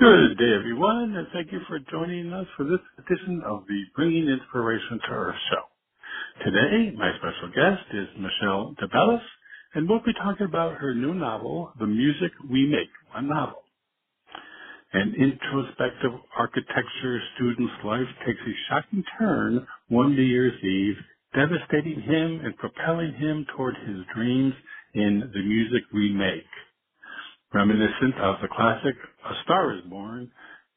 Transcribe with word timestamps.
Good 0.00 0.38
day, 0.38 0.54
everyone, 0.58 1.14
and 1.14 1.26
thank 1.30 1.52
you 1.52 1.60
for 1.68 1.78
joining 1.90 2.32
us 2.32 2.46
for 2.56 2.64
this 2.64 2.80
edition 2.96 3.42
of 3.44 3.64
the 3.68 3.82
Bringing 3.94 4.28
Inspiration 4.30 4.98
to 4.98 5.12
Earth 5.12 5.36
show. 5.52 6.42
Today, 6.42 6.96
my 6.96 7.10
special 7.18 7.48
guest 7.48 7.84
is 7.92 8.08
Michelle 8.16 8.74
DeBellis, 8.80 9.20
and 9.74 9.86
we'll 9.86 10.00
be 10.00 10.14
talking 10.14 10.46
about 10.46 10.78
her 10.78 10.94
new 10.94 11.12
novel, 11.12 11.74
The 11.78 11.86
Music 11.86 12.32
We 12.50 12.66
Make, 12.66 12.88
a 13.14 13.20
novel. 13.20 13.60
An 14.94 15.14
introspective 15.18 16.12
architecture 16.34 17.20
student's 17.34 17.84
life 17.84 18.08
takes 18.24 18.40
a 18.40 18.54
shocking 18.70 19.04
turn 19.18 19.66
one 19.88 20.16
New 20.16 20.22
Year's 20.22 20.64
Eve, 20.64 20.96
devastating 21.34 22.00
him 22.00 22.40
and 22.42 22.56
propelling 22.56 23.12
him 23.12 23.44
toward 23.54 23.74
his 23.86 23.98
dreams 24.14 24.54
in 24.94 25.30
The 25.34 25.42
Music 25.42 25.82
We 25.92 26.10
Make. 26.14 26.48
Reminiscent 27.52 28.14
of 28.22 28.36
the 28.40 28.48
classic 28.48 28.94
A 29.28 29.34
Star 29.42 29.74
is 29.74 29.80
Born, 29.90 30.30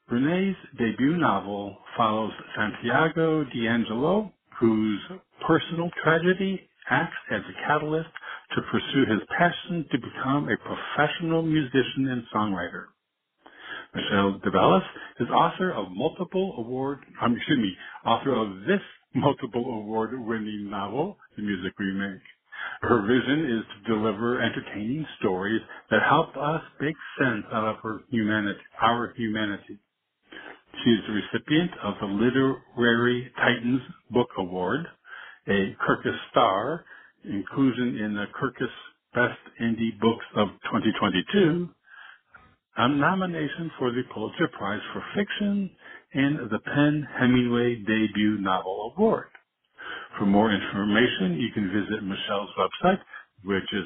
Rene's 0.09 0.55
debut 0.75 1.17
novel 1.17 1.77
follows 1.95 2.31
Santiago 2.57 3.45
DeAngelo, 3.45 4.31
whose 4.59 4.99
personal 5.45 5.91
tragedy 6.03 6.67
acts 6.89 7.15
as 7.31 7.41
a 7.41 7.67
catalyst 7.67 8.09
to 8.55 8.61
pursue 8.71 9.05
his 9.05 9.21
passion 9.37 9.85
to 9.91 9.97
become 9.99 10.49
a 10.49 10.57
professional 10.57 11.43
musician 11.43 12.07
and 12.09 12.23
songwriter. 12.33 12.85
Michelle 13.93 14.41
DeBellis 14.43 14.85
is 15.19 15.29
author 15.29 15.71
of 15.73 15.91
multiple 15.91 16.55
award, 16.57 16.99
um, 17.21 17.35
excuse 17.37 17.59
me, 17.59 17.77
author 18.03 18.33
of 18.33 18.61
this 18.61 18.81
multiple 19.13 19.63
award 19.63 20.09
winning 20.25 20.71
novel, 20.71 21.17
The 21.37 21.43
Music 21.43 21.73
We 21.77 21.93
Make. 21.93 22.21
Her 22.81 23.01
vision 23.01 23.45
is 23.59 23.63
to 23.75 23.93
deliver 23.93 24.41
entertaining 24.41 25.05
stories 25.19 25.61
that 25.91 26.01
help 26.07 26.35
us 26.37 26.61
make 26.79 26.95
sense 27.19 27.45
out 27.53 27.65
of 27.67 27.77
her 27.83 28.01
humanity, 28.09 28.59
our 28.81 29.13
humanity. 29.15 29.79
She 30.83 30.91
is 30.91 30.99
the 31.07 31.13
recipient 31.13 31.71
of 31.83 31.95
the 32.01 32.07
Literary 32.07 33.31
Titan's 33.37 33.81
Book 34.11 34.29
Award, 34.37 34.87
a 35.47 35.75
Kirkus 35.85 36.17
Star, 36.31 36.85
inclusion 37.25 37.97
in 37.97 38.15
the 38.15 38.25
Kirkus 38.39 38.71
Best 39.13 39.39
Indie 39.61 39.99
Books 40.01 40.25
of 40.35 40.49
2022, 40.71 41.69
a 42.77 42.89
nomination 42.89 43.71
for 43.79 43.91
the 43.91 44.03
Pulitzer 44.13 44.47
Prize 44.57 44.81
for 44.93 45.03
Fiction, 45.15 45.69
and 46.13 46.49
the 46.49 46.59
PEN 46.59 47.07
Hemingway 47.19 47.75
Debut 47.77 48.37
Novel 48.39 48.93
Award. 48.95 49.27
For 50.17 50.25
more 50.25 50.51
information, 50.51 51.39
you 51.39 51.51
can 51.53 51.69
visit 51.71 52.03
Michelle's 52.03 52.49
website, 52.57 52.99
which 53.45 53.71
is 53.73 53.85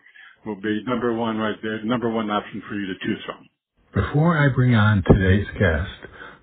will 0.45 0.59
be 0.61 0.83
number 0.85 1.13
one 1.13 1.37
right 1.37 1.55
there, 1.63 1.83
number 1.85 2.09
one 2.09 2.29
option 2.31 2.61
for 2.69 2.75
you 2.75 2.87
to 2.87 2.95
choose 3.05 3.23
from. 3.25 3.47
Before 3.93 4.37
I 4.37 4.49
bring 4.53 4.75
on 4.75 5.03
today's 5.03 5.47
guest, 5.59 5.89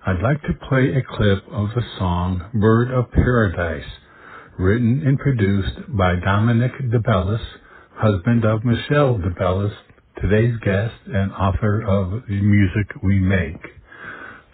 I'd 0.03 0.23
like 0.23 0.41
to 0.43 0.53
play 0.67 0.95
a 0.95 1.03
clip 1.15 1.43
of 1.51 1.69
the 1.75 1.83
song 1.99 2.41
Bird 2.55 2.89
of 2.89 3.11
Paradise, 3.11 3.85
written 4.57 5.03
and 5.05 5.19
produced 5.19 5.95
by 5.95 6.15
Dominic 6.15 6.71
DeBellis, 6.89 7.45
husband 7.93 8.43
of 8.43 8.65
Michelle 8.65 9.19
DeBellis, 9.19 9.73
today's 10.19 10.57
guest 10.65 10.95
and 11.05 11.31
author 11.33 11.83
of 11.83 12.23
The 12.27 12.41
Music 12.41 12.87
We 13.03 13.19
Make. 13.19 13.61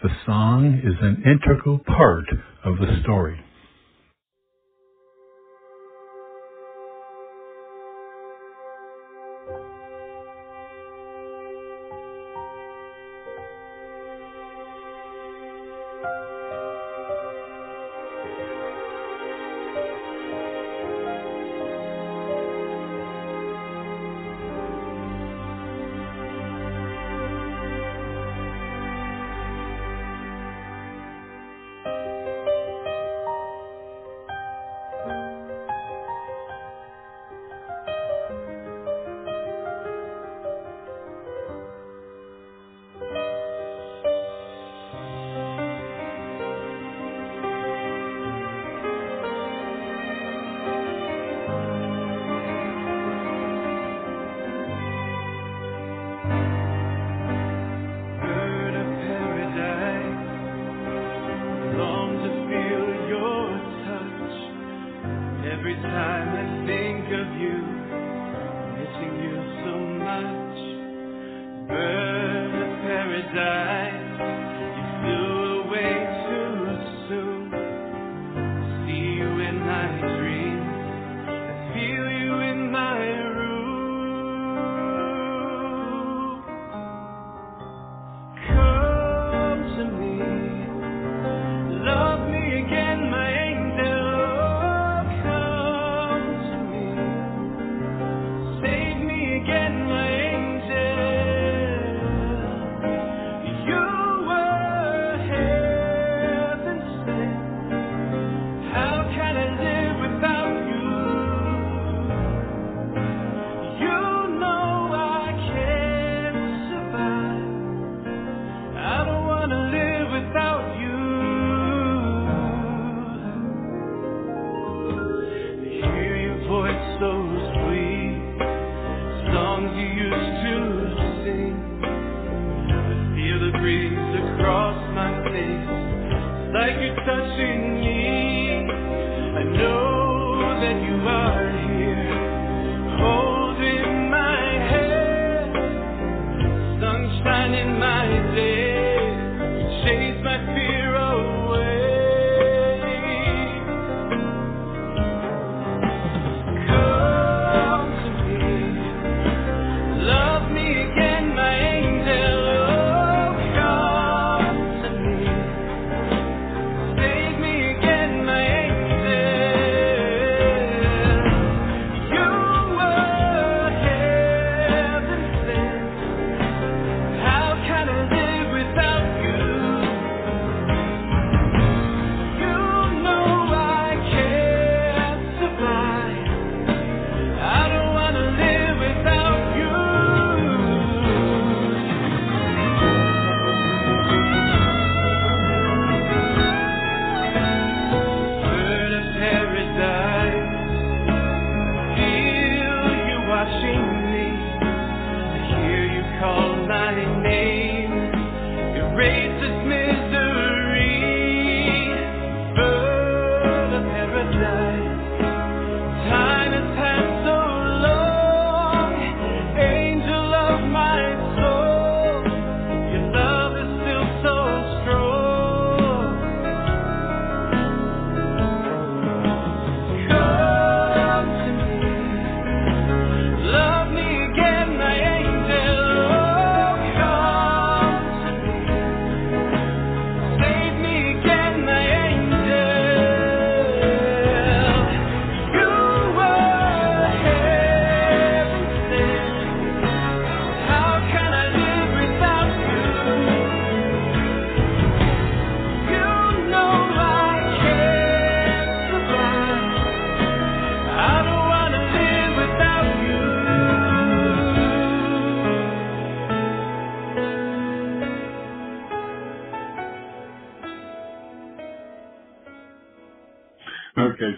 The 0.02 0.10
song 0.26 0.82
is 0.84 0.96
an 1.00 1.22
integral 1.24 1.78
part 1.78 2.26
of 2.66 2.76
the 2.76 3.00
story. 3.02 3.40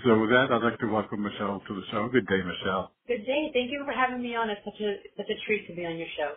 So 0.04 0.20
with 0.20 0.30
that, 0.30 0.48
I'd 0.52 0.62
like 0.62 0.78
to 0.80 0.86
welcome 0.88 1.22
Michelle 1.22 1.62
to 1.68 1.74
the 1.74 1.82
show. 1.90 2.08
Good 2.08 2.26
day, 2.28 2.42
Michelle. 2.44 2.92
Good 3.08 3.26
day. 3.26 3.50
Thank 3.54 3.70
you 3.72 3.82
for 3.86 3.92
having 3.92 4.22
me 4.22 4.34
on. 4.36 4.50
It's 4.50 4.60
such 4.64 4.80
a 4.80 4.96
such 5.16 5.30
a 5.30 5.46
treat 5.46 5.68
to 5.68 5.74
be 5.74 5.86
on 5.86 5.98
your 5.98 6.08
show. 6.16 6.34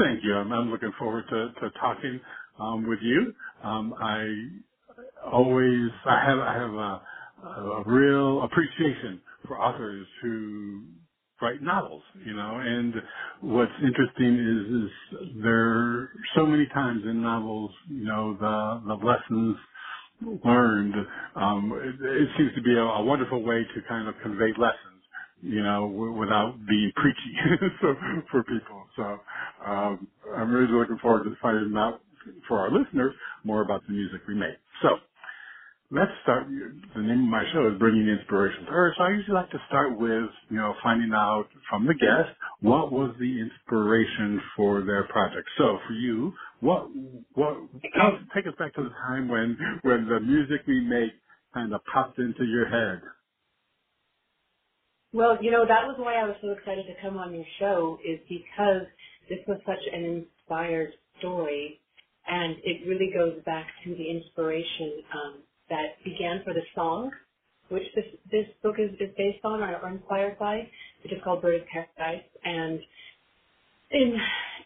Thank 0.00 0.24
you. 0.24 0.34
I'm, 0.34 0.52
I'm 0.52 0.70
looking 0.70 0.92
forward 0.98 1.24
to, 1.30 1.52
to 1.60 1.70
talking 1.80 2.20
um, 2.60 2.88
with 2.88 3.00
you. 3.02 3.34
Um, 3.64 3.94
I 4.00 4.26
always 5.32 5.90
I 6.06 6.24
have 6.26 6.38
I 6.40 6.54
have 6.54 6.72
a, 6.74 7.02
a 7.48 7.84
real 7.86 8.42
appreciation 8.44 9.20
for 9.46 9.58
authors 9.60 10.06
who 10.22 10.84
write 11.42 11.62
novels, 11.62 12.02
you 12.26 12.34
know, 12.34 12.58
and 12.60 12.94
what's 13.42 13.72
interesting 13.82 14.34
is, 14.34 15.20
is 15.22 15.42
there 15.42 16.10
so 16.36 16.46
many 16.46 16.66
times 16.74 17.02
in 17.04 17.22
novels, 17.22 17.72
you 17.88 18.04
know, 18.04 18.36
the, 18.40 18.82
the 18.88 18.94
lessons 19.06 19.56
learned, 20.44 20.94
um, 21.36 21.72
it, 21.74 22.04
it 22.04 22.28
seems 22.36 22.54
to 22.54 22.62
be 22.62 22.74
a, 22.76 22.82
a 22.82 23.04
wonderful 23.04 23.42
way 23.42 23.64
to 23.74 23.82
kind 23.88 24.08
of 24.08 24.14
convey 24.22 24.52
lessons, 24.58 25.02
you 25.42 25.62
know, 25.62 25.88
w- 25.90 26.12
without 26.12 26.56
being 26.68 26.92
preachy 26.96 27.34
so, 27.82 27.94
for 28.30 28.42
people. 28.44 28.84
So, 28.96 29.18
um, 29.66 30.08
I'm 30.36 30.50
really 30.50 30.72
looking 30.72 30.98
forward 30.98 31.24
to 31.24 31.36
finding 31.42 31.76
out 31.76 32.00
for 32.48 32.60
our 32.60 32.70
listeners 32.70 33.14
more 33.44 33.62
about 33.62 33.86
the 33.86 33.92
music 33.92 34.22
we 34.28 34.34
make. 34.34 34.58
So, 34.82 34.98
let's 35.90 36.12
start. 36.22 36.46
The 36.48 37.02
name 37.02 37.24
of 37.24 37.30
my 37.30 37.44
show 37.52 37.68
is 37.72 37.78
Bringing 37.78 38.08
Inspiration 38.08 38.64
to 38.66 38.70
Earth. 38.70 38.94
So 38.98 39.04
I 39.04 39.10
usually 39.10 39.34
like 39.34 39.50
to 39.50 39.60
start 39.68 39.98
with, 39.98 40.30
you 40.50 40.56
know, 40.58 40.74
finding 40.82 41.12
out 41.14 41.46
from 41.70 41.86
the 41.86 41.94
guest 41.94 42.30
what 42.60 42.92
was 42.92 43.14
the 43.20 43.40
inspiration 43.40 44.40
for 44.56 44.82
their 44.82 45.04
project. 45.08 45.48
So 45.58 45.78
for 45.86 45.94
you, 45.94 46.32
what, 46.60 46.88
what, 47.34 47.56
tell, 47.96 48.18
take 48.34 48.46
us 48.46 48.54
back 48.58 48.74
to 48.74 48.82
the 48.82 48.90
time 49.06 49.28
when, 49.28 49.56
when 49.82 50.08
the 50.08 50.20
music 50.20 50.62
we 50.66 50.80
make 50.80 51.12
kind 51.54 51.72
of 51.72 51.80
popped 51.92 52.18
into 52.18 52.44
your 52.44 52.68
head. 52.68 53.00
Well, 55.12 55.38
you 55.40 55.50
know, 55.50 55.64
that 55.66 55.86
was 55.86 55.96
why 55.98 56.16
I 56.16 56.24
was 56.24 56.36
so 56.42 56.50
excited 56.50 56.84
to 56.86 57.02
come 57.02 57.16
on 57.16 57.34
your 57.34 57.44
show 57.58 57.98
is 58.04 58.18
because 58.28 58.86
this 59.28 59.38
was 59.46 59.58
such 59.64 59.80
an 59.92 60.04
inspired 60.04 60.90
story 61.18 61.80
and 62.26 62.56
it 62.62 62.86
really 62.86 63.10
goes 63.12 63.42
back 63.44 63.66
to 63.84 63.94
the 63.94 64.10
inspiration 64.10 65.02
um, 65.14 65.34
that 65.70 66.02
began 66.04 66.42
for 66.44 66.52
the 66.52 66.60
song, 66.74 67.10
which 67.70 67.84
this, 67.94 68.04
this 68.30 68.46
book 68.62 68.76
is, 68.78 68.90
is 69.00 69.14
based 69.16 69.44
on 69.44 69.62
or, 69.62 69.88
inspired 69.88 70.38
by, 70.38 70.68
which 71.02 71.12
is 71.12 71.18
called 71.24 71.40
Bird 71.40 71.62
of 71.62 71.66
Paradise. 71.68 72.24
And 72.44 72.80
in, 73.90 74.16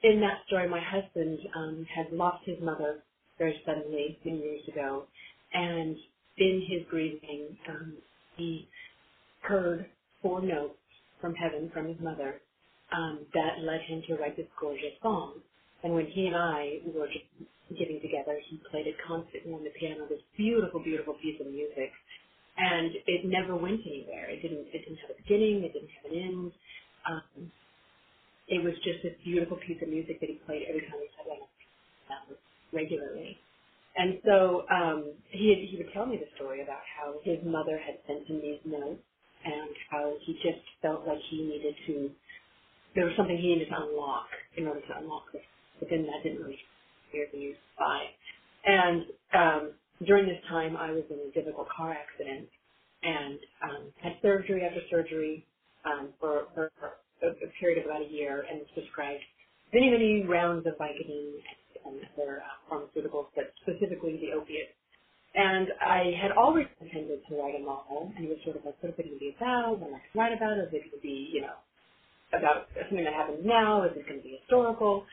in 0.02 0.20
that 0.20 0.42
story, 0.46 0.68
my 0.68 0.80
husband 0.80 1.38
um, 1.56 1.86
had 1.94 2.12
lost 2.12 2.44
his 2.44 2.58
mother 2.62 3.02
very 3.38 3.60
suddenly 3.66 4.18
many 4.24 4.38
years 4.38 4.62
ago. 4.68 5.04
And 5.52 5.96
in 6.38 6.62
his 6.68 6.82
grieving, 6.90 7.56
um, 7.68 7.94
he 8.36 8.68
heard 9.42 9.86
four 10.22 10.40
notes 10.40 10.78
from 11.20 11.34
heaven 11.34 11.70
from 11.72 11.88
his 11.88 11.98
mother 12.00 12.40
um, 12.92 13.20
that 13.34 13.62
led 13.62 13.80
him 13.82 14.02
to 14.08 14.16
write 14.16 14.36
this 14.36 14.46
gorgeous 14.60 14.94
song. 15.02 15.34
And 15.82 15.94
when 15.94 16.06
he 16.06 16.26
and 16.26 16.36
I 16.36 16.78
were 16.94 17.06
just 17.06 17.26
getting 17.78 18.00
together, 18.00 18.38
he 18.48 18.60
played 18.70 18.86
it 18.86 18.96
constantly 19.06 19.52
on 19.52 19.64
the 19.64 19.70
piano, 19.78 20.06
this 20.08 20.22
beautiful, 20.36 20.80
beautiful 20.82 21.14
piece 21.14 21.40
of 21.40 21.46
music. 21.46 21.90
And 22.58 22.92
it 23.06 23.24
never 23.24 23.56
went 23.56 23.80
anywhere. 23.86 24.30
It 24.30 24.42
didn't, 24.42 24.66
it 24.72 24.84
didn't 24.84 24.98
have 24.98 25.10
a 25.16 25.22
beginning. 25.22 25.64
It 25.64 25.72
didn't 25.72 25.90
have 26.02 26.12
an 26.12 26.18
end. 26.18 26.52
Um, 27.08 27.52
it 28.52 28.62
was 28.62 28.74
just 28.84 29.02
this 29.02 29.16
beautiful 29.24 29.56
piece 29.66 29.80
of 29.82 29.88
music 29.88 30.20
that 30.20 30.28
he 30.28 30.36
played 30.46 30.68
every 30.68 30.82
time 30.82 31.00
he 31.00 31.08
sat 31.16 31.26
down 31.26 32.36
regularly. 32.72 33.38
And 33.96 34.20
so 34.24 34.64
um, 34.70 35.12
he 35.30 35.68
he 35.70 35.76
would 35.78 35.92
tell 35.92 36.06
me 36.06 36.18
the 36.20 36.28
story 36.36 36.62
about 36.62 36.84
how 36.84 37.16
his 37.24 37.40
mother 37.44 37.80
had 37.80 37.96
sent 38.06 38.28
him 38.28 38.40
these 38.42 38.60
notes 38.64 39.02
and 39.44 39.70
how 39.90 40.14
he 40.24 40.34
just 40.44 40.62
felt 40.82 41.06
like 41.08 41.18
he 41.30 41.42
needed 41.42 41.74
to 41.88 42.10
there 42.94 43.06
was 43.06 43.14
something 43.16 43.36
he 43.36 43.54
needed 43.54 43.68
to 43.68 43.76
unlock 43.76 44.28
in 44.56 44.66
order 44.66 44.80
to 44.80 44.98
unlock 44.98 45.32
this. 45.32 45.42
But 45.78 45.88
then 45.90 46.06
that 46.06 46.22
didn't 46.22 46.42
really 46.42 46.58
appear 47.08 47.26
to 47.32 47.36
use 47.36 47.56
by. 47.78 48.04
And 48.64 49.02
um, 49.34 49.72
during 50.06 50.26
this 50.26 50.40
time, 50.48 50.76
I 50.76 50.90
was 50.90 51.04
in 51.10 51.18
a 51.18 51.32
difficult 51.32 51.68
car 51.74 51.92
accident 51.92 52.48
and 53.02 53.38
um, 53.62 53.82
had 54.02 54.14
surgery 54.22 54.62
after 54.64 54.80
surgery 54.90 55.44
um, 55.84 56.10
for, 56.20 56.46
for, 56.54 56.70
a, 57.22 57.28
a 57.32 57.48
period 57.58 57.78
of 57.78 57.90
about 57.90 58.02
a 58.02 58.10
year 58.10 58.44
and 58.50 58.62
prescribed 58.74 59.22
many, 59.72 59.90
many 59.90 60.24
rounds 60.26 60.66
of 60.66 60.74
Vicodin 60.78 61.40
and 61.86 61.96
other 62.14 62.42
uh, 62.42 62.56
pharmaceuticals, 62.68 63.26
but 63.34 63.52
specifically 63.62 64.20
the 64.20 64.36
opiates. 64.36 64.74
And 65.34 65.68
I 65.80 66.12
had 66.20 66.32
always 66.36 66.66
intended 66.80 67.24
to 67.28 67.40
write 67.40 67.56
a 67.56 67.62
novel, 67.64 68.12
and 68.16 68.26
it 68.26 68.28
was 68.28 68.38
sort 68.44 68.56
of 68.56 68.64
like, 68.68 68.76
what 68.84 68.92
is 68.92 68.98
it 68.98 69.08
going 69.08 69.16
to 69.16 69.20
be 69.20 69.32
about? 69.32 69.80
What 69.80 69.88
am 69.88 69.96
I 69.96 70.00
going 70.04 70.12
to 70.12 70.18
write 70.18 70.34
about? 70.36 70.60
Is 70.60 70.68
it 70.76 70.84
going 70.84 70.98
to 70.98 71.00
be, 71.00 71.32
you 71.32 71.40
know, 71.40 71.56
about 72.36 72.68
something 72.76 73.04
that 73.04 73.16
happens 73.16 73.40
now? 73.40 73.84
Is 73.88 73.96
it 73.96 74.04
going 74.04 74.20
to 74.20 74.24
be 74.24 74.36
historical? 74.44 75.08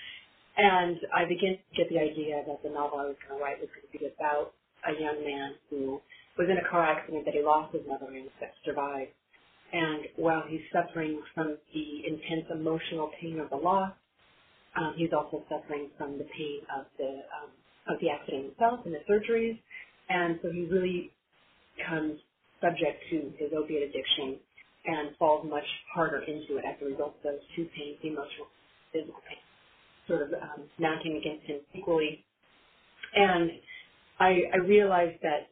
And 0.60 1.00
I 1.16 1.24
began 1.24 1.56
to 1.56 1.72
get 1.72 1.88
the 1.88 2.04
idea 2.04 2.44
that 2.44 2.60
the 2.68 2.70
novel 2.70 3.00
I 3.00 3.08
was 3.08 3.20
going 3.24 3.40
to 3.40 3.40
write 3.40 3.64
was 3.64 3.72
going 3.72 3.88
to 3.88 3.94
be 3.96 4.12
about 4.12 4.52
a 4.84 4.92
young 5.00 5.24
man 5.24 5.56
who 5.72 6.04
was 6.36 6.52
in 6.52 6.60
a 6.60 6.68
car 6.68 6.84
accident 6.84 7.24
that 7.24 7.36
he 7.36 7.44
lost 7.44 7.72
his 7.72 7.84
mother 7.88 8.12
and 8.12 8.28
survived. 8.68 9.16
And 9.72 10.06
while 10.16 10.44
he's 10.48 10.62
suffering 10.74 11.22
from 11.36 11.58
the 11.74 12.08
intense 12.08 12.46
emotional 12.52 13.12
pain 13.22 13.40
of 13.40 13.50
the 13.50 13.56
loss, 13.56 13.94
um, 14.76 14.94
he's 14.98 15.12
also 15.14 15.44
suffering 15.50 15.90
from 15.98 16.18
the 16.18 16.26
pain 16.26 16.62
of 16.76 16.86
the 16.98 17.10
um, 17.10 17.50
of 17.88 18.00
the 18.02 18.10
accident 18.10 18.48
itself 18.54 18.82
and 18.86 18.94
the 18.94 19.00
surgeries. 19.10 19.58
And 20.10 20.40
so 20.42 20.52
he 20.52 20.66
really 20.66 21.12
becomes 21.78 22.20
subject 22.62 23.04
to 23.12 23.32
his 23.38 23.52
opiate 23.58 23.90
addiction 23.90 24.38
and 24.86 25.16
falls 25.18 25.46
much 25.50 25.66
harder 25.94 26.20
into 26.24 26.58
it 26.58 26.66
as 26.66 26.76
a 26.82 26.86
result 26.86 27.16
of 27.18 27.24
those 27.24 27.40
two 27.56 27.68
pains, 27.76 27.98
the 28.02 28.10
emotional 28.10 28.48
physical 28.92 29.22
pain, 29.28 29.38
sort 30.08 30.22
of 30.22 30.34
um, 30.34 30.64
mounting 30.80 31.18
against 31.18 31.46
him 31.46 31.60
equally. 31.74 32.24
And 33.16 33.52
I, 34.20 34.42
I 34.54 34.58
realized 34.58 35.20
that 35.24 35.50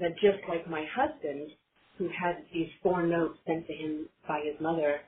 that 0.00 0.14
just 0.20 0.42
like 0.48 0.68
my 0.68 0.84
husband, 0.94 1.50
who 2.02 2.10
had 2.10 2.44
these 2.54 2.70
four 2.82 3.06
notes 3.06 3.38
sent 3.46 3.66
to 3.68 3.74
him 3.74 4.08
by 4.28 4.40
his 4.44 4.60
mother, 4.60 5.00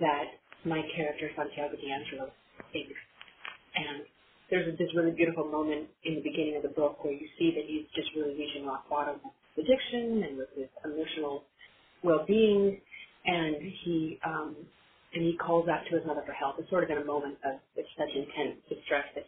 that 0.00 0.26
my 0.64 0.82
character 0.96 1.30
Santiago 1.36 1.76
DeAngelo 1.76 2.30
is. 2.74 2.96
And 3.76 4.04
there's 4.50 4.78
this 4.78 4.88
really 4.96 5.12
beautiful 5.12 5.44
moment 5.50 5.88
in 6.04 6.16
the 6.16 6.22
beginning 6.22 6.56
of 6.56 6.64
the 6.64 6.70
book 6.70 7.04
where 7.04 7.14
you 7.14 7.28
see 7.38 7.52
that 7.56 7.64
he's 7.66 7.86
just 7.96 8.10
really 8.16 8.34
reaching 8.38 8.66
rock 8.66 8.88
bottom 8.90 9.20
with 9.56 9.66
addiction 9.66 10.24
and 10.24 10.38
with 10.38 10.48
his 10.56 10.68
emotional 10.84 11.44
well-being, 12.04 12.80
and 13.26 13.56
he 13.84 14.18
um, 14.26 14.56
and 15.14 15.24
he 15.24 15.36
calls 15.38 15.68
out 15.68 15.84
to 15.90 15.96
his 15.96 16.06
mother 16.06 16.22
for 16.26 16.32
help. 16.32 16.56
It's 16.58 16.70
sort 16.70 16.84
of 16.84 16.90
in 16.90 16.98
a 16.98 17.04
moment 17.04 17.38
of, 17.44 17.54
of 17.78 17.86
such 17.98 18.10
intense 18.14 18.60
distress 18.68 19.06
that 19.16 19.26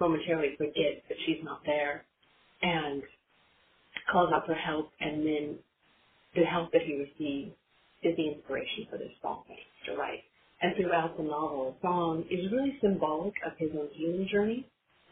momentarily 0.00 0.56
forgets 0.58 1.02
that 1.08 1.18
she's 1.26 1.42
not 1.44 1.62
there, 1.66 2.04
and 2.62 3.02
calls 4.12 4.30
out 4.34 4.46
for 4.46 4.54
help, 4.54 4.90
and 5.00 5.26
then 5.26 5.58
the 6.34 6.44
help 6.44 6.72
that 6.72 6.82
he 6.82 6.94
receives 6.94 7.52
is 8.02 8.16
the 8.16 8.28
inspiration 8.28 8.86
for 8.90 8.98
this 8.98 9.12
song 9.22 9.44
to 9.86 9.96
write. 9.96 10.24
And 10.62 10.74
throughout 10.76 11.16
the 11.16 11.24
novel, 11.24 11.76
song 11.82 12.24
is 12.30 12.50
really 12.52 12.78
symbolic 12.80 13.34
of 13.46 13.52
his 13.58 13.70
own 13.74 13.88
healing 13.92 14.28
journey, 14.30 14.66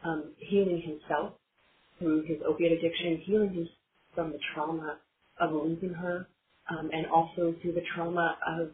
um, 0.05 0.33
healing 0.38 0.83
himself 0.83 1.35
through 1.99 2.23
his 2.23 2.38
opiate 2.47 2.73
addiction, 2.73 3.19
healing 3.25 3.52
him 3.55 3.69
from 4.14 4.33
the 4.33 4.38
trauma 4.55 4.99
of 5.41 5.52
losing 5.52 5.95
her, 5.95 6.29
um, 6.71 6.91
and 6.93 7.07
also 7.07 7.55
through 7.62 7.73
the 7.73 7.85
trauma 7.95 8.37
of 8.47 8.71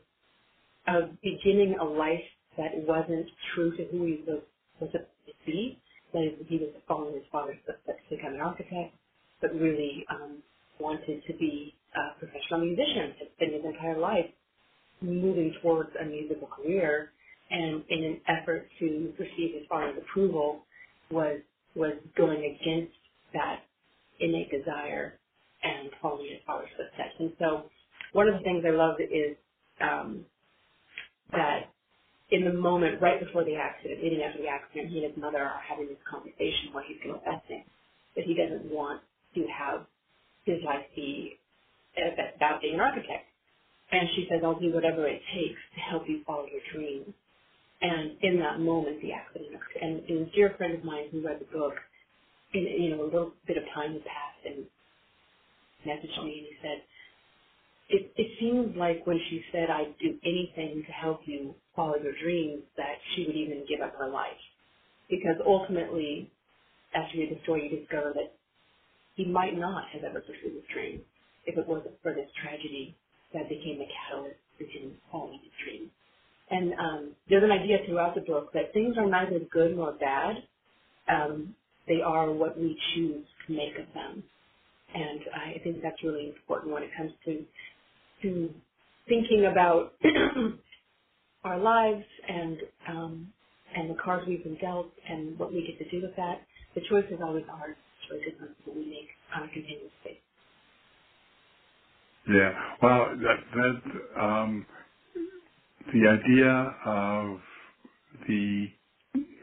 of 0.86 1.10
beginning 1.22 1.76
a 1.80 1.84
life 1.84 2.24
that 2.56 2.70
wasn't 2.86 3.26
true 3.54 3.76
to 3.76 3.84
who 3.86 4.04
he 4.06 4.24
was 4.26 4.42
was 4.80 4.90
supposed 4.92 5.08
to 5.26 5.34
be. 5.46 5.78
That 6.12 6.22
is, 6.24 6.32
he 6.48 6.56
was 6.56 6.70
following 6.88 7.14
his 7.14 7.24
father's 7.30 7.58
footsteps 7.66 8.00
to 8.08 8.16
become 8.16 8.34
an 8.34 8.40
architect, 8.40 8.94
but 9.40 9.54
really 9.54 10.06
um, 10.10 10.42
wanted 10.80 11.22
to 11.26 11.34
be 11.34 11.74
a 11.98 12.18
professional 12.18 12.60
musician. 12.60 13.14
Had 13.18 13.28
spent 13.36 13.52
his 13.54 13.64
entire 13.64 13.98
life 13.98 14.26
moving 15.00 15.54
towards 15.62 15.90
a 16.00 16.04
musical 16.04 16.48
career, 16.48 17.10
and 17.50 17.82
in 17.88 18.04
an 18.04 18.20
effort 18.28 18.68
to 18.78 19.12
receive 19.18 19.54
his 19.54 19.66
father's 19.68 19.98
approval, 19.98 20.64
was 21.10 21.40
was 21.74 21.94
going 22.16 22.38
against 22.38 22.94
that 23.32 23.60
innate 24.20 24.50
desire 24.50 25.18
and 25.62 25.90
following 26.02 26.30
his 26.30 26.40
father's 26.46 26.68
footsteps. 26.76 27.14
And 27.18 27.32
so 27.38 27.64
one 28.12 28.28
of 28.28 28.34
the 28.34 28.40
things 28.40 28.64
I 28.66 28.70
love 28.70 28.96
is 29.00 29.36
um, 29.80 30.24
that 31.32 31.70
in 32.30 32.44
the 32.44 32.52
moment 32.52 33.00
right 33.00 33.20
before 33.20 33.44
the 33.44 33.56
accident, 33.56 34.02
leading 34.02 34.22
after 34.22 34.42
the 34.42 34.48
accident, 34.48 34.90
he 34.90 35.04
and 35.04 35.12
his 35.12 35.16
mother 35.20 35.38
are 35.38 35.60
having 35.66 35.88
this 35.88 36.02
conversation 36.08 36.72
where 36.72 36.84
he's 36.86 36.98
confessing 37.02 37.64
that 38.16 38.24
he 38.24 38.34
doesn't 38.34 38.70
want 38.70 39.00
to 39.34 39.46
have 39.46 39.86
his 40.44 40.62
life 40.64 40.84
be 40.94 41.38
about 42.36 42.62
being 42.62 42.74
an 42.74 42.80
architect. 42.80 43.26
And 43.90 44.08
she 44.14 44.26
says, 44.30 44.40
I'll 44.44 44.58
do 44.58 44.72
whatever 44.72 45.06
it 45.06 45.22
takes 45.34 45.60
to 45.74 45.80
help 45.80 46.04
you 46.08 46.22
follow 46.26 46.46
your 46.46 46.60
dreams. 46.72 47.14
And 47.80 48.16
in 48.22 48.38
that 48.40 48.60
moment, 48.60 49.00
the 49.00 49.12
accident 49.12 49.54
occurred. 49.54 49.82
And, 49.82 50.02
and 50.08 50.28
a 50.28 50.30
dear 50.32 50.54
friend 50.58 50.74
of 50.74 50.84
mine 50.84 51.08
who 51.10 51.24
read 51.24 51.40
the 51.40 51.58
book, 51.58 51.74
in, 52.52 52.62
you 52.62 52.90
know, 52.90 53.02
a 53.02 53.04
little 53.04 53.32
bit 53.46 53.56
of 53.56 53.64
time 53.74 53.92
had 53.92 54.04
passed, 54.04 54.44
and 54.46 54.66
messaged 55.86 56.24
me 56.24 56.38
and 56.38 56.46
he 56.48 56.54
said, 56.62 56.82
it, 57.88 58.12
it 58.16 58.28
seems 58.38 58.76
like 58.76 59.06
when 59.06 59.18
she 59.30 59.42
said 59.52 59.70
I'd 59.70 59.94
do 59.98 60.18
anything 60.24 60.84
to 60.86 60.92
help 60.92 61.20
you 61.24 61.54
follow 61.74 61.96
your 62.02 62.12
dreams 62.22 62.62
that 62.76 62.96
she 63.14 63.24
would 63.26 63.36
even 63.36 63.64
give 63.68 63.80
up 63.80 63.94
her 63.98 64.08
life. 64.08 64.42
Because 65.08 65.36
ultimately, 65.46 66.30
after 66.94 67.16
you 67.16 67.24
read 67.24 67.38
the 67.38 67.42
story, 67.44 67.70
you 67.70 67.78
discover 67.78 68.12
that 68.14 68.34
he 69.14 69.24
might 69.24 69.56
not 69.56 69.84
have 69.92 70.04
ever 70.04 70.20
pursued 70.20 70.54
his 70.54 70.64
dream 70.72 71.00
if 71.48 71.56
it 71.56 71.66
wasn't 71.66 71.94
for 72.02 72.12
this 72.12 72.28
tragedy 72.42 72.94
that 73.32 73.48
became 73.48 73.78
the 73.78 73.88
catalyst 73.88 74.36
for 74.56 74.64
him 74.64 74.92
following 75.10 75.40
his 75.42 75.52
dream. 75.64 75.90
And 76.50 76.72
um, 76.74 77.10
there's 77.28 77.44
an 77.44 77.50
idea 77.50 77.78
throughout 77.86 78.14
the 78.14 78.20
book 78.20 78.52
that 78.52 78.72
things 78.72 78.96
are 78.96 79.08
neither 79.08 79.40
good 79.50 79.76
nor 79.76 79.92
bad. 79.92 80.36
Um, 81.08 81.54
they 81.86 82.00
are 82.04 82.30
what 82.30 82.58
we 82.58 82.78
choose 82.94 83.24
to 83.46 83.52
make 83.52 83.78
of 83.78 83.92
them. 83.94 84.22
And 84.94 85.20
I 85.34 85.58
think 85.62 85.82
that's 85.82 86.02
really 86.02 86.28
important 86.28 86.72
when 86.72 86.82
it 86.82 86.90
comes 86.96 87.12
to 87.24 87.44
to 88.22 88.50
thinking 89.06 89.46
about 89.50 89.92
our 91.44 91.58
lives 91.58 92.04
and 92.28 92.58
um, 92.88 93.28
and 93.76 93.90
the 93.90 93.94
cards 94.02 94.24
we've 94.26 94.42
been 94.42 94.56
dealt 94.56 94.88
and 95.08 95.38
what 95.38 95.52
we 95.52 95.60
get 95.66 95.78
to 95.78 95.90
do 95.90 96.06
with 96.06 96.16
that. 96.16 96.40
The 96.74 96.80
choice 96.88 97.04
is 97.10 97.20
always 97.22 97.44
ours. 97.50 97.76
Choices 98.08 98.40
that 98.40 98.74
we 98.74 98.86
make 98.86 99.08
on 99.36 99.44
a 99.44 99.52
continuous. 99.52 99.92
Yeah. 102.28 102.52
Well, 102.82 103.06
that 103.22 103.38
that 103.54 104.22
um, 104.22 104.66
the 105.92 106.08
idea 106.08 106.74
of 106.86 107.38
the 108.28 108.66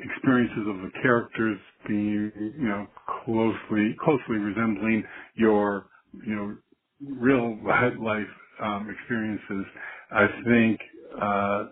experiences 0.03 0.67
of 0.67 0.77
the 0.77 0.91
characters 1.01 1.59
being, 1.87 2.31
you 2.59 2.67
know, 2.69 2.87
closely 3.25 3.95
closely 4.03 4.37
resembling 4.37 5.03
your, 5.35 5.87
you 6.27 6.35
know, 6.35 6.57
real 7.01 7.57
life 8.03 8.27
um, 8.63 8.89
experiences, 8.89 9.65
I 10.11 10.27
think 10.47 10.79
uh, 11.21 11.65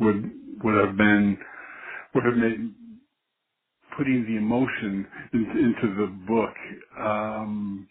would 0.00 0.32
would 0.64 0.86
have 0.86 0.96
been 0.96 1.38
would 2.14 2.24
have 2.24 2.36
made 2.36 2.72
putting 3.96 4.24
the 4.24 4.36
emotion 4.36 5.06
in, 5.34 5.42
into 5.42 5.96
the 5.96 6.08
book. 6.28 6.54
Um, 7.04 7.88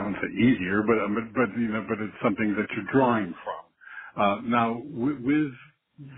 I 0.00 0.04
wouldn't 0.04 0.22
say 0.22 0.42
easier, 0.42 0.82
but 0.82 0.96
but 1.14 1.34
but 1.34 1.60
you 1.60 1.68
know, 1.68 1.84
but 1.88 2.00
it's 2.00 2.14
something 2.24 2.56
that 2.56 2.66
you're 2.76 2.92
drawing 2.92 3.34
from. 3.44 4.22
Uh, 4.22 4.40
now 4.42 4.82
with, 4.84 5.18
with 5.20 5.52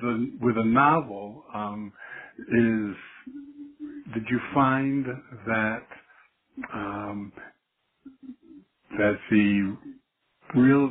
the 0.02 0.32
with 0.40 0.56
a 0.58 0.64
novel, 0.64 1.44
um, 1.54 1.92
is 2.38 2.96
did 4.14 4.24
you 4.30 4.40
find 4.54 5.06
that 5.46 5.86
um, 6.74 7.32
that 8.98 9.18
the 9.30 9.76
real 10.54 10.90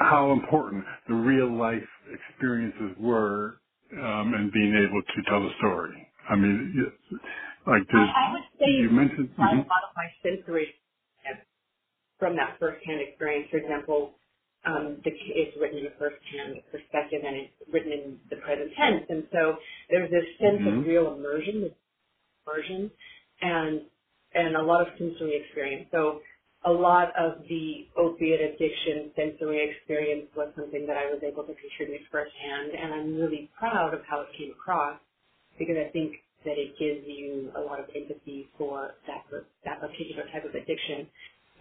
how 0.00 0.32
important 0.32 0.84
the 1.08 1.14
real 1.14 1.52
life 1.56 1.82
experiences 2.12 2.96
were 2.98 3.60
um, 3.92 4.34
and 4.34 4.52
being 4.52 4.74
able 4.76 5.02
to 5.02 5.30
tell 5.30 5.42
the 5.42 5.50
story. 5.58 6.08
I 6.30 6.36
mean, 6.36 6.92
like 7.66 7.82
I, 7.92 7.98
I 7.98 8.32
would 8.32 8.42
say 8.60 8.70
you 8.70 8.90
mentioned 8.90 9.30
a 9.38 9.42
lot 9.42 9.54
of 9.58 9.96
my 9.96 10.08
sensory 10.22 10.74
from 12.20 12.36
that 12.36 12.58
first-hand 12.60 13.02
experience. 13.02 13.48
For 13.50 13.58
example, 13.58 14.12
um, 14.66 14.98
the, 15.04 15.12
it's 15.12 15.56
written 15.60 15.80
in 15.80 15.86
a 15.88 15.96
first-hand 15.98 16.62
perspective 16.72 17.22
and 17.26 17.36
it's 17.36 17.54
written 17.72 17.92
in 17.92 18.20
the 18.30 18.36
present 18.38 18.72
tense, 18.78 19.06
and 19.10 19.24
so 19.32 19.56
there's 19.90 20.10
this 20.12 20.26
sense 20.40 20.62
Mhm. 20.62 20.80
of 20.80 20.86
real 20.86 21.14
immersion, 21.14 21.74
immersion, 22.46 22.90
and 23.42 23.82
and 24.34 24.56
a 24.56 24.62
lot 24.62 24.86
of 24.86 24.88
sensory 24.98 25.36
experience. 25.36 25.88
So 25.92 26.22
a 26.64 26.72
lot 26.72 27.12
of 27.16 27.42
the 27.48 27.88
opiate 27.96 28.40
addiction 28.40 29.12
sensory 29.16 29.70
experience 29.70 30.28
was 30.36 30.54
something 30.56 30.86
that 30.86 30.96
I 30.96 31.10
was 31.10 31.22
able 31.24 31.44
to 31.44 31.54
contribute 31.54 32.02
firsthand, 32.12 32.72
and 32.72 32.94
I'm 32.94 33.16
really 33.16 33.50
proud 33.58 33.94
of 33.94 34.04
how 34.06 34.22
it 34.22 34.32
came 34.38 34.52
across 34.52 35.00
because 35.58 35.76
I 35.78 35.90
think 35.92 36.16
that 36.44 36.58
it 36.58 36.78
gives 36.78 37.06
you 37.06 37.52
a 37.56 37.60
lot 37.62 37.80
of 37.80 37.86
empathy 37.96 38.48
for 38.58 38.92
that 39.06 39.24
that 39.64 39.80
particular 39.80 40.24
type 40.32 40.44
of 40.44 40.54
addiction, 40.54 41.08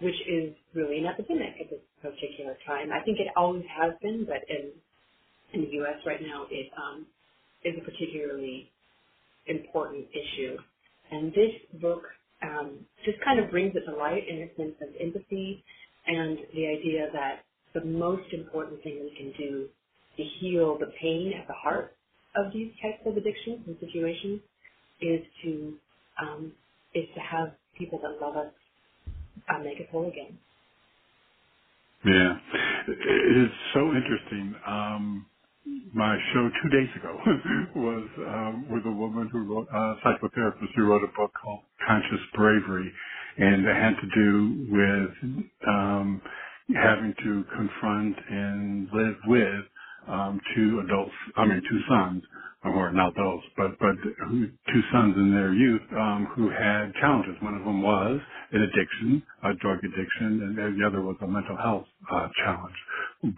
which 0.01 0.15
is 0.27 0.53
really 0.73 0.99
an 0.99 1.05
epidemic 1.07 1.55
at 1.61 1.69
this 1.69 1.81
particular 2.01 2.57
time. 2.65 2.89
I 2.91 3.03
think 3.05 3.19
it 3.19 3.27
always 3.37 3.65
has 3.69 3.93
been, 4.01 4.25
but 4.25 4.43
in 4.49 4.71
in 5.53 5.61
the 5.61 5.71
U.S. 5.81 5.97
right 6.05 6.21
now, 6.21 6.45
it 6.51 6.69
um, 6.77 7.05
is 7.65 7.75
a 7.77 7.83
particularly 7.83 8.69
important 9.47 10.07
issue. 10.11 10.57
And 11.11 11.31
this 11.33 11.81
book 11.81 12.03
um, 12.43 12.85
just 13.05 13.17
kind 13.23 13.39
of 13.39 13.49
brings 13.51 13.75
it 13.75 13.89
to 13.89 13.97
light 13.97 14.23
in 14.29 14.43
a 14.43 14.55
sense 14.55 14.75
of 14.81 14.89
empathy 15.01 15.63
and 16.07 16.37
the 16.53 16.67
idea 16.67 17.07
that 17.13 17.41
the 17.73 17.85
most 17.85 18.33
important 18.33 18.81
thing 18.83 18.99
we 19.01 19.15
can 19.17 19.33
do 19.37 19.67
to 20.17 20.23
heal 20.39 20.77
the 20.79 20.91
pain 21.01 21.33
at 21.39 21.47
the 21.47 21.53
heart 21.53 21.95
of 22.35 22.53
these 22.53 22.71
types 22.81 23.01
of 23.05 23.17
addictions 23.17 23.61
and 23.67 23.77
situations 23.79 24.41
is 25.01 25.21
to 25.43 25.73
um, 26.21 26.51
is 26.93 27.05
to 27.15 27.21
have 27.21 27.53
people 27.77 27.99
that 28.01 28.19
love 28.25 28.35
us 28.37 28.51
uh, 29.49 29.59
make 29.63 29.79
us 29.81 29.87
whole 29.91 30.07
again. 30.07 30.37
Yeah, 32.05 32.37
it 32.87 33.37
is 33.45 33.51
so 33.73 33.81
interesting. 33.93 34.55
Um, 34.67 35.25
my 35.93 36.17
show 36.33 36.49
two 36.63 36.69
days 36.69 36.89
ago 36.97 37.17
was 37.75 38.07
um, 38.19 38.67
with 38.71 38.85
a 38.85 38.91
woman 38.91 39.29
who 39.31 39.43
wrote, 39.43 39.67
a 39.73 39.95
psychotherapist 40.05 40.69
who 40.75 40.85
wrote 40.85 41.03
a 41.03 41.07
book 41.17 41.31
called 41.41 41.61
Conscious 41.87 42.21
Bravery, 42.35 42.91
and 43.37 43.65
it 43.65 43.75
had 43.75 43.95
to 43.97 44.07
do 44.15 44.67
with 44.71 45.45
um, 45.67 46.21
having 46.75 47.13
to 47.23 47.45
confront 47.55 48.17
and 48.29 48.89
live 48.93 49.15
with 49.27 49.65
um, 50.09 50.41
two 50.55 50.81
adults, 50.85 51.13
I 51.37 51.45
mean 51.45 51.61
two 51.69 51.81
sons, 51.89 52.23
or 52.65 52.91
not 52.93 53.13
adults, 53.13 53.45
but 53.57 53.79
but 53.79 53.95
who, 54.29 54.47
two 54.73 54.81
sons 54.93 55.15
in 55.17 55.33
their 55.33 55.53
youth 55.53 55.81
um, 55.93 56.27
who 56.35 56.49
had 56.51 56.93
challenges. 57.01 57.35
One 57.41 57.55
of 57.55 57.65
them 57.65 57.83
was 57.83 58.21
an 58.53 58.63
addiction, 58.63 59.23
a 59.43 59.53
drug 59.55 59.79
addiction, 59.79 60.55
and 60.57 60.57
the 60.81 60.87
other 60.87 61.01
was 61.03 61.17
a 61.21 61.27
mental 61.27 61.57
health 61.57 61.87
uh, 62.11 62.29
challenge. 62.43 62.75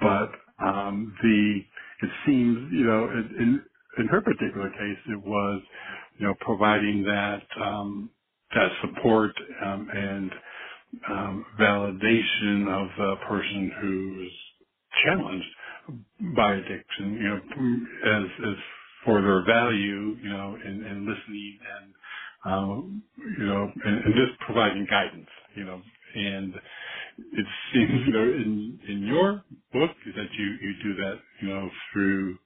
But 0.02 0.32
um, 0.66 1.16
the 1.24 1.62
it 2.04 2.12
seems, 2.26 2.72
you 2.74 2.86
know, 2.86 3.06
in 3.40 3.64
in 4.00 4.08
her 4.08 4.22
particular 4.22 4.70
case, 4.72 5.00
it 5.10 5.22
was, 5.26 5.62
you 6.20 6.28
know, 6.28 6.36
providing 6.42 7.04
that 7.06 7.44
um, 7.64 8.10
that 8.56 8.72
support 8.82 9.32
um, 9.66 9.90
and 9.94 10.32
um, 11.10 11.46
validation 11.60 12.68
of 12.70 12.90
the 12.98 13.16
person 13.28 13.72
who's 13.82 14.34
challenged 15.06 15.48
by 16.36 16.56
addiction, 16.56 17.14
you 17.14 17.30
know, 17.30 18.18
as 18.18 18.26
as 18.50 18.56
for 19.06 19.22
their 19.22 19.46
value, 19.46 20.18
you 20.22 20.30
know, 20.30 20.56
in, 20.66 20.86
in 20.86 21.08
listening 21.08 21.60
and 21.78 21.94
um, 22.46 23.04
you 23.40 23.46
know, 23.46 23.72
and, 23.86 24.06
and 24.06 24.16
just 24.16 24.40
providing 24.42 24.88
guidance, 24.90 25.30
you 25.56 25.66
know, 25.66 25.82
and 26.16 26.56
it 27.18 27.48
seems, 27.74 27.92
you 28.08 28.14
know, 28.14 28.24
in 28.24 28.80
in 28.90 29.04
your 29.08 29.44
book 29.74 29.92
that 30.16 30.30
you 30.38 30.46
you 30.62 30.74
do 30.84 30.96
that, 31.04 31.20
you 31.42 31.50
know, 31.50 31.70
through 31.94 32.38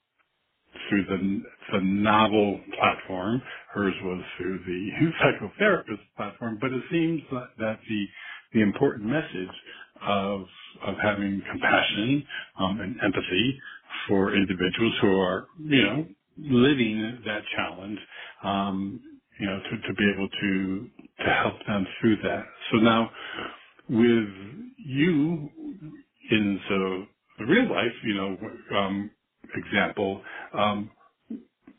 through 0.90 1.06
the 1.06 1.44
the 1.74 1.82
novel 1.82 2.62
platform. 2.78 3.42
Hers 3.74 3.96
was 4.04 4.24
through 4.38 4.60
the 4.60 5.12
psychotherapist 5.22 6.02
platform, 6.18 6.60
but 6.62 6.74
it 6.74 6.84
seems 6.92 7.22
that, 7.32 7.50
that 7.60 7.80
the 7.90 8.06
the 8.54 8.62
important 8.62 9.06
message 9.08 9.56
of 10.02 10.46
of 10.84 10.96
having 11.04 11.42
compassion 11.52 12.26
um, 12.60 12.82
and 12.82 12.98
empathy 13.04 13.60
for 14.08 14.36
individuals 14.36 14.94
who 15.02 15.20
are, 15.20 15.48
you 15.60 15.84
know, 15.84 16.08
living 16.40 17.20
that 17.26 17.44
challenge, 17.56 18.00
um, 18.44 19.02
you 19.40 19.48
know, 19.48 19.60
to, 19.60 19.88
to 19.88 19.94
be 19.96 20.12
able 20.16 20.30
to 20.30 20.90
to 21.26 21.32
help 21.34 21.56
them 21.68 21.88
through 22.02 22.18
that. 22.24 22.46
So 22.72 22.78
now, 22.80 23.12
with 23.90 24.30
you 24.78 25.50
in 26.32 26.62
the, 26.70 27.08
the 27.40 27.46
real 27.46 27.70
life, 27.72 27.94
you 28.06 28.16
know, 28.16 28.38
um, 28.78 29.12
example, 29.56 30.22
um, 30.58 30.92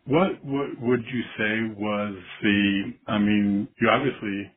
what 0.06 0.44
what 0.44 0.80
would 0.80 1.04
you 1.12 1.22
say 1.38 1.74
was 1.80 2.14
the? 2.42 2.94
I 3.08 3.18
mean, 3.18 3.68
you 3.80 3.88
obviously 3.90 4.52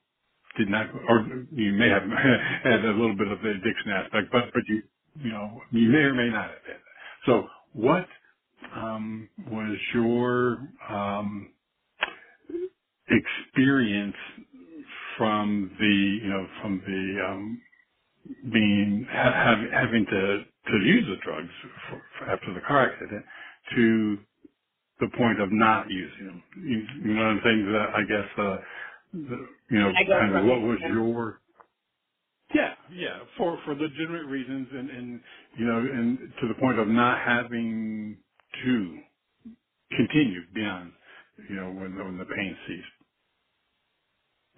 did 0.59 0.69
not, 0.69 0.87
or 1.09 1.27
you 1.53 1.73
may 1.73 1.89
have 1.89 2.03
had 2.63 2.85
a 2.85 2.91
little 2.93 3.17
bit 3.17 3.29
of 3.29 3.41
the 3.43 3.51
addiction 3.51 3.91
aspect, 3.91 4.29
but 4.33 4.45
but 4.53 4.63
you 4.69 4.83
you 5.23 5.31
know 5.31 5.61
you 5.71 5.89
may 5.89 5.99
or 5.99 6.15
may 6.15 6.29
not 6.29 6.45
have 6.51 6.63
had. 6.67 6.77
So 7.27 7.47
what 7.73 8.07
um, 8.75 9.29
was 9.51 9.77
your 9.93 10.59
um, 10.89 11.49
experience 13.09 14.15
from 15.17 15.71
the 15.79 16.19
you 16.23 16.29
know 16.29 16.47
from 16.61 16.81
the 16.87 17.25
um, 17.27 17.61
being 18.53 19.07
ha- 19.11 19.63
having 19.73 20.05
to 20.05 20.43
to 20.71 20.77
use 20.85 21.05
the 21.07 21.17
drugs 21.23 21.49
for, 21.89 22.01
for 22.19 22.31
after 22.31 22.53
the 22.53 22.61
car 22.61 22.91
accident 22.91 23.25
to 23.75 24.17
the 25.01 25.09
point 25.17 25.41
of 25.41 25.51
not 25.51 25.87
using 25.91 26.27
them. 26.27 26.43
You, 26.63 26.83
you 27.05 27.15
know 27.15 27.23
what 27.23 27.29
I'm 27.31 27.41
saying? 27.45 27.73
That 27.73 27.89
I 27.95 28.03
guess 28.03 28.29
uh, 28.39 28.57
the, 29.13 29.48
you 29.72 29.80
know 29.80 29.91
I 29.98 30.04
go 30.06 30.19
kind 30.19 30.36
of 30.38 30.45
what 30.45 30.62
was 30.62 30.80
your 30.93 31.41
yeah 32.56 32.76
yeah, 32.93 33.19
for 33.38 33.60
for 33.65 33.76
legitimate 33.76 34.26
reasons, 34.28 34.67
and 34.72 34.89
and 34.91 35.22
you 35.58 35.65
know, 35.65 35.78
and 35.80 36.19
to 36.41 36.48
the 36.50 36.56
point 36.60 36.80
of 36.80 36.88
not 36.89 37.19
having 37.19 38.19
to 38.65 39.00
continue 39.95 40.41
beyond, 40.54 40.93
you 41.50 41.56
know, 41.56 41.72
when 41.72 41.95
when 41.98 42.17
the 42.17 42.26
pain 42.26 42.58
ceased. 42.67 42.88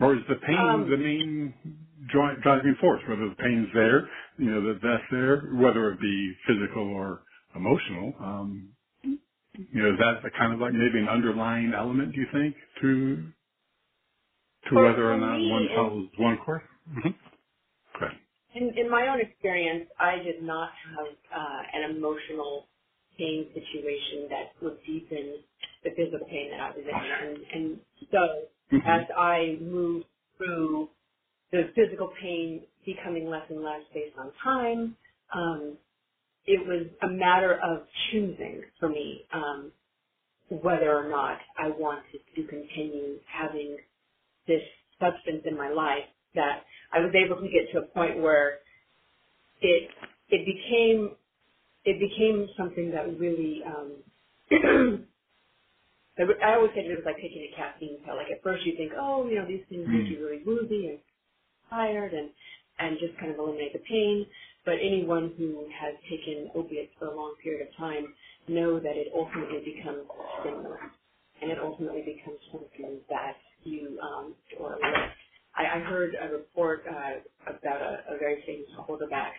Or 0.01 0.15
is 0.15 0.21
the 0.29 0.35
pain 0.47 0.57
Um, 0.57 0.89
the 0.91 0.97
main 0.97 1.55
dri- 2.11 2.37
driving 2.43 2.75
force? 2.81 3.01
Whether 3.09 3.29
the 3.29 3.35
pain's 3.35 3.69
there, 3.73 4.09
you 4.39 4.51
know, 4.51 4.61
that 4.73 4.81
that's 4.83 5.03
there, 5.11 5.41
whether 5.55 5.91
it 5.93 6.01
be 6.01 6.33
physical 6.47 6.83
or 6.89 7.23
emotional. 7.55 8.13
Um, 8.19 8.73
you 9.57 9.83
know, 9.83 9.93
is 9.93 9.99
that 9.99 10.25
a 10.25 10.31
kind 10.37 10.53
of 10.53 10.59
like 10.61 10.73
maybe 10.73 10.99
an 10.99 11.09
underlying 11.09 11.73
element? 11.73 12.13
Do 12.13 12.21
you 12.21 12.27
think 12.33 12.55
to 12.81 13.33
to 14.71 14.77
For, 14.77 14.83
whether 14.83 15.13
or 15.13 15.17
not 15.17 15.39
one 15.51 15.67
follows 15.75 16.09
one 16.19 16.39
course? 16.45 16.63
Mm-hmm. 16.89 17.09
Okay. 17.97 18.15
in, 18.55 18.73
in 18.77 18.89
my 18.91 19.07
own 19.09 19.21
experience, 19.21 19.89
I 19.99 20.17
did 20.17 20.43
not 20.43 20.71
have 20.97 21.15
uh, 21.35 21.61
an 21.73 21.97
emotional 21.97 22.67
pain 23.17 23.47
situation 23.53 24.27
that 24.29 24.53
would 24.61 24.79
deepen 24.87 25.43
the 25.83 25.91
physical 25.97 26.27
pain 26.29 26.51
that 26.51 26.61
I 26.61 26.69
was 26.71 26.85
in. 26.85 27.27
And, 27.29 27.45
and 27.53 27.81
so 28.11 28.43
Mm-hmm. 28.73 28.89
as 28.89 29.03
I 29.17 29.57
moved 29.61 30.07
through 30.37 30.89
the 31.51 31.71
physical 31.75 32.11
pain 32.21 32.63
becoming 32.85 33.27
less 33.29 33.45
and 33.49 33.63
less 33.63 33.81
based 33.93 34.17
on 34.17 34.31
time, 34.43 34.97
um, 35.35 35.77
it 36.45 36.65
was 36.67 36.87
a 37.03 37.09
matter 37.09 37.53
of 37.55 37.87
choosing 38.11 38.63
for 38.79 38.89
me 38.89 39.25
um, 39.33 39.71
whether 40.49 40.93
or 40.97 41.09
not 41.09 41.39
I 41.57 41.69
wanted 41.69 42.21
to 42.35 42.43
continue 42.47 43.19
having 43.27 43.77
this 44.47 44.61
substance 44.99 45.43
in 45.45 45.57
my 45.57 45.69
life 45.69 46.05
that 46.35 46.63
I 46.93 46.99
was 46.99 47.13
able 47.15 47.41
to 47.41 47.47
get 47.49 47.71
to 47.73 47.79
a 47.79 47.87
point 47.93 48.19
where 48.19 48.59
it 49.61 49.89
it 50.29 50.45
became 50.45 51.15
it 51.85 51.99
became 51.99 52.47
something 52.57 52.91
that 52.91 53.19
really 53.19 53.61
um 53.65 53.97
I 56.19 56.53
always 56.55 56.71
said 56.75 56.85
it 56.85 56.93
was 56.93 57.05
like 57.05 57.17
taking 57.17 57.47
a 57.49 57.55
caffeine 57.55 57.97
pill. 58.05 58.15
Like 58.17 58.29
at 58.29 58.43
first 58.43 58.65
you 58.65 58.75
think, 58.75 58.91
oh, 58.99 59.25
you 59.27 59.39
know, 59.39 59.47
these 59.47 59.63
things 59.69 59.87
make 59.87 60.11
you 60.11 60.19
really 60.21 60.43
woozy 60.45 60.89
and 60.89 60.99
tired 61.69 62.13
and 62.13 62.29
and 62.79 62.97
just 62.99 63.17
kind 63.19 63.31
of 63.31 63.39
eliminate 63.39 63.73
the 63.73 63.79
pain. 63.79 64.25
But 64.65 64.75
anyone 64.81 65.33
who 65.37 65.65
has 65.73 65.95
taken 66.09 66.51
opiates 66.53 66.91
for 66.99 67.07
a 67.07 67.15
long 67.15 67.35
period 67.41 67.67
of 67.67 67.75
time 67.77 68.13
know 68.47 68.79
that 68.79 68.97
it 68.97 69.07
ultimately 69.15 69.63
becomes 69.65 70.05
a 70.05 70.41
stimulant 70.41 70.91
and 71.41 71.49
it 71.49 71.57
ultimately 71.57 72.01
becomes 72.01 72.37
something 72.51 72.99
that 73.09 73.37
you 73.63 73.99
um 74.01 74.35
or. 74.59 74.77
I, 75.55 75.63
I 75.77 75.79
heard 75.81 76.15
a 76.21 76.33
report 76.33 76.83
uh, 76.89 77.21
about 77.49 77.81
a, 77.81 78.15
a 78.15 78.19
very 78.19 78.43
famous 78.45 78.69
quarterback 78.85 79.33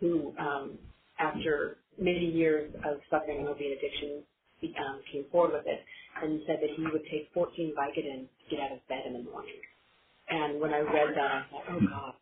who, 0.00 0.34
um, 0.38 0.78
after 1.18 1.78
many 1.98 2.30
years 2.32 2.74
of 2.84 2.98
suffering 3.10 3.40
an 3.42 3.48
opiate 3.48 3.78
addiction, 3.78 4.24
he, 4.60 4.74
um, 4.78 5.02
came 5.12 5.26
forward 5.32 5.54
with 5.54 5.66
it 5.66 5.80
and 6.22 6.42
said 6.46 6.58
that 6.62 6.70
he 6.76 6.82
would 6.84 7.04
take 7.10 7.30
14 7.34 7.74
Vicodin 7.76 8.28
to 8.28 8.44
get 8.50 8.60
out 8.60 8.72
of 8.72 8.88
bed 8.88 9.04
in 9.06 9.14
the 9.14 9.30
morning. 9.30 9.60
And 10.28 10.60
when 10.60 10.72
I 10.74 10.80
read 10.80 11.16
that, 11.16 11.30
I 11.32 11.46
thought, 11.50 11.64
oh 11.70 11.80
God, 11.90 12.14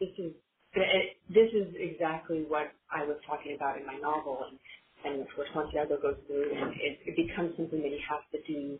this 0.00 0.10
is 0.18 0.32
it, 0.74 1.16
this 1.30 1.50
is 1.54 1.74
exactly 1.78 2.44
what 2.48 2.72
I 2.92 3.04
was 3.04 3.18
talking 3.26 3.56
about 3.56 3.78
in 3.80 3.86
my 3.86 3.98
novel, 3.98 4.44
and 4.48 4.58
and 5.04 5.22
of 5.22 5.28
course 5.34 5.48
Santiago 5.54 5.98
goes 6.00 6.16
through, 6.28 6.52
and 6.54 6.72
it, 6.76 7.00
it 7.06 7.16
becomes 7.16 7.56
something 7.56 7.82
that 7.82 7.90
he 7.90 8.00
has 8.08 8.22
to 8.32 8.40
do 8.46 8.78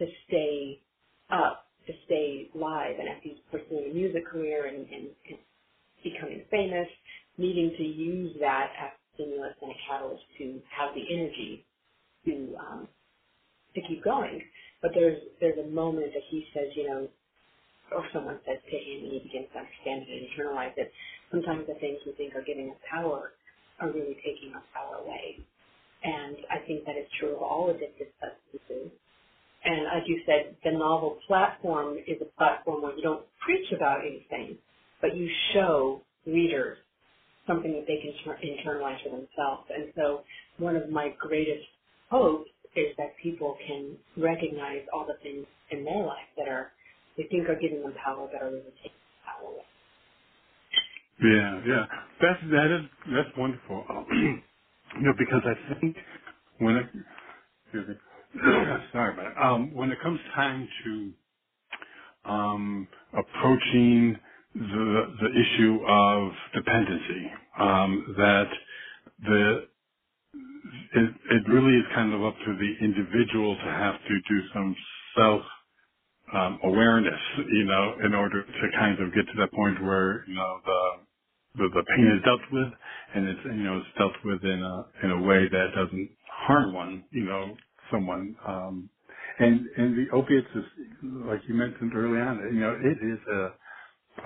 to 0.00 0.06
stay 0.28 0.82
up, 1.32 1.66
to 1.86 1.92
stay 2.06 2.48
live, 2.54 2.98
and 2.98 3.08
as 3.08 3.16
he's 3.22 3.38
pursuing 3.50 3.90
a 3.90 3.94
music 3.94 4.26
career 4.26 4.66
and, 4.66 4.86
and, 4.86 5.08
and 5.28 5.38
becoming 6.04 6.42
famous, 6.50 6.86
needing 7.38 7.74
to 7.76 7.82
use 7.82 8.36
that 8.40 8.70
as 8.80 8.90
a 8.92 9.14
stimulus 9.14 9.54
and 9.62 9.70
a 9.70 9.78
catalyst 9.88 10.22
to 10.38 10.60
have 10.70 10.94
the 10.94 11.02
energy 11.12 11.64
to 12.26 12.54
um, 12.60 12.88
to 13.74 13.80
keep 13.88 14.04
going. 14.04 14.42
But 14.80 14.92
there's 14.94 15.18
there's 15.40 15.58
a 15.58 15.68
moment 15.70 16.12
that 16.14 16.22
he 16.30 16.46
says, 16.54 16.68
you 16.76 16.86
know, 16.88 17.08
or 17.92 18.04
someone 18.12 18.38
says 18.46 18.58
to 18.62 18.76
him, 18.76 19.04
and 19.04 19.12
he 19.12 19.18
begins 19.20 19.48
to 19.52 19.58
understand 19.60 20.06
it 20.06 20.10
and 20.10 20.24
internalize 20.30 20.76
it. 20.76 20.92
Sometimes 21.30 21.66
the 21.66 21.74
things 21.80 21.98
we 22.06 22.12
think 22.12 22.34
are 22.34 22.44
giving 22.44 22.70
us 22.70 22.76
power 22.90 23.32
are 23.80 23.90
really 23.90 24.16
taking 24.24 24.54
our 24.54 24.62
power 24.72 25.02
away. 25.04 25.40
And 26.04 26.36
I 26.50 26.58
think 26.66 26.84
that 26.86 26.96
is 26.96 27.06
true 27.18 27.36
of 27.36 27.42
all 27.42 27.72
addictive 27.72 28.10
substances. 28.18 28.90
And 29.64 29.86
as 29.88 30.02
you 30.08 30.22
said, 30.26 30.56
the 30.64 30.72
novel 30.72 31.18
platform 31.26 31.98
is 31.98 32.18
a 32.22 32.26
platform 32.38 32.82
where 32.82 32.96
you 32.96 33.02
don't 33.02 33.26
preach 33.44 33.72
about 33.72 34.00
anything, 34.06 34.58
but 35.02 35.16
you 35.16 35.30
show 35.54 36.02
readers 36.26 36.78
something 37.46 37.72
that 37.72 37.86
they 37.86 37.98
can 38.02 38.14
tur- 38.24 38.38
internalize 38.42 39.02
for 39.02 39.10
themselves. 39.10 39.68
And 39.70 39.92
so 39.96 40.24
one 40.58 40.76
of 40.76 40.90
my 40.90 41.14
greatest 41.20 41.66
hopes 42.10 42.50
is 42.76 42.94
that 42.98 43.16
people 43.22 43.56
can 43.66 43.98
recognize 44.16 44.82
all 44.92 45.06
the 45.06 45.18
things 45.22 45.46
in 45.70 45.84
their 45.84 46.04
life 46.06 46.28
that 46.38 46.48
are 46.48 46.72
they 47.16 47.24
think 47.24 47.48
are 47.48 47.58
giving 47.60 47.82
them 47.82 47.94
power 48.04 48.28
that 48.32 48.42
are 48.42 48.50
really 48.50 48.72
taking 48.82 48.92
power 49.26 49.50
away. 49.50 49.66
Yeah, 51.22 51.60
yeah. 51.66 51.86
That's 52.22 52.40
that 52.52 52.70
is 52.80 52.90
that's 53.14 53.30
wonderful. 53.38 53.84
you 54.12 55.02
know, 55.02 55.14
because 55.18 55.42
I 55.46 55.80
think 55.80 55.96
when 56.58 56.76
I, 56.76 56.82
excuse 57.64 57.88
me, 57.88 57.94
sorry 58.92 59.14
about 59.14 59.32
it. 59.32 59.38
Um, 59.38 59.74
when 59.74 59.92
it 59.92 59.98
comes 60.02 60.20
time 60.34 60.68
to 60.84 61.14
um, 62.24 62.88
approaching 63.12 64.18
the 64.54 65.16
the 65.20 65.30
issue 65.40 65.80
of 65.86 66.32
dependency, 66.54 67.32
um, 67.58 68.14
that 68.18 68.48
the 69.24 69.68
it, 70.94 71.10
it 71.32 71.42
really 71.48 71.78
is 71.78 71.86
kind 71.94 72.14
of 72.14 72.24
up 72.24 72.36
to 72.46 72.56
the 72.58 72.84
individual 72.86 73.56
to 73.56 73.62
have 73.64 73.96
to 74.00 74.14
do 74.28 74.40
some 74.54 74.76
self 75.18 75.42
um, 76.34 76.60
awareness, 76.64 77.20
you 77.52 77.64
know, 77.64 77.94
in 78.04 78.14
order 78.14 78.44
to 78.44 78.68
kind 78.78 79.00
of 79.00 79.14
get 79.14 79.26
to 79.26 79.34
that 79.40 79.52
point 79.52 79.82
where 79.82 80.24
you 80.28 80.34
know 80.34 80.60
the 80.64 80.82
the, 81.56 81.68
the 81.74 81.84
pain 81.96 82.16
is 82.18 82.24
dealt 82.24 82.42
with, 82.52 82.72
and 83.14 83.28
it's 83.28 83.40
you 83.46 83.64
know 83.64 83.78
it's 83.78 83.98
dealt 83.98 84.14
with 84.24 84.44
in 84.44 84.62
a 84.62 85.06
in 85.06 85.10
a 85.12 85.22
way 85.22 85.48
that 85.48 85.68
doesn't 85.76 86.10
harm 86.28 86.74
one, 86.74 87.04
you 87.12 87.24
know, 87.24 87.56
someone. 87.90 88.36
Um, 88.46 88.88
and 89.38 89.66
and 89.76 89.96
the 89.96 90.12
opiates 90.14 90.48
is 90.54 90.64
like 91.02 91.40
you 91.48 91.54
mentioned 91.54 91.92
early 91.94 92.20
on, 92.20 92.38
you 92.54 92.60
know, 92.60 92.76
it 92.82 92.98
is 93.04 93.18
a 93.32 93.50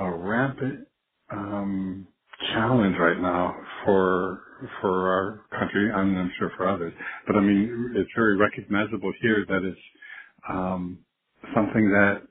a 0.05 0.11
rampant 0.11 0.87
um, 1.33 2.07
challenge 2.53 2.97
right 2.99 3.21
now 3.21 3.57
for 3.85 4.41
for 4.81 5.09
our 5.11 5.43
country, 5.59 5.91
and 5.91 6.19
I'm 6.19 6.33
sure 6.39 6.53
for 6.57 6.69
others. 6.69 6.93
But 7.27 7.37
I 7.37 7.41
mean, 7.41 7.95
it's 7.97 8.11
very 8.17 8.37
recognizable 8.37 9.13
here 9.23 9.45
that 9.49 9.65
it's 9.65 9.81
um, 10.51 10.99
something 11.55 11.91
that 11.91 12.23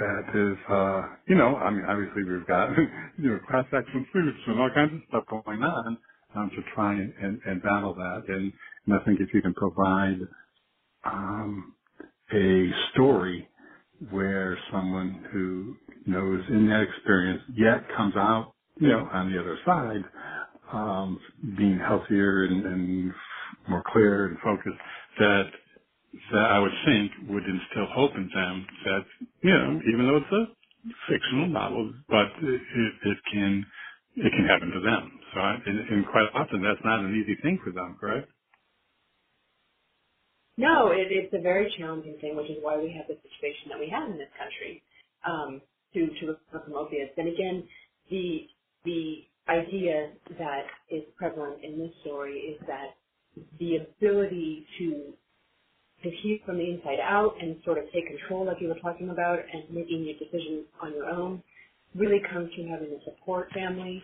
that 0.00 0.24
is, 0.34 0.58
uh, 0.70 1.02
you 1.28 1.36
know, 1.36 1.56
I 1.56 1.70
mean, 1.70 1.84
obviously 1.88 2.24
we've 2.24 2.46
got, 2.48 2.70
you 3.18 3.30
know, 3.30 3.40
class 3.50 3.66
action 3.74 4.06
suits 4.12 4.38
and 4.48 4.60
all 4.60 4.70
kinds 4.74 4.94
of 4.94 5.00
stuff 5.08 5.24
going 5.46 5.62
on 5.62 5.98
um, 6.36 6.50
to 6.56 6.62
try 6.74 6.94
and, 6.94 7.12
and, 7.22 7.40
and 7.46 7.62
battle 7.62 7.94
that. 7.94 8.24
And, 8.28 8.52
and 8.86 8.94
I 9.00 9.04
think 9.04 9.20
if 9.20 9.28
you 9.34 9.42
can 9.42 9.54
provide 9.54 10.18
um, 11.12 11.74
a 12.32 12.70
story 12.94 13.48
where 14.10 14.58
someone 14.72 15.26
who 15.32 15.76
knows 16.06 16.42
in 16.50 16.68
that 16.68 16.82
experience 16.82 17.42
yet 17.56 17.84
comes 17.96 18.16
out, 18.16 18.54
you 18.80 18.88
know, 18.88 19.08
on 19.12 19.32
the 19.32 19.40
other 19.40 19.58
side, 19.66 20.04
um, 20.72 21.20
being 21.58 21.78
healthier 21.78 22.44
and, 22.44 22.66
and 22.66 23.12
more 23.68 23.82
clear 23.92 24.26
and 24.26 24.38
focused, 24.40 24.80
that 25.20 25.50
that 26.32 26.50
I 26.52 26.60
would 26.60 26.72
think 26.86 27.12
would 27.30 27.44
instill 27.44 27.86
hope 27.94 28.12
in 28.16 28.30
them 28.34 28.66
that, 28.86 29.04
you 29.42 29.50
know, 29.52 29.80
even 29.92 30.06
though 30.06 30.18
it's 30.18 30.32
a 30.32 30.46
fictional 31.12 31.48
novel, 31.48 31.94
but 32.08 32.26
it, 32.42 32.60
it, 32.74 32.92
can, 33.32 33.66
it 34.16 34.32
can 34.32 34.46
happen 34.48 34.70
to 34.72 34.80
them. 34.80 35.12
So, 35.34 35.40
I, 35.40 35.56
and, 35.66 35.80
and 35.90 36.06
quite 36.08 36.28
often 36.34 36.62
that's 36.62 36.80
not 36.84 37.00
an 37.00 37.14
easy 37.16 37.36
thing 37.42 37.60
for 37.64 37.72
them, 37.72 37.96
correct? 38.00 38.28
No, 40.56 40.92
it, 40.92 41.08
it's 41.10 41.34
a 41.34 41.40
very 41.40 41.72
challenging 41.78 42.16
thing, 42.20 42.36
which 42.36 42.50
is 42.50 42.58
why 42.62 42.76
we 42.78 42.92
have 42.96 43.06
the 43.08 43.16
situation 43.22 43.70
that 43.70 43.78
we 43.78 43.88
have 43.88 44.10
in 44.10 44.18
this 44.18 44.28
country 44.38 44.82
um, 45.26 45.60
to 45.94 46.06
to 46.20 46.36
from 46.50 46.74
opiates. 46.74 47.12
And 47.16 47.28
again, 47.28 47.64
the 48.10 48.46
the 48.84 49.24
idea 49.48 50.10
that 50.38 50.64
is 50.90 51.02
prevalent 51.16 51.64
in 51.64 51.78
this 51.78 51.90
story 52.02 52.56
is 52.56 52.60
that 52.66 52.96
the 53.58 53.76
ability 53.76 54.66
to 54.78 55.12
to 56.02 56.10
heal 56.22 56.38
from 56.46 56.58
the 56.58 56.70
inside 56.70 57.00
out 57.02 57.34
and 57.40 57.56
sort 57.64 57.78
of 57.78 57.84
take 57.92 58.06
control, 58.06 58.46
like 58.46 58.58
you 58.60 58.68
were 58.68 58.80
talking 58.80 59.10
about, 59.10 59.38
and 59.52 59.64
making 59.70 60.04
your 60.04 60.16
decisions 60.18 60.66
on 60.82 60.92
your 60.92 61.06
own, 61.06 61.42
really 61.94 62.20
comes 62.32 62.50
from 62.54 62.68
having 62.68 62.88
a 62.88 63.04
support 63.04 63.50
family 63.52 64.02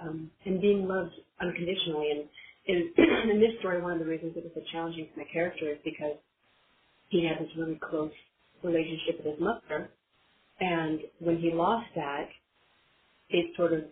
um, 0.00 0.30
and 0.46 0.60
being 0.60 0.86
loved 0.86 1.12
unconditionally. 1.40 2.10
And 2.12 2.24
in, 2.66 2.92
in 2.96 3.40
this 3.40 3.58
story, 3.60 3.80
one 3.80 3.92
of 3.92 3.98
the 3.98 4.04
reasons 4.04 4.32
it 4.36 4.44
was 4.44 4.52
so 4.54 4.62
challenging 4.72 5.08
for 5.12 5.20
my 5.20 5.26
character 5.32 5.70
is 5.70 5.78
because 5.84 6.16
he 7.08 7.26
had 7.26 7.44
this 7.44 7.52
really 7.56 7.78
close 7.82 8.12
relationship 8.62 9.18
with 9.18 9.34
his 9.34 9.40
mother, 9.40 9.90
and 10.60 11.00
when 11.18 11.38
he 11.38 11.50
lost 11.52 11.86
that, 11.96 12.28
it 13.30 13.46
sort 13.56 13.72
of 13.72 13.84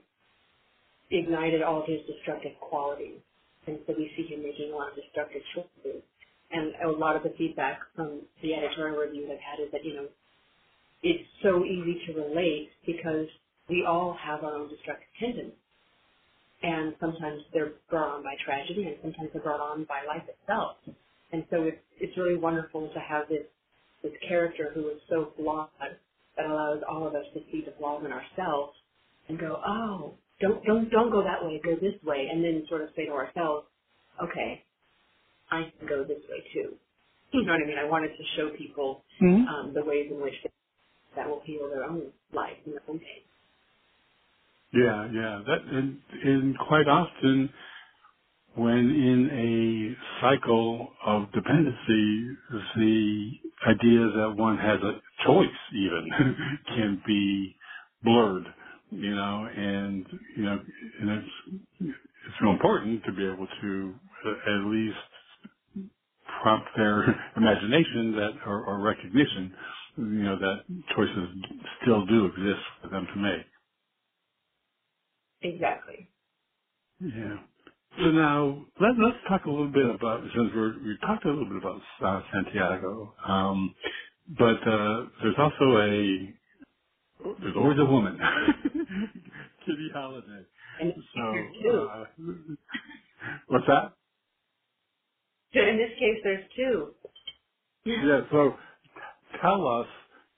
ignited 1.10 1.62
all 1.62 1.80
of 1.80 1.86
his 1.86 2.00
destructive 2.06 2.52
qualities. 2.60 3.18
And 3.66 3.78
so 3.86 3.94
we 3.96 4.10
see 4.16 4.32
him 4.32 4.42
making 4.42 4.72
a 4.72 4.76
lot 4.76 4.90
of 4.90 4.96
destructive 4.96 5.42
choices. 5.54 6.02
And 6.52 6.72
a 6.84 6.90
lot 6.90 7.16
of 7.16 7.22
the 7.22 7.32
feedback 7.38 7.80
from 7.94 8.22
the 8.42 8.54
editorial 8.54 8.98
reviews 8.98 9.28
I've 9.30 9.38
had 9.38 9.64
is 9.64 9.70
that, 9.72 9.84
you 9.84 9.94
know, 9.94 10.06
it's 11.02 11.28
so 11.42 11.64
easy 11.64 12.02
to 12.06 12.12
relate 12.20 12.70
because 12.86 13.26
we 13.68 13.84
all 13.86 14.16
have 14.20 14.44
our 14.44 14.54
own 14.54 14.68
destructive 14.68 15.08
tendencies. 15.18 15.59
And 16.62 16.94
sometimes 17.00 17.42
they're 17.54 17.72
brought 17.90 18.16
on 18.16 18.22
by 18.22 18.34
tragedy 18.44 18.84
and 18.84 18.96
sometimes 19.02 19.30
they're 19.32 19.42
brought 19.42 19.60
on 19.60 19.84
by 19.84 20.02
life 20.06 20.24
itself. 20.28 20.76
And 21.32 21.44
so 21.50 21.64
it's, 21.64 21.78
it's 22.00 22.16
really 22.18 22.36
wonderful 22.38 22.88
to 22.92 23.00
have 23.00 23.28
this, 23.28 23.46
this 24.02 24.12
character 24.28 24.70
who 24.74 24.88
is 24.90 24.98
so 25.08 25.32
flawed 25.36 25.70
that 25.80 26.44
allows 26.44 26.82
all 26.88 27.06
of 27.06 27.14
us 27.14 27.24
to 27.34 27.40
see 27.52 27.62
the 27.64 27.72
flaws 27.78 28.04
in 28.04 28.12
ourselves 28.12 28.74
and 29.28 29.38
go, 29.38 29.60
oh, 29.66 30.14
don't, 30.40 30.64
don't, 30.64 30.90
don't 30.90 31.10
go 31.10 31.22
that 31.22 31.44
way, 31.44 31.60
go 31.64 31.76
this 31.76 31.94
way. 32.04 32.28
And 32.30 32.44
then 32.44 32.64
sort 32.68 32.82
of 32.82 32.90
say 32.96 33.06
to 33.06 33.12
ourselves, 33.12 33.66
okay, 34.22 34.64
I 35.50 35.72
can 35.78 35.88
go 35.88 36.04
this 36.04 36.20
way 36.30 36.44
too. 36.54 36.74
You 37.32 37.44
know 37.44 37.52
what 37.52 37.62
I 37.62 37.66
mean? 37.66 37.78
I 37.78 37.88
wanted 37.88 38.08
to 38.08 38.24
show 38.36 38.50
people 38.56 39.04
Mm-hmm. 39.22 39.46
um, 39.48 39.74
the 39.74 39.84
ways 39.84 40.08
in 40.10 40.20
which 40.22 40.34
that 41.16 41.28
will 41.28 41.42
heal 41.44 41.68
their 41.70 41.84
own 41.84 42.12
life 42.32 42.56
and 42.64 42.74
their 42.74 42.82
own 42.88 42.98
pain. 42.98 43.24
Yeah, 44.74 45.08
yeah. 45.12 45.42
That 45.46 45.62
and, 45.72 45.98
and 46.24 46.58
quite 46.58 46.88
often 46.88 47.50
when 48.56 48.78
in 48.78 49.96
a 49.96 50.20
cycle 50.22 50.88
of 51.06 51.32
dependency, 51.32 52.28
the 52.76 53.30
idea 53.68 54.00
that 54.00 54.34
one 54.36 54.58
has 54.58 54.80
a 54.82 55.00
choice 55.26 55.46
even 55.74 56.08
can 56.68 57.02
be 57.06 57.56
blurred, 58.04 58.44
you 58.90 59.14
know, 59.14 59.48
and 59.56 60.06
you 60.36 60.44
know, 60.44 60.60
and 61.00 61.10
it's 61.10 61.28
it's 62.26 62.36
real 62.42 62.52
important 62.52 63.04
to 63.04 63.12
be 63.12 63.24
able 63.26 63.48
to 63.62 63.94
uh, 64.26 64.56
at 64.56 64.66
least 64.70 64.98
prompt 66.42 66.68
their 66.76 67.04
imagination 67.36 68.12
that 68.16 68.32
or, 68.46 68.64
or 68.64 68.80
recognition, 68.80 69.52
you 69.98 70.04
know, 70.24 70.38
that 70.38 70.64
choices 70.96 71.28
still 71.82 72.06
do 72.06 72.26
exist 72.26 72.62
for 72.82 72.88
them 72.90 73.06
to 73.14 73.20
make. 73.20 73.46
Exactly. 75.42 76.10
Yeah. 77.00 77.38
So 78.00 78.10
now 78.12 78.66
let, 78.80 78.92
let's 79.02 79.18
talk 79.28 79.44
a 79.46 79.50
little 79.50 79.72
bit 79.72 79.86
about 79.88 80.22
since 80.34 80.50
we're 80.54 80.78
we 80.82 80.98
talked 81.02 81.24
a 81.26 81.28
little 81.30 81.46
bit 81.46 81.58
about 81.58 81.82
uh, 82.02 82.22
Santiago, 82.32 83.14
um, 83.26 83.74
but 84.38 84.68
uh, 84.68 85.06
there's 85.22 85.36
also 85.38 85.78
a 85.78 86.34
there's 87.40 87.56
always 87.56 87.78
a 87.80 87.84
woman, 87.86 88.18
Kitty 89.66 89.90
Holiday. 89.94 90.46
And 90.80 90.94
So 91.14 91.20
here 91.32 91.52
too. 91.62 91.90
uh, 91.90 92.04
what's 93.48 93.66
that? 93.68 93.94
So 95.54 95.60
in 95.62 95.78
this 95.78 95.92
case, 95.98 96.18
there's 96.24 96.46
two. 96.56 96.94
Yeah. 97.86 98.22
So 98.32 98.54
tell 99.42 99.68
us 99.68 99.88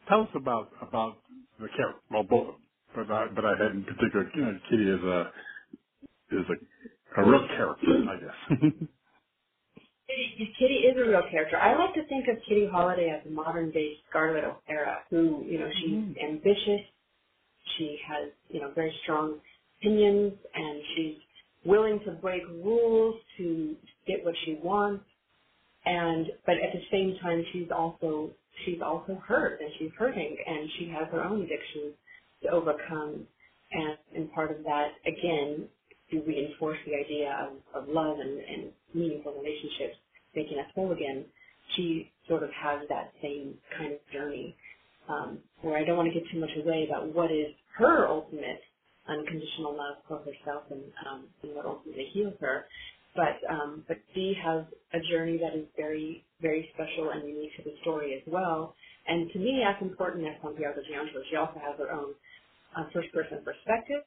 tell 0.09 0.23
us 0.23 0.31
about 0.35 0.73
about 0.83 1.19
the 1.61 1.69
character. 1.69 2.01
Well, 2.11 2.25
both, 2.25 2.57
but 2.95 3.11
I, 3.11 3.29
but 3.35 3.45
I 3.45 3.55
had 3.63 3.73
in 3.73 3.85
particular 3.85 4.31
you 4.35 4.43
know, 4.43 4.59
Kitty 4.71 4.91
is 4.91 5.05
a 5.05 5.33
is 6.33 6.47
a 6.51 7.21
a 7.23 7.27
real 7.31 7.49
character, 7.49 7.87
I 8.11 8.17
guess. 8.21 8.89
Kitty 10.09 10.75
is 10.87 10.97
a 10.99 11.09
real 11.09 11.23
character. 11.31 11.57
I 11.59 11.77
like 11.79 11.95
to 11.95 12.07
think 12.09 12.27
of 12.29 12.37
Kitty 12.49 12.69
Holiday 12.71 13.11
as 13.11 13.27
a 13.27 13.31
modern 13.31 13.71
day 13.73 13.95
Scarlett 14.11 14.45
O'Hara, 14.45 15.05
who, 15.11 15.45
you 15.47 15.59
know, 15.59 15.71
she's 15.81 16.01
Mhm. 16.01 16.17
ambitious, 16.23 16.83
she 17.77 17.99
has, 18.07 18.33
you 18.51 18.61
know, 18.61 18.73
very 18.73 18.95
strong 19.05 19.41
opinions, 19.81 20.35
and 20.55 20.83
she's 20.97 21.19
willing 21.67 22.01
to 22.07 22.13
break 22.13 22.43
rules 22.49 23.21
to 23.39 23.77
get 24.07 24.25
what 24.25 24.37
she 24.45 24.55
wants. 24.63 25.05
And 25.87 26.29
but 26.47 26.57
at 26.57 26.73
the 26.75 26.83
same 26.91 27.19
time, 27.23 27.45
she's 27.53 27.71
also 27.71 28.33
she's 28.65 28.83
also 28.83 29.17
hurt, 29.17 29.61
and 29.61 29.71
she's 29.79 29.93
hurting, 29.99 30.37
and 30.47 30.71
she 30.79 30.89
has 30.89 31.09
her 31.13 31.23
own 31.25 31.43
addictions 31.43 31.95
to 32.43 32.51
overcome. 32.51 33.27
And 33.73 33.99
and 34.15 34.33
part 34.33 34.51
of 34.51 34.65
that, 34.65 34.89
again, 35.07 35.69
to 36.11 36.21
reinforce 36.23 36.79
the 36.87 36.95
idea 36.95 37.35
of, 37.49 37.83
of 37.83 37.89
love 37.89 38.19
and, 38.21 38.39
and 38.41 38.73
meaningful 38.95 39.33
relationships, 39.33 39.97
making 40.37 40.59
us 40.59 40.67
whole 40.75 40.93
again, 40.93 41.25
she 41.77 42.13
sort 42.29 42.43
of 42.43 42.51
has 42.53 42.81
that 42.89 43.13
same 43.23 43.55
kind 43.79 43.95
of 43.95 44.01
journey. 44.13 44.57
Um, 45.09 45.39
where 45.63 45.77
I 45.77 45.85
don't 45.85 45.97
want 45.97 46.13
to 46.13 46.19
give 46.19 46.29
too 46.31 46.41
much 46.41 46.51
away 46.65 46.87
about 46.89 47.13
what 47.15 47.33
is 47.33 47.49
her 47.79 48.09
ultimate 48.09 48.61
unconditional 49.09 49.77
love 49.77 49.97
for 50.07 50.19
herself 50.19 50.65
and, 50.71 50.83
um, 51.11 51.25
and 51.43 51.55
what 51.57 51.67
ultimately 51.67 52.07
heals 52.13 52.35
her. 52.41 52.67
But 53.17 53.41
um, 53.51 53.85
but 53.89 53.99
Dee 54.15 54.35
has 54.45 54.65
a 54.95 55.01
journey 55.11 55.39
that 55.39 55.59
is 55.59 55.67
very 55.77 56.25
very 56.41 56.71
special 56.75 57.11
and 57.11 57.29
unique 57.29 57.57
to 57.57 57.63
the 57.65 57.75
story 57.83 58.15
as 58.15 58.23
well. 58.33 58.75
And 59.09 59.31
to 59.33 59.39
me, 59.39 59.63
as 59.67 59.77
important 59.83 60.27
as 60.27 60.35
Santiago 60.43 60.81
Gianto, 60.89 61.21
she 61.31 61.37
also 61.37 61.61
has 61.61 61.79
her 61.79 61.93
own 61.93 62.15
uh, 62.77 62.85
first 62.95 63.13
person 63.13 63.45
perspective 63.45 64.03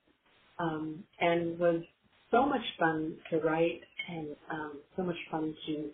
um, 0.60 1.06
and 1.22 1.60
was 1.60 1.84
so 2.32 2.46
much 2.48 2.64
fun 2.80 3.18
to 3.32 3.40
write 3.40 3.82
and 4.10 4.36
um, 4.52 4.82
so 4.98 5.04
much 5.04 5.18
fun 5.32 5.56
to 5.68 5.92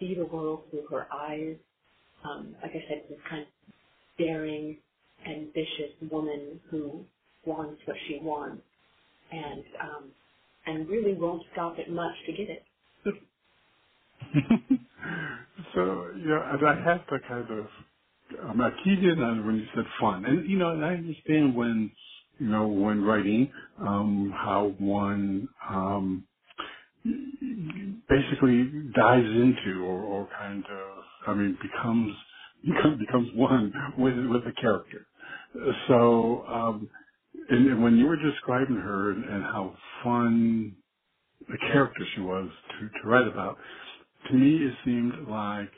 see 0.00 0.14
the 0.16 0.26
world 0.26 0.64
through 0.70 0.86
her 0.90 1.08
eyes. 1.12 1.56
Um, 2.24 2.56
like 2.62 2.72
I 2.72 2.84
said, 2.88 3.04
this 3.10 3.18
kind 3.28 3.42
of 3.42 3.48
daring, 4.18 4.78
ambitious 5.26 5.92
woman 6.10 6.60
who 6.70 7.04
wants 7.46 7.82
what 7.86 7.96
she 8.08 8.20
wants 8.22 8.64
and 9.32 9.64
um, 9.82 10.12
and 10.66 10.88
really 10.88 11.14
won't 11.14 11.42
stop 11.52 11.76
at 11.78 11.90
much 11.90 12.14
to 12.26 12.32
get 12.32 12.48
it. 12.50 12.64
so 15.74 16.10
yeah, 16.26 16.54
and 16.54 16.68
I 16.68 16.76
have 16.84 17.06
to 17.08 17.18
kind 17.28 17.50
of 17.60 17.66
I 18.62 18.70
keyed 18.84 19.00
in 19.04 19.22
on 19.22 19.46
when 19.46 19.56
you 19.56 19.66
said 19.74 19.84
fun, 20.00 20.24
and 20.26 20.48
you 20.50 20.58
know, 20.58 20.70
and 20.72 20.84
I 20.84 20.94
understand 20.94 21.56
when 21.56 21.90
you 22.40 22.48
know 22.48 22.66
when 22.68 23.02
writing 23.04 23.50
um, 23.80 24.32
how 24.36 24.74
one 24.78 25.48
um, 25.70 26.24
basically 28.08 28.64
dives 28.96 29.28
into 29.28 29.84
or, 29.84 30.02
or 30.02 30.28
kind 30.38 30.64
of 30.64 31.04
I 31.28 31.34
mean 31.34 31.58
becomes 31.62 32.14
becomes 33.00 33.30
one 33.34 33.72
with 33.98 34.14
with 34.26 34.44
a 34.46 34.52
character. 34.60 35.06
So 35.88 36.44
um, 36.48 36.88
and, 37.50 37.68
and 37.68 37.82
when 37.84 37.98
you 37.98 38.06
were 38.06 38.16
describing 38.16 38.76
her 38.76 39.12
and, 39.12 39.24
and 39.24 39.44
how 39.44 39.74
fun 40.04 40.74
the 41.48 41.58
character 41.72 42.02
she 42.14 42.22
was 42.22 42.48
to, 42.80 42.88
to 43.02 43.08
write 43.08 43.28
about, 43.28 43.58
to 44.28 44.34
me 44.34 44.56
it 44.66 44.74
seemed 44.84 45.14
like 45.28 45.70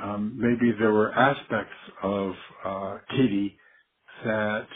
um, 0.00 0.36
maybe 0.38 0.72
there 0.78 0.92
were 0.92 1.12
aspects 1.12 1.74
of 2.02 2.34
uh, 2.64 2.98
Katie 3.10 3.58
that 4.24 4.68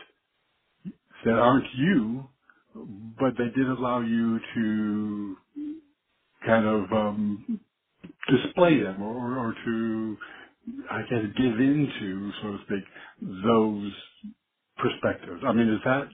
that 1.24 1.34
aren't 1.38 1.66
you, 1.76 2.28
but 2.74 3.34
they 3.38 3.50
did 3.56 3.68
allow 3.68 4.00
you 4.00 4.40
to 4.54 5.36
kind 6.46 6.66
of 6.66 6.92
um, 6.92 7.60
display 8.30 8.82
them 8.82 9.02
or, 9.02 9.38
or 9.38 9.54
to 9.66 10.16
I 10.90 11.02
guess 11.02 11.24
give 11.38 11.60
into, 11.60 12.32
so 12.42 12.52
to 12.52 12.58
speak, 12.66 12.84
those 13.44 13.92
perspectives. 14.78 15.42
I 15.46 15.52
mean, 15.52 15.68
is 15.70 15.80
that 15.84 16.08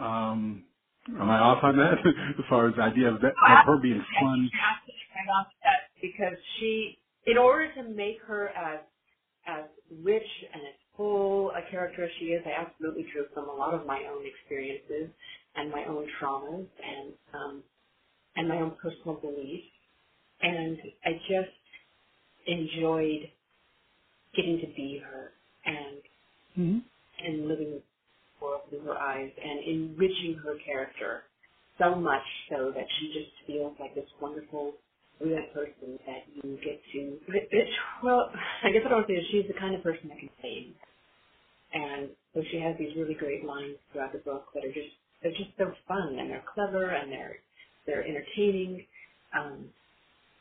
um, 0.00 0.64
am 1.20 1.30
I 1.30 1.38
off 1.38 1.64
on 1.64 1.76
that 1.78 1.98
as 2.06 2.44
far 2.50 2.68
as 2.68 2.76
the 2.76 2.82
idea 2.82 3.10
of, 3.14 3.20
that, 3.22 3.32
of 3.32 3.66
her 3.66 3.78
being 3.82 4.04
fun? 4.20 4.50
absolutely 4.54 5.06
right 5.16 5.30
on 5.38 5.46
that 5.64 5.80
because 6.02 6.38
she, 6.58 6.98
in 7.26 7.38
order 7.38 7.72
to 7.74 7.84
make 7.84 8.18
her 8.26 8.48
as 8.50 8.80
as 9.46 9.64
rich 10.02 10.26
and 10.52 10.62
as 10.68 10.74
full 10.96 11.50
a 11.52 11.70
character 11.70 12.04
as 12.04 12.10
she 12.18 12.26
is, 12.26 12.42
I 12.46 12.62
absolutely 12.66 13.06
drew 13.12 13.26
from 13.34 13.48
a 13.48 13.54
lot 13.54 13.74
of 13.74 13.86
my 13.86 14.04
own 14.12 14.24
experiences 14.26 15.10
and 15.56 15.70
my 15.70 15.84
own 15.86 16.08
traumas 16.20 16.66
and 16.84 17.14
um, 17.34 17.64
and 18.36 18.48
my 18.48 18.58
own 18.58 18.76
personal 18.82 19.16
beliefs, 19.20 19.66
and 20.42 20.78
I 21.04 21.12
just 21.28 21.56
enjoyed 22.46 23.30
getting 24.36 24.60
to 24.60 24.66
be 24.76 25.02
her 25.04 25.32
and 25.66 26.02
Mm-hmm. 26.58 26.78
and 27.18 27.48
living 27.48 27.72
the 27.72 27.82
world 28.44 28.62
through 28.70 28.82
her 28.82 28.98
eyes 28.98 29.30
and 29.42 29.60
enriching 29.64 30.40
her 30.44 30.56
character 30.66 31.24
so 31.78 31.94
much 31.96 32.22
so 32.50 32.72
that 32.74 32.86
she 33.00 33.08
just 33.08 33.32
feels 33.46 33.76
like 33.80 33.94
this 33.94 34.08
wonderful 34.20 34.74
real 35.20 35.44
person 35.54 35.98
that 36.06 36.24
you 36.34 36.58
get 36.64 36.80
to 36.92 37.18
well 38.04 38.30
I 38.64 38.70
guess 38.72 38.82
what 38.84 38.92
I 38.92 38.96
would 38.98 39.06
say 39.08 39.14
is 39.14 39.26
she's 39.32 39.46
the 39.48 39.58
kind 39.60 39.74
of 39.74 39.82
person 39.82 40.08
that 40.10 40.18
can 40.18 40.30
sing 40.42 40.74
and 41.72 42.10
so 42.34 42.42
she 42.50 42.60
has 42.60 42.76
these 42.78 42.94
really 42.96 43.14
great 43.14 43.44
lines 43.44 43.76
throughout 43.92 44.12
the 44.12 44.20
book 44.20 44.46
that 44.54 44.64
are 44.64 44.72
just 44.72 44.94
they're 45.22 45.32
just 45.32 45.50
so 45.58 45.72
fun 45.88 46.18
and 46.20 46.30
they're 46.30 46.44
clever 46.54 46.90
and 46.90 47.10
they're 47.12 47.38
they're 47.86 48.04
entertaining. 48.06 48.86
Um 49.36 49.70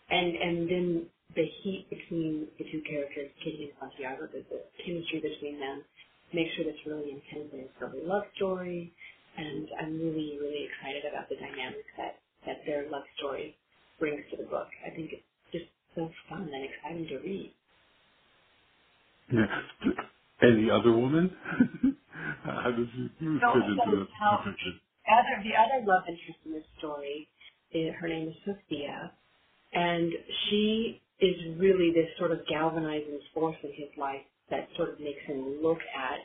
and 0.10 0.36
and 0.36 0.70
then 0.70 1.08
the 1.36 1.46
heat 1.64 1.88
between 1.90 2.48
the 2.60 2.66
two 2.72 2.82
characters, 2.90 3.32
Kitty 3.44 3.72
and 3.72 3.74
Santiago, 3.80 4.28
the, 4.32 4.46
the 4.50 4.62
chemistry 4.86 5.22
between 5.22 5.60
them, 5.60 5.84
makes 6.34 6.54
sure 6.56 6.66
that's 6.66 6.86
really 6.86 7.12
intense 7.12 7.50
and 7.54 7.62
it's 7.68 7.82
a 7.82 8.08
love 8.08 8.24
story, 8.38 8.94
and 9.38 9.68
I'm 9.82 10.00
really, 10.00 10.38
really 10.42 10.70
excited 10.70 11.04
about 11.12 11.30
the 11.30 11.36
dynamics 11.36 11.90
that, 11.98 12.20
that 12.46 12.62
their 12.66 12.90
love 12.90 13.04
story 13.18 13.58
brings 14.00 14.24
to 14.32 14.38
the 14.38 14.44
book. 14.50 14.68
I 14.86 14.92
think 14.96 15.12
it's 15.14 15.24
just 15.52 15.66
so 15.96 16.10
fun 16.30 16.50
and 16.54 16.66
exciting 16.70 17.08
to 17.10 17.18
read. 17.20 17.54
Yeah. 19.34 19.62
And 20.42 20.68
the 20.68 20.74
other 20.74 20.92
woman? 20.92 21.36
how 22.44 22.72
does 22.72 22.88
she 22.96 23.10
fit 23.20 23.28
So- 23.42 23.54
into 23.56 23.76
so 23.86 23.92
the, 23.92 24.08
how- 24.20 24.38
the 24.46 24.52
picture? 24.52 24.72
other 25.08 25.44
the 25.44 25.56
other 25.56 25.86
love 25.86 26.04
interest 26.10 26.40
in 26.46 26.54
this 26.54 26.66
story, 26.80 27.30
is, 27.72 27.94
her 28.00 28.08
name 28.10 28.30
is 28.30 28.36
Sophia, 28.46 29.14
and 29.74 30.14
she 30.50 31.02
is 31.22 31.36
really 31.58 31.92
this 31.94 32.10
sort 32.18 32.32
of 32.32 32.46
galvanizing 32.48 33.20
force 33.34 33.58
in 33.64 33.72
his 33.74 33.90
life 33.98 34.24
that 34.52 34.70
sort 34.78 34.90
of 34.92 35.00
makes 35.02 35.22
him 35.28 35.60
look 35.64 35.80
at 35.98 36.22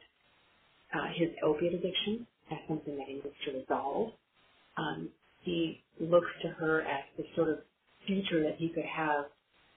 uh, 0.98 1.08
his 1.14 1.30
opiate 1.44 1.74
addiction 1.74 2.26
as 2.50 2.58
something 2.68 2.96
that 2.98 3.06
he 3.08 3.14
needs 3.14 3.26
to 3.46 3.52
resolve. 3.52 4.12
Um, 4.76 5.10
he 5.42 5.82
looks 5.98 6.30
to 6.42 6.48
her 6.48 6.82
as 6.82 7.04
the 7.16 7.24
sort 7.36 7.48
of 7.48 7.58
future 8.06 8.42
that 8.42 8.56
he 8.56 8.68
could 8.68 8.84
have 8.84 9.26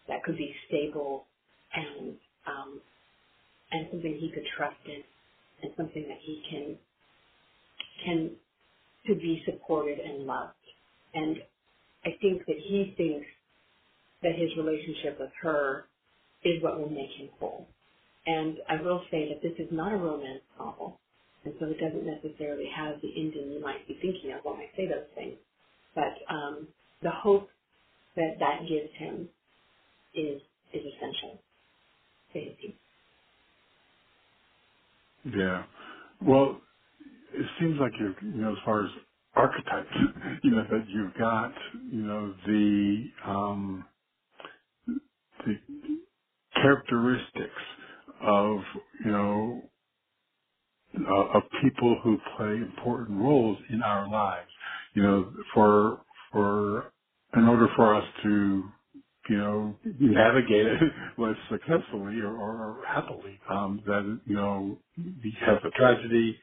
that 0.08 0.24
could 0.24 0.38
be 0.38 0.54
stable 0.68 1.26
and 1.74 2.16
um, 2.48 2.82
and 3.72 3.88
something 3.92 4.18
he 4.20 4.30
could 4.30 4.46
trust 4.58 4.78
in 4.86 5.02
and 5.64 5.72
something 5.78 6.06
that 6.08 6.18
he 6.22 6.42
can 6.50 6.78
can 8.06 8.32
to 9.08 9.16
be 9.16 9.44
supported 9.46 10.00
and 10.00 10.26
loved. 10.26 10.54
And 11.14 11.38
I 12.06 12.12
think 12.22 12.46
that 12.48 12.58
he 12.58 12.94
thinks 12.98 13.28
that 14.22 14.36
his 14.36 14.56
relationship 14.58 15.20
with 15.20 15.32
her 15.42 15.86
is 16.44 16.62
what 16.62 16.80
will 16.80 16.90
make 16.90 17.12
him 17.12 17.30
whole. 17.40 17.68
And 18.26 18.58
I 18.70 18.82
will 18.82 19.04
say 19.12 19.30
that 19.30 19.42
this 19.42 19.58
is 19.60 19.72
not 19.72 19.92
a 19.92 19.98
romance 19.98 20.44
novel, 20.58 21.00
and 21.44 21.54
so 21.60 21.66
it 21.66 21.80
doesn't 21.80 22.06
necessarily 22.06 22.70
have 22.74 23.02
the 23.02 23.12
ending 23.16 23.52
you 23.52 23.62
might 23.62 23.86
be 23.88 23.96
thinking 24.02 24.32
of 24.32 24.44
when 24.44 24.56
I 24.56 24.70
say 24.78 24.88
those 24.88 25.08
things. 25.16 25.36
But 25.96 26.14
um, 26.34 26.70
the 27.02 27.12
hope 27.12 27.50
that 28.16 28.36
that 28.40 28.62
gives 28.70 28.94
him 28.98 29.30
is 30.16 30.42
is 30.74 30.84
essential 30.98 31.42
to 32.34 32.40
his. 32.40 32.74
Yeah. 35.26 35.64
Well, 36.22 36.62
it 37.34 37.48
seems 37.60 37.80
like 37.80 37.94
you're, 38.00 38.16
you 38.24 38.42
know, 38.42 38.54
as 38.54 38.60
far 38.66 38.86
as 38.86 38.92
archetypes, 39.36 39.96
you 40.44 40.52
know, 40.52 40.66
that 40.72 40.86
you've 40.90 41.16
got, 41.16 41.54
you 41.92 42.04
know, 42.04 42.36
the, 42.48 43.06
um, 43.26 43.86
the 45.46 45.56
characteristics 46.56 47.62
of, 48.22 48.60
you 49.06 49.12
know, 49.12 49.62
uh, 51.00 51.38
of 51.40 51.44
people 51.64 52.00
who 52.04 52.20
play 52.38 52.56
important 52.58 53.20
roles 53.20 53.60
in 53.72 53.84
our 53.84 54.10
lives. 54.10 54.50
You 54.96 55.04
know, 55.04 55.34
for, 55.54 56.02
for, 56.32 56.94
in 57.36 57.46
order 57.48 57.68
for 57.76 57.96
us 57.96 58.06
to, 58.24 58.64
you 59.30 59.38
know, 59.38 59.76
navigate 60.00 60.68
it 60.68 60.82
less 61.20 61.38
successfully 61.52 62.20
or, 62.22 62.36
or 62.38 62.84
happily, 62.88 63.40
um, 63.50 63.82
that, 63.88 64.20
you 64.26 64.36
know, 64.36 64.80
we 64.98 65.36
have 65.42 65.60
a 65.66 65.72
tragedy, 65.72 66.38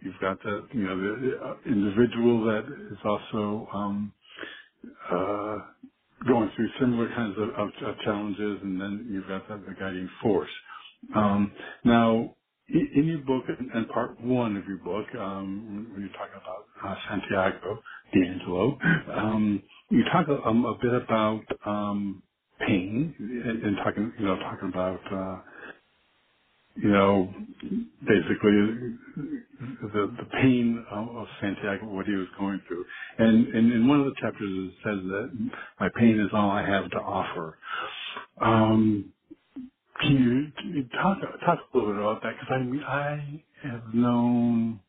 you've 0.00 0.20
got 0.20 0.42
the 0.42 0.68
you 0.74 0.82
know 0.84 0.98
the 0.98 1.38
uh, 1.44 1.56
individual 1.66 2.44
that 2.46 2.66
is 2.92 2.98
also 3.04 3.68
um, 3.74 4.12
uh, 5.10 5.56
going 6.28 6.50
through 6.56 6.68
similar 6.80 7.08
kinds 7.14 7.36
of, 7.38 7.50
of, 7.50 7.68
of 7.86 7.96
challenges, 8.04 8.60
and 8.62 8.80
then 8.80 9.08
you've 9.10 9.28
got 9.28 9.48
the, 9.48 9.56
the 9.68 9.74
guiding 9.80 10.10
force. 10.22 10.50
Um, 11.16 11.52
now, 11.84 12.36
in, 12.70 12.90
in 12.96 13.06
your 13.06 13.18
book, 13.20 13.44
and 13.48 13.70
and 13.74 13.88
part 13.90 14.20
one 14.22 14.56
of 14.56 14.66
your 14.66 14.78
book, 14.78 15.06
um, 15.20 15.88
when 15.92 16.02
you're 16.02 16.10
talking 16.10 16.40
about 16.42 16.66
uh, 16.84 16.96
Santiago 17.10 17.80
DeAngelo, 18.14 19.18
um, 19.18 19.62
you 19.90 20.04
talk 20.12 20.28
a, 20.28 20.42
um, 20.48 20.64
a 20.66 20.74
bit 20.82 20.94
about 20.94 21.42
um, 21.66 22.22
pain 22.66 23.14
and, 23.18 23.64
and 23.64 23.76
talking, 23.78 24.12
you 24.18 24.26
know, 24.26 24.36
talking 24.38 24.68
about. 24.70 25.00
Uh, 25.12 25.38
you 26.76 26.90
know, 26.90 27.32
basically 28.02 28.96
the 29.82 30.12
the 30.18 30.26
pain 30.42 30.84
of, 30.90 31.08
of 31.16 31.26
Santiago, 31.40 31.86
what 31.86 32.06
he 32.06 32.14
was 32.14 32.28
going 32.38 32.60
through, 32.68 32.84
and, 33.18 33.48
and 33.54 33.72
in 33.72 33.88
one 33.88 34.00
of 34.00 34.06
the 34.06 34.14
chapters 34.20 34.50
it 34.50 34.72
says 34.84 34.98
that 35.04 35.50
my 35.80 35.88
pain 35.96 36.20
is 36.20 36.28
all 36.34 36.50
I 36.50 36.66
have 36.66 36.90
to 36.90 36.98
offer. 36.98 37.58
Um, 38.40 39.12
can 40.00 40.52
you, 40.64 40.74
talk 41.02 41.18
talk 41.46 41.58
a 41.74 41.78
little 41.78 41.92
bit 41.94 42.00
about 42.02 42.22
that? 42.22 42.34
Because 42.34 42.48
I 42.50 42.58
mean, 42.64 42.82
I 42.84 43.42
have 43.68 43.94
known, 43.94 44.80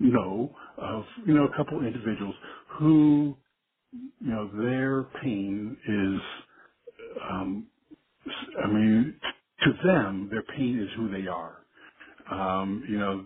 know 0.00 0.54
of 0.78 1.04
you 1.26 1.34
know 1.34 1.46
a 1.46 1.56
couple 1.56 1.84
individuals 1.86 2.36
who 2.78 3.36
you 4.20 4.30
know 4.32 4.50
their 4.62 5.04
pain 5.22 5.76
is, 5.88 6.20
um, 7.30 7.66
I 8.64 8.68
mean, 8.68 9.16
to 9.64 9.72
them 9.86 10.28
their 10.32 10.42
pain 10.56 10.80
is 10.80 10.90
who 10.96 11.10
they 11.10 11.28
are 11.28 11.56
um, 12.30 12.84
you 12.88 12.98
know, 12.98 13.24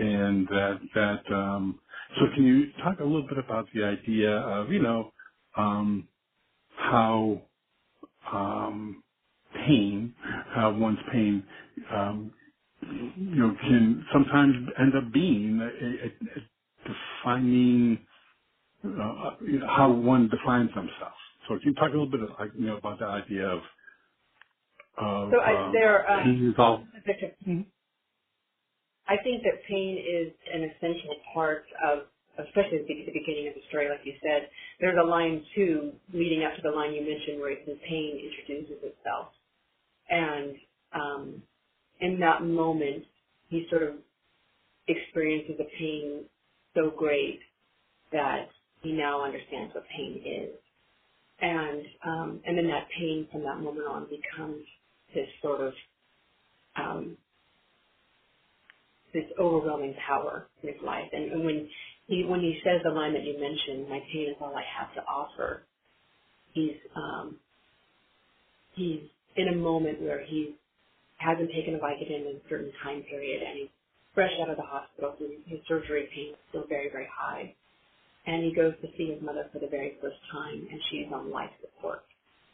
and 0.00 0.48
that 0.48 0.80
that. 0.94 1.34
Um, 1.34 1.80
so, 2.18 2.26
can 2.34 2.44
you 2.46 2.68
talk 2.84 3.00
a 3.00 3.04
little 3.04 3.26
bit 3.28 3.38
about 3.38 3.68
the 3.74 3.84
idea 3.84 4.38
of 4.38 4.70
you 4.72 4.82
know 4.82 5.12
um, 5.56 6.08
how 6.76 7.42
um, 8.32 9.02
pain, 9.66 10.14
how 10.54 10.74
one's 10.74 10.98
pain, 11.12 11.44
um, 11.92 12.32
you 12.82 13.36
know, 13.36 13.54
can 13.60 14.06
sometimes 14.12 14.54
end 14.80 14.94
up 14.96 15.12
being 15.12 15.60
a, 15.60 15.66
a, 15.66 16.08
a 16.38 16.92
defining 17.24 18.06
uh, 18.84 19.30
you 19.42 19.60
know, 19.60 19.68
how 19.68 19.92
one 19.92 20.28
defines 20.28 20.70
themselves. 20.74 21.16
So, 21.48 21.58
can 21.58 21.70
you 21.70 21.74
talk 21.74 21.90
a 21.90 21.92
little 21.98 22.10
bit 22.10 22.20
of, 22.22 22.30
you 22.58 22.66
know, 22.66 22.78
about 22.78 22.98
the 23.00 23.06
idea 23.06 23.48
of 23.48 23.60
of 24.98 25.28
So 25.32 25.40
I, 25.40 25.52
um, 25.68 25.72
there, 25.72 26.10
um, 26.10 26.24
pain 26.24 26.48
is 26.50 26.54
all 26.58 26.84
I 29.08 29.16
think 29.24 29.42
that 29.44 29.64
pain 29.68 29.98
is 29.98 30.34
an 30.52 30.64
essential 30.70 31.16
part 31.34 31.66
of, 31.84 32.06
especially 32.38 32.80
at 32.80 32.88
the 32.88 32.94
the 33.06 33.12
beginning 33.14 33.48
of 33.48 33.54
the 33.56 33.62
story, 33.70 33.90
like 33.90 34.06
you 34.06 34.14
said. 34.22 34.50
There's 34.80 34.98
a 35.00 35.06
line 35.06 35.44
too, 35.56 35.94
leading 36.14 36.44
up 36.44 36.56
to 36.56 36.62
the 36.62 36.70
line 36.70 36.94
you 36.94 37.02
mentioned, 37.02 37.40
where 37.40 37.52
it 37.52 37.64
says 37.66 37.78
pain 37.88 38.20
introduces 38.22 38.78
itself, 38.84 39.34
and 40.10 40.56
um, 40.94 41.42
in 42.00 42.20
that 42.20 42.42
moment, 42.44 43.04
he 43.50 43.66
sort 43.70 43.82
of 43.84 43.94
experiences 44.88 45.56
a 45.60 45.64
pain 45.78 46.22
so 46.74 46.90
great 46.96 47.40
that 48.12 48.48
he 48.82 48.92
now 48.92 49.24
understands 49.24 49.74
what 49.74 49.84
pain 49.96 50.22
is, 50.24 50.50
and 51.40 51.82
um, 52.06 52.40
and 52.46 52.58
then 52.58 52.68
that 52.68 52.88
pain 52.98 53.28
from 53.32 53.42
that 53.44 53.58
moment 53.60 53.86
on 53.88 54.06
becomes 54.08 54.64
his 55.08 55.26
sort 55.42 55.60
of 55.62 55.72
um, 56.76 57.16
this 59.14 59.24
overwhelming 59.40 59.94
power 60.06 60.48
in 60.62 60.70
his 60.72 60.82
life. 60.84 61.08
And, 61.12 61.32
and 61.32 61.44
when 61.44 61.68
he 62.08 62.24
when 62.24 62.40
he 62.40 62.58
says 62.64 62.80
the 62.84 62.90
line 62.90 63.14
that 63.14 63.24
you 63.24 63.38
mentioned, 63.40 63.88
"My 63.90 64.00
pain 64.12 64.30
is 64.30 64.36
all 64.40 64.54
I 64.56 64.64
have 64.78 64.94
to 64.94 65.02
offer," 65.02 65.64
he's 66.54 66.76
um, 66.96 67.36
he's 68.74 69.00
in 69.36 69.48
a 69.48 69.56
moment 69.56 70.02
where 70.02 70.24
he 70.24 70.56
hasn't 71.18 71.50
taken 71.52 71.74
a 71.74 71.78
Vicodin 71.78 72.30
in 72.30 72.36
a 72.36 72.48
certain 72.48 72.72
time 72.82 73.02
period, 73.02 73.42
and 73.42 73.58
he's 73.58 73.72
fresh 74.14 74.32
out 74.42 74.50
of 74.50 74.56
the 74.56 74.64
hospital. 74.64 75.14
So 75.18 75.26
his 75.46 75.60
surgery 75.68 76.08
pain 76.14 76.30
is 76.32 76.40
still 76.50 76.64
very 76.68 76.90
very 76.90 77.08
high, 77.12 77.54
and 78.26 78.44
he 78.44 78.54
goes 78.54 78.74
to 78.82 78.88
see 78.96 79.12
his 79.12 79.22
mother 79.22 79.48
for 79.52 79.58
the 79.58 79.68
very 79.68 79.96
first 80.00 80.18
time, 80.32 80.66
and 80.70 80.80
she's 80.90 81.08
on 81.12 81.30
life 81.30 81.50
support. 81.60 82.02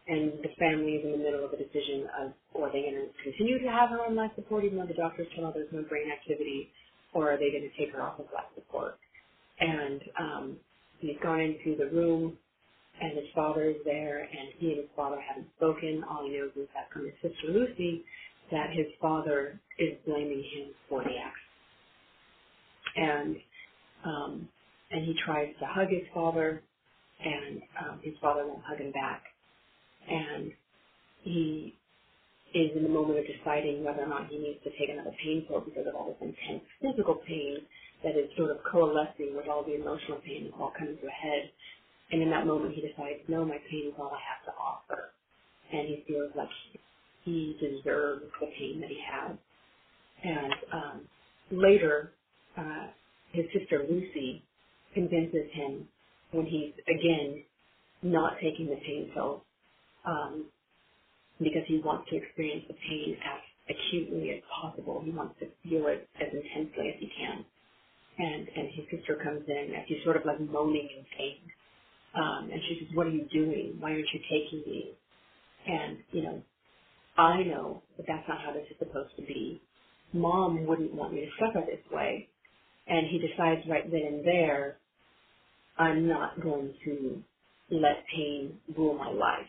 And 0.09 0.33
the 0.43 0.51
family 0.59 0.99
is 0.99 1.05
in 1.05 1.13
the 1.13 1.19
middle 1.19 1.45
of 1.45 1.53
a 1.53 1.57
decision 1.57 2.09
of, 2.21 2.33
are 2.61 2.73
they 2.73 2.83
going 2.83 3.07
to 3.07 3.09
continue 3.23 3.63
to 3.63 3.71
have 3.71 3.91
her 3.91 4.05
on 4.05 4.17
life 4.17 4.33
support 4.35 4.65
even 4.65 4.79
though 4.79 4.87
the 4.87 4.95
doctors 4.95 5.29
tell 5.37 5.47
her 5.47 5.53
there's 5.55 5.73
no 5.73 5.83
brain 5.83 6.11
activity, 6.11 6.71
or 7.15 7.31
are 7.33 7.39
they 7.39 7.51
going 7.51 7.63
to 7.63 7.77
take 7.79 7.95
her 7.95 8.03
off 8.03 8.19
of 8.19 8.27
life 8.35 8.51
support? 8.55 8.99
And 9.61 10.03
um, 10.19 10.57
he's 10.99 11.17
gone 11.23 11.41
into 11.41 11.77
the 11.79 11.87
room, 11.87 12.37
and 13.01 13.17
his 13.19 13.27
father 13.35 13.65
is 13.65 13.77
there, 13.85 14.21
and 14.21 14.49
he 14.59 14.69
and 14.73 14.79
his 14.79 14.91
father 14.97 15.19
haven't 15.21 15.49
spoken. 15.57 16.05
All 16.09 16.25
he 16.25 16.37
knows 16.39 16.51
is 16.57 16.69
that 16.75 16.91
from 16.93 17.05
his 17.07 17.15
sister 17.23 17.49
Lucy, 17.53 18.05
that 18.51 18.71
his 18.73 18.87
father 19.01 19.61
is 19.79 19.99
blaming 20.07 20.43
him 20.45 20.75
for 20.89 21.03
the 21.03 21.11
accident. 21.17 21.35
And 22.97 23.37
um, 24.05 24.49
and 24.91 25.05
he 25.07 25.15
tries 25.25 25.55
to 25.61 25.67
hug 25.67 25.89
his 25.91 26.05
father, 26.15 26.63
and 27.25 27.63
um, 27.83 28.01
his 28.03 28.15
father 28.21 28.47
won't 28.47 28.63
hug 28.65 28.79
him 28.79 28.93
back. 28.93 29.23
And 30.09 30.53
he 31.23 31.75
is 32.55 32.71
in 32.77 32.85
the 32.85 32.89
moment 32.91 33.19
of 33.19 33.27
deciding 33.27 33.85
whether 33.85 34.03
or 34.03 34.09
not 34.09 34.29
he 34.29 34.39
needs 34.39 34.61
to 34.65 34.71
take 34.79 34.91
another 34.91 35.13
pain 35.25 35.45
pill 35.49 35.61
because 35.61 35.87
of 35.89 35.95
all 35.97 36.15
this 36.21 36.21
intense 36.31 36.63
physical 36.83 37.17
pain 37.27 37.59
that 38.05 38.17
is 38.17 38.31
sort 38.37 38.51
of 38.53 38.59
coalescing 38.71 39.35
with 39.35 39.49
all 39.49 39.65
the 39.65 39.75
emotional 39.75 40.21
pain 40.25 40.45
that's 40.45 40.57
all 40.61 40.73
coming 40.79 40.97
to 40.99 41.07
a 41.09 41.11
head. 41.11 41.51
And 42.13 42.23
in 42.23 42.31
that 42.31 42.47
moment, 42.47 42.75
he 42.75 42.83
decides, 42.83 43.21
no, 43.29 43.45
my 43.45 43.59
pain 43.71 43.89
is 43.89 43.95
all 43.99 44.13
I 44.13 44.21
have 44.23 44.45
to 44.47 44.53
offer. 44.61 45.11
And 45.73 45.89
he 45.89 46.05
feels 46.09 46.33
like 46.37 46.49
he 47.25 47.57
deserves 47.61 48.23
the 48.41 48.47
pain 48.59 48.81
that 48.83 48.91
he 48.91 49.01
has. 49.11 49.37
And 50.25 50.55
um, 50.73 51.01
later, 51.51 52.13
uh, 52.59 52.89
his 53.33 53.47
sister 53.59 53.85
Lucy 53.91 54.43
convinces 54.95 55.51
him 55.53 55.89
when 56.33 56.47
he's 56.47 56.73
again 56.89 57.45
not 58.03 58.35
taking 58.43 58.67
the 58.69 58.77
pain 58.77 59.11
pills 59.15 59.43
um, 60.07 60.47
because 61.41 61.63
he 61.69 61.81
wants 61.85 62.11
to 62.11 62.17
experience 62.17 62.65
the 62.69 62.75
pain 62.75 63.17
as 63.25 63.77
acutely 63.77 64.31
as 64.33 64.43
possible. 64.63 65.03
He 65.05 65.13
wants 65.13 65.35
to 65.41 65.47
feel 65.69 65.87
it 65.89 66.09
as 66.21 66.29
intensely 66.33 66.91
as 66.91 66.97
he 67.01 67.11
can. 67.19 67.45
And 68.19 68.49
and 68.57 68.69
his 68.75 68.87
sister 68.91 69.19
comes 69.23 69.45
in 69.49 69.75
as 69.77 69.85
he's 69.89 70.05
sort 70.05 70.17
of 70.17 70.25
like 70.27 70.41
moaning 70.41 70.89
in 70.99 71.05
pain. 71.19 71.39
Um, 72.15 72.51
and 72.53 72.61
she 72.69 72.79
says, 72.81 72.97
"What 72.97 73.07
are 73.07 73.11
you 73.11 73.27
doing? 73.33 73.77
Why 73.81 73.93
aren't 73.93 74.07
you 74.13 74.21
taking 74.31 74.63
these?" 74.67 74.95
And 75.67 75.99
you 76.13 76.23
know, 76.23 76.43
I 77.19 77.43
know 77.45 77.83
that 77.97 78.07
that's 78.09 78.29
not 78.29 78.41
how 78.43 78.53
this 78.53 78.67
is 78.71 78.79
supposed 78.79 79.17
to 79.17 79.23
be. 79.23 79.61
Mom 80.13 80.67
wouldn't 80.67 80.95
want 80.95 81.15
me 81.15 81.23
to 81.23 81.31
suffer 81.41 81.65
this 81.67 81.81
way. 81.93 82.29
And 82.89 83.07
he 83.09 83.19
decides 83.19 83.63
right 83.69 83.91
then 83.91 84.03
and 84.07 84.27
there, 84.27 84.79
I'm 85.79 86.09
not 86.09 86.41
going 86.43 86.75
to 86.85 87.23
let 87.71 88.05
pain 88.15 88.59
rule 88.77 88.95
my 88.95 89.11
life. 89.11 89.49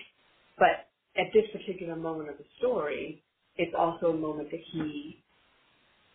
But 0.58 0.88
at 1.18 1.28
this 1.34 1.46
particular 1.52 1.96
moment 1.96 2.30
of 2.30 2.38
the 2.38 2.46
story, 2.60 3.22
it's 3.58 3.74
also 3.78 4.08
a 4.08 4.18
moment 4.18 4.52
that 4.52 4.62
he 4.74 5.22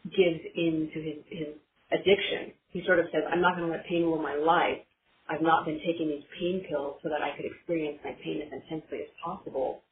gives 0.05 0.41
in 0.57 0.91
to 0.95 1.03
his, 1.03 1.17
his 1.31 1.49
addiction. 1.93 2.53
He 2.73 2.83
sort 2.87 3.01
of 3.01 3.07
says, 3.13 3.23
I'm 3.33 3.41
not 3.41 3.57
going 3.57 3.69
to 3.69 3.77
let 3.77 3.87
pain 3.87 4.05
rule 4.05 4.23
my 4.23 4.37
life. 4.37 4.79
I've 5.29 5.43
not 5.43 5.67
been 5.67 5.81
taking 5.87 6.09
these 6.09 6.25
pain 6.39 6.65
pills 6.69 6.97
so 7.03 7.09
that 7.09 7.23
I 7.23 7.37
could 7.37 7.45
experience 7.45 7.99
my 8.05 8.13
pain 8.25 8.43
as 8.43 8.53
intensely 8.53 9.01
as 9.03 9.11
possible. 9.25 9.83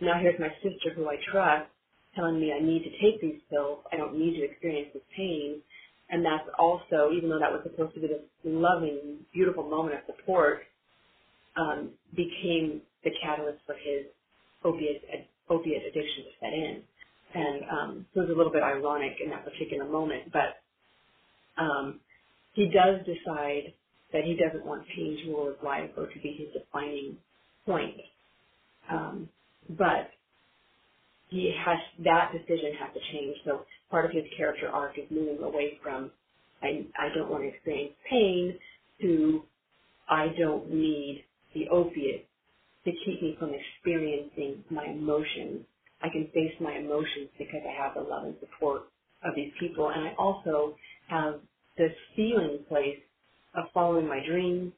Now 0.00 0.20
here's 0.20 0.38
my 0.40 0.50
sister 0.62 0.94
who 0.94 1.08
I 1.08 1.16
trust 1.30 1.70
telling 2.14 2.40
me 2.40 2.52
I 2.52 2.60
need 2.62 2.84
to 2.84 2.90
take 3.02 3.20
these 3.20 3.40
pills. 3.50 3.80
I 3.92 3.96
don't 3.96 4.18
need 4.18 4.36
to 4.38 4.44
experience 4.44 4.90
this 4.94 5.02
pain. 5.16 5.60
And 6.10 6.24
that's 6.24 6.48
also, 6.58 7.10
even 7.16 7.30
though 7.30 7.38
that 7.40 7.50
was 7.50 7.62
supposed 7.64 7.94
to 7.94 8.00
be 8.00 8.08
this 8.08 8.22
loving, 8.44 9.18
beautiful 9.32 9.64
moment 9.64 9.96
of 9.96 10.16
support, 10.16 10.62
um, 11.56 11.90
became 12.14 12.82
the 13.04 13.10
catalyst 13.22 13.58
for 13.66 13.74
his 13.74 14.06
opiate, 14.64 15.02
opiate 15.50 15.82
addiction 15.82 16.24
to 16.24 16.30
set 16.40 16.52
in. 16.52 16.82
And 17.34 17.62
um, 17.70 18.06
so 18.14 18.20
it 18.20 18.28
was 18.28 18.34
a 18.34 18.38
little 18.38 18.52
bit 18.52 18.62
ironic 18.62 19.18
in 19.22 19.30
that 19.30 19.44
particular 19.44 19.84
moment. 19.88 20.32
But 20.32 20.60
um, 21.62 22.00
he 22.54 22.66
does 22.66 23.00
decide 23.06 23.74
that 24.14 24.24
he 24.24 24.36
doesn't 24.36 24.66
want 24.66 24.86
pain 24.96 25.18
to 25.24 25.30
rule 25.32 25.48
his 25.48 25.58
life 25.64 25.90
or 25.98 26.08
to 26.08 26.20
be 26.22 26.32
his 26.38 26.62
defining 26.62 27.18
point. 27.66 27.96
Um, 28.90 29.28
but 29.70 30.10
he 31.30 31.54
has 31.64 31.78
that 32.04 32.32
decision 32.32 32.74
has 32.80 32.94
to 32.94 33.00
change. 33.12 33.36
So 33.44 33.66
part 33.90 34.06
of 34.06 34.12
his 34.12 34.24
character 34.36 34.68
arc 34.68 34.98
is 34.98 35.06
moving 35.10 35.42
away 35.42 35.78
from 35.82 36.12
I, 36.62 36.86
I 36.98 37.14
don't 37.14 37.30
want 37.30 37.44
to 37.44 37.48
experience 37.50 37.94
pain 38.10 38.58
to 39.02 39.44
I 40.08 40.28
don't 40.38 40.72
need 40.72 41.24
the 41.54 41.68
opiate 41.70 42.28
to 42.84 42.92
keep 43.04 43.22
me 43.22 43.36
from 43.38 43.52
experiencing 43.54 44.64
my 44.70 44.86
emotions. 44.86 45.62
I 46.02 46.08
can 46.10 46.28
face 46.34 46.54
my 46.60 46.76
emotions 46.76 47.30
because 47.38 47.62
I 47.68 47.82
have 47.82 47.94
the 47.94 48.02
love 48.02 48.24
and 48.24 48.36
support 48.40 48.82
of 49.24 49.34
these 49.36 49.52
people. 49.60 49.90
And 49.90 50.08
I 50.08 50.14
also 50.18 50.76
have 51.08 51.40
this 51.78 51.92
feeling 52.16 52.60
place 52.68 52.98
of 53.56 53.64
following 53.72 54.06
my 54.06 54.20
dreams, 54.26 54.72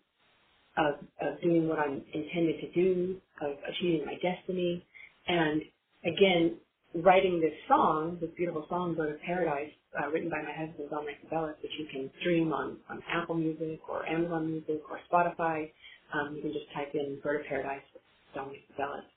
of, 0.77 0.95
of 1.21 1.41
doing 1.41 1.69
what 1.69 1.79
I'm 1.79 2.03
intended 2.13 2.61
to 2.61 2.71
do, 2.73 3.17
of 3.41 3.57
achieving 3.69 4.05
my 4.05 4.15
destiny. 4.15 4.85
And 5.29 5.63
again, 6.05 6.57
writing 6.95 7.41
this 7.41 7.55
song, 7.69 8.19
this 8.21 8.31
beautiful 8.37 8.67
song, 8.69 8.95
Bird 8.95 9.15
of 9.15 9.21
Paradise, 9.23 9.71
uh, 9.99 10.09
written 10.11 10.29
by 10.29 10.43
my 10.43 10.53
husband, 10.53 10.91
Dominic 10.91 11.17
DeBellis, 11.27 11.61
which 11.63 11.73
you 11.79 11.87
can 11.91 12.11
stream 12.21 12.53
on, 12.53 12.77
on 12.91 13.03
Apple 13.13 13.35
Music 13.35 13.81
or 13.89 14.07
Amazon 14.07 14.51
Music 14.51 14.81
or 14.91 15.01
Spotify. 15.11 15.71
Um, 16.15 16.37
you 16.37 16.43
can 16.43 16.53
just 16.53 16.67
type 16.75 16.93
in 16.95 17.19
Bird 17.23 17.41
of 17.41 17.47
Paradise 17.47 17.83
with 17.93 18.03
Dominic 18.35 18.61
DeBellis. 18.79 19.09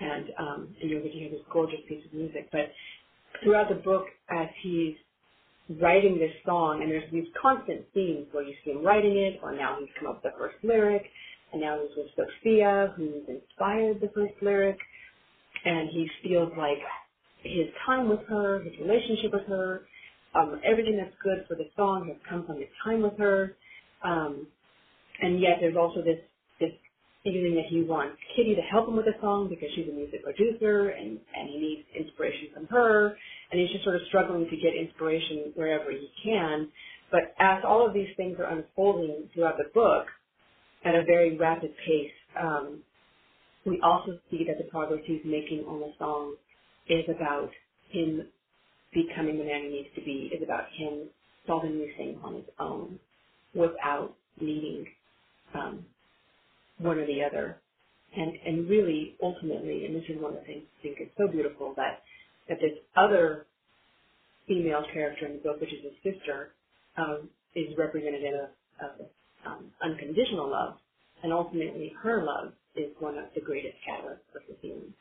And, 0.00 0.26
um, 0.38 0.74
and 0.80 0.90
you'll 0.90 1.02
get 1.02 1.12
to 1.12 1.18
hear 1.18 1.30
this 1.30 1.40
gorgeous 1.52 1.80
piece 1.88 2.04
of 2.04 2.12
music. 2.14 2.48
But 2.50 2.72
throughout 3.42 3.68
the 3.68 3.76
book, 3.76 4.06
as 4.30 4.48
he's 4.62 4.94
writing 5.80 6.18
this 6.18 6.32
song, 6.44 6.82
and 6.82 6.90
there's 6.90 7.10
these 7.10 7.26
constant 7.40 7.82
themes 7.94 8.26
where 8.32 8.44
you 8.44 8.54
see 8.64 8.72
him 8.72 8.84
writing 8.84 9.16
it, 9.16 9.40
or 9.42 9.54
now 9.54 9.76
he's 9.80 9.88
come 9.98 10.08
up 10.08 10.22
with 10.22 10.32
the 10.32 10.38
first 10.38 10.56
lyric, 10.62 11.02
and 11.52 11.60
now 11.60 11.78
he's 11.80 11.96
with 11.96 12.06
Sophia, 12.16 12.92
who's 12.96 13.24
inspired 13.28 14.00
the 14.00 14.10
first 14.14 14.34
lyric, 14.42 14.78
and 15.64 15.88
he 15.90 16.08
feels 16.22 16.52
like 16.58 16.78
his 17.42 17.66
time 17.86 18.08
with 18.08 18.20
her, 18.28 18.62
his 18.62 18.72
relationship 18.80 19.32
with 19.32 19.46
her, 19.48 19.82
um, 20.34 20.60
everything 20.64 20.96
that's 20.96 21.14
good 21.22 21.44
for 21.48 21.54
the 21.54 21.68
song 21.76 22.08
has 22.08 22.16
come 22.28 22.44
from 22.46 22.56
his 22.56 22.68
time 22.84 23.02
with 23.02 23.16
her, 23.18 23.56
um, 24.04 24.46
and 25.22 25.40
yet 25.40 25.58
there's 25.60 25.76
also 25.76 26.02
this 26.02 26.18
this 26.60 26.72
feeling 27.22 27.54
that 27.54 27.64
he 27.70 27.82
wants 27.82 28.16
Kitty 28.36 28.54
to 28.54 28.60
help 28.60 28.88
him 28.88 28.96
with 28.96 29.06
the 29.06 29.16
song 29.20 29.48
because 29.48 29.68
she's 29.74 29.88
a 29.88 29.92
music 29.92 30.22
producer 30.22 30.90
and, 30.90 31.18
and 31.34 31.48
he 31.48 31.58
needs 31.58 31.82
inspiration 31.96 32.48
from 32.52 32.66
her 32.66 33.16
and 33.54 33.62
he's 33.62 33.70
just 33.70 33.84
sort 33.84 33.94
of 33.94 34.02
struggling 34.08 34.48
to 34.50 34.56
get 34.56 34.74
inspiration 34.74 35.52
wherever 35.54 35.92
he 35.92 36.10
can. 36.24 36.66
But 37.12 37.36
as 37.38 37.62
all 37.64 37.86
of 37.86 37.94
these 37.94 38.08
things 38.16 38.36
are 38.40 38.50
unfolding 38.50 39.30
throughout 39.32 39.58
the 39.58 39.70
book 39.72 40.06
at 40.84 40.96
a 40.96 41.04
very 41.04 41.38
rapid 41.38 41.70
pace, 41.86 42.10
um, 42.36 42.80
we 43.64 43.80
also 43.80 44.18
see 44.28 44.44
that 44.48 44.58
the 44.58 44.68
progress 44.72 45.02
he's 45.06 45.20
making 45.24 45.64
on 45.68 45.78
the 45.78 45.92
song 46.00 46.34
is 46.88 47.04
about 47.08 47.50
him 47.90 48.26
becoming 48.92 49.38
the 49.38 49.44
man 49.44 49.62
he 49.62 49.68
needs 49.68 49.88
to 49.94 50.02
be, 50.02 50.32
is 50.34 50.42
about 50.42 50.64
him 50.76 51.08
solving 51.46 51.78
these 51.78 51.94
things 51.96 52.18
on 52.24 52.34
his 52.34 52.44
own 52.58 52.98
without 53.54 54.16
needing 54.40 54.84
um, 55.54 55.86
one 56.78 56.98
or 56.98 57.06
the 57.06 57.22
other. 57.22 57.58
And, 58.16 58.32
and 58.44 58.68
really, 58.68 59.14
ultimately, 59.22 59.86
and 59.86 59.94
this 59.94 60.02
is 60.08 60.20
one 60.20 60.32
of 60.32 60.40
the 60.40 60.44
things 60.44 60.64
I 60.80 60.82
think 60.82 60.96
is 61.00 61.08
so 61.16 61.28
beautiful, 61.28 61.72
that, 61.76 62.02
that 62.48 62.58
this 62.60 62.78
other 62.96 63.46
female 64.46 64.84
character 64.92 65.26
in 65.26 65.34
the 65.34 65.38
book, 65.38 65.60
which 65.60 65.72
is 65.72 65.80
his 65.84 66.14
sister, 66.14 66.52
um, 66.96 67.28
is 67.54 67.76
representative 67.78 68.34
of, 68.82 69.00
of 69.00 69.06
um, 69.46 69.66
unconditional 69.82 70.50
love. 70.50 70.76
And 71.22 71.32
ultimately, 71.32 71.92
her 72.02 72.24
love 72.24 72.52
is 72.76 72.90
one 72.98 73.16
of 73.18 73.26
the 73.34 73.40
greatest 73.40 73.76
catalysts 73.88 74.26
for 74.32 74.40
his 74.46 74.56
healing. 74.60 74.92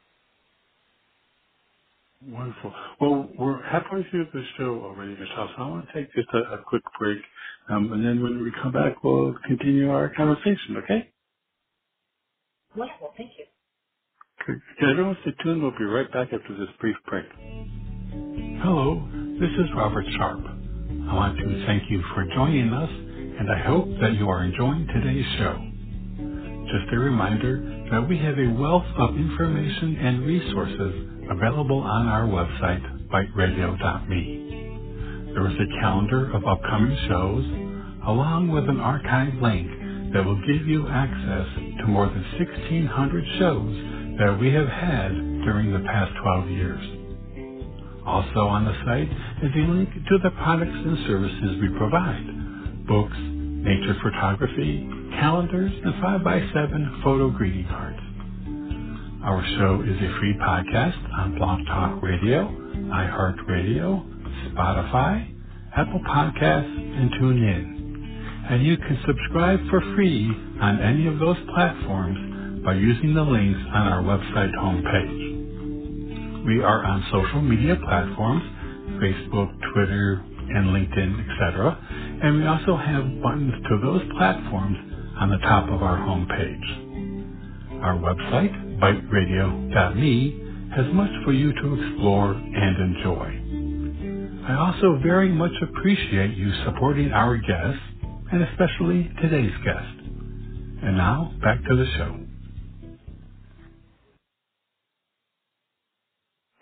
Wonderful. 2.27 2.73
Well, 3.01 3.29
we're 3.37 3.61
halfway 3.63 4.05
through 4.09 4.27
the 4.33 4.43
show 4.57 4.81
already, 4.83 5.11
Michelle, 5.11 5.49
so 5.57 5.63
I 5.63 5.67
want 5.69 5.87
to 5.87 5.93
take 5.93 6.13
just 6.13 6.29
a, 6.33 6.53
a 6.53 6.57
quick 6.63 6.83
break, 6.99 7.19
um, 7.69 7.91
and 7.93 8.05
then 8.05 8.23
when 8.23 8.41
we 8.43 8.51
come 8.61 8.71
back, 8.71 9.03
we'll 9.03 9.35
continue 9.45 9.91
our 9.91 10.09
conversation, 10.15 10.77
okay? 10.83 11.09
Wonderful. 12.75 13.13
Thank 13.17 13.31
you. 13.37 13.45
Can 14.45 14.61
everyone 14.91 15.17
stay 15.21 15.31
tuned? 15.43 15.61
We'll 15.61 15.71
be 15.77 15.85
right 15.85 16.11
back 16.11 16.29
after 16.33 16.57
this 16.57 16.69
brief 16.79 16.95
break. 17.07 17.25
Hello, 18.61 19.07
this 19.39 19.51
is 19.51 19.69
Robert 19.75 20.05
Sharpe. 20.17 20.45
I 20.45 21.13
want 21.15 21.37
to 21.37 21.65
thank 21.67 21.89
you 21.91 22.01
for 22.13 22.25
joining 22.35 22.73
us, 22.73 22.89
and 22.91 23.51
I 23.51 23.59
hope 23.63 23.87
that 24.01 24.15
you 24.15 24.29
are 24.29 24.43
enjoying 24.45 24.87
today's 24.87 25.25
show. 25.37 25.57
Just 26.51 26.93
a 26.93 26.99
reminder 26.99 27.87
that 27.91 28.07
we 28.09 28.17
have 28.19 28.39
a 28.39 28.53
wealth 28.59 28.85
of 28.97 29.15
information 29.17 29.97
and 29.97 30.25
resources 30.25 31.09
available 31.31 31.79
on 31.81 32.07
our 32.07 32.25
website, 32.27 33.09
biteradio.me. 33.09 34.51
There 35.33 35.47
is 35.47 35.55
a 35.55 35.81
calendar 35.81 36.31
of 36.35 36.45
upcoming 36.45 36.97
shows, 37.07 37.45
along 38.07 38.49
with 38.51 38.69
an 38.69 38.79
archive 38.81 39.35
link 39.41 40.13
that 40.13 40.25
will 40.25 40.41
give 40.47 40.67
you 40.67 40.87
access 40.89 41.47
to 41.81 41.87
more 41.87 42.07
than 42.07 42.23
1,600 42.39 43.25
shows 43.39 43.92
that 44.19 44.37
we 44.39 44.53
have 44.53 44.67
had 44.67 45.09
during 45.43 45.73
the 45.73 45.79
past 45.79 46.11
12 46.21 46.49
years. 46.49 46.85
Also 48.05 48.45
on 48.45 48.65
the 48.65 48.75
site 48.85 49.09
is 49.41 49.51
a 49.55 49.71
link 49.71 49.89
to 49.89 50.17
the 50.21 50.29
products 50.43 50.75
and 50.75 50.97
services 51.07 51.57
we 51.61 51.69
provide. 51.77 52.85
Books, 52.85 53.17
nature 53.17 53.95
photography, 54.03 54.87
calendars, 55.17 55.71
and 55.71 55.93
5x7 56.03 57.03
photo 57.03 57.29
greeting 57.29 57.65
cards. 57.65 57.99
Our 59.23 59.41
show 59.57 59.81
is 59.81 59.97
a 59.97 60.19
free 60.19 60.35
podcast 60.35 60.99
on 61.17 61.37
Blog 61.37 61.65
Talk 61.65 62.03
Radio, 62.03 62.43
iHeartRadio, 62.91 64.51
Spotify, 64.51 65.33
Apple 65.75 66.01
Podcasts, 66.01 66.75
and 66.75 67.09
TuneIn. 67.13 68.51
And 68.51 68.65
you 68.65 68.77
can 68.77 68.99
subscribe 69.07 69.59
for 69.69 69.79
free 69.95 70.29
on 70.61 70.81
any 70.81 71.07
of 71.07 71.19
those 71.19 71.37
platforms 71.55 72.32
by 72.63 72.73
using 72.73 73.13
the 73.13 73.23
links 73.23 73.59
on 73.73 73.87
our 73.87 74.03
website 74.03 74.53
homepage. 74.55 76.45
We 76.45 76.61
are 76.61 76.85
on 76.85 77.05
social 77.11 77.41
media 77.41 77.75
platforms, 77.75 78.43
Facebook, 79.01 79.51
Twitter, 79.73 80.23
and 80.49 80.69
LinkedIn, 80.69 81.21
etc. 81.21 81.77
And 82.23 82.37
we 82.39 82.47
also 82.47 82.77
have 82.77 83.21
buttons 83.21 83.53
to 83.69 83.79
those 83.81 84.01
platforms 84.17 84.77
on 85.19 85.29
the 85.29 85.37
top 85.39 85.69
of 85.69 85.83
our 85.83 85.97
homepage. 85.97 86.93
Our 87.81 87.95
website, 87.95 88.79
biteradio.me, 88.79 90.43
has 90.75 90.93
much 90.93 91.11
for 91.25 91.33
you 91.33 91.53
to 91.53 91.75
explore 91.75 92.33
and 92.33 92.95
enjoy. 92.95 93.41
I 94.47 94.55
also 94.55 94.99
very 95.03 95.29
much 95.29 95.53
appreciate 95.61 96.35
you 96.37 96.51
supporting 96.65 97.11
our 97.13 97.37
guests 97.37 97.81
and 98.31 98.43
especially 98.43 99.11
today's 99.21 99.53
guest. 99.63 99.99
And 100.83 100.97
now, 100.97 101.33
back 101.41 101.59
to 101.63 101.75
the 101.75 101.85
show. 101.97 102.22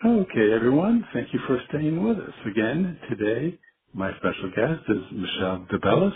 Okay, 0.04 0.52
everyone, 0.54 1.04
thank 1.14 1.32
you 1.32 1.40
for 1.46 1.58
staying 1.70 2.02
with 2.04 2.18
us. 2.18 2.34
Again, 2.46 2.98
today, 3.10 3.58
my 3.94 4.10
special 4.18 4.50
guest 4.54 4.82
is 4.90 4.98
Michelle 5.12 5.66
DeBellis, 5.72 6.12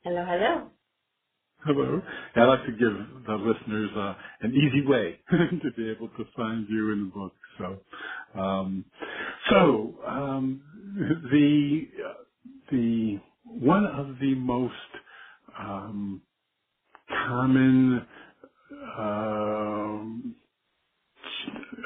Hello, 0.04 0.26
hello. 0.26 0.72
Hello. 1.66 2.02
I'd 2.38 2.46
like 2.46 2.66
to 2.68 2.72
give 2.72 3.26
the 3.28 3.34
listeners 3.36 3.92
uh, 3.98 4.16
an 4.42 4.54
easy 4.54 4.86
way 4.88 5.20
to 5.32 5.72
be 5.78 5.92
able 5.92 6.08
to 6.10 6.26
find 6.38 6.66
you 6.70 6.94
in 6.94 7.06
the 7.06 7.12
book. 7.14 7.34
So, 7.60 8.40
um, 8.42 8.86
so 9.52 9.98
um, 10.08 10.64
the 11.34 11.88
the 12.72 13.20
one 13.46 13.86
of 13.88 14.20
the 14.22 14.36
most 14.36 14.74
um, 15.60 16.22
common 17.30 18.08
um, 19.00 20.36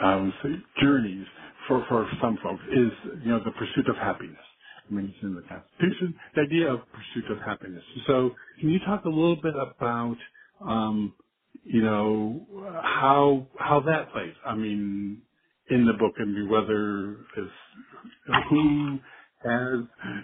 I 0.02 0.16
would 0.18 0.34
say 0.44 0.50
journeys 0.82 1.28
for, 1.68 1.86
for 1.90 2.10
some 2.22 2.38
folks 2.44 2.64
is, 2.72 2.92
you 3.24 3.32
know, 3.32 3.42
the 3.44 3.52
pursuit 3.52 3.88
of 3.90 3.96
happiness. 3.98 4.38
I 4.90 4.94
mean, 4.94 5.14
it's 5.16 5.24
in 5.24 5.36
the 5.36 5.44
Constitution, 5.44 6.16
the 6.36 6.42
idea 6.42 6.74
of 6.74 6.82
pursuit 6.92 7.32
of 7.32 7.40
happiness. 7.40 7.84
So 8.08 8.32
can 8.60 8.70
you 8.70 8.80
talk 8.80 9.06
a 9.06 9.10
little 9.10 9.38
bit 9.38 9.56
about, 9.56 10.18
um, 10.66 11.14
you 11.64 11.82
know, 11.82 12.46
how, 12.84 13.48
how 13.60 13.82
that 13.82 14.12
plays? 14.12 14.36
I 14.46 14.56
mean, 14.56 15.22
in 15.70 15.86
the 15.86 15.94
book 15.94 16.14
and 16.18 16.50
whether 16.50 17.14
it's 17.38 17.52
who 18.50 19.00
has, 19.46 19.80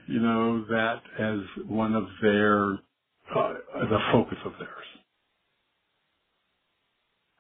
you 0.08 0.20
know, 0.20 0.66
that 0.70 1.02
as 1.20 1.40
one 1.68 1.96
of 1.96 2.06
their, 2.22 2.74
uh, 3.36 3.54
the 3.90 4.00
focus 4.12 4.40
of 4.46 4.54
theirs. 4.60 4.99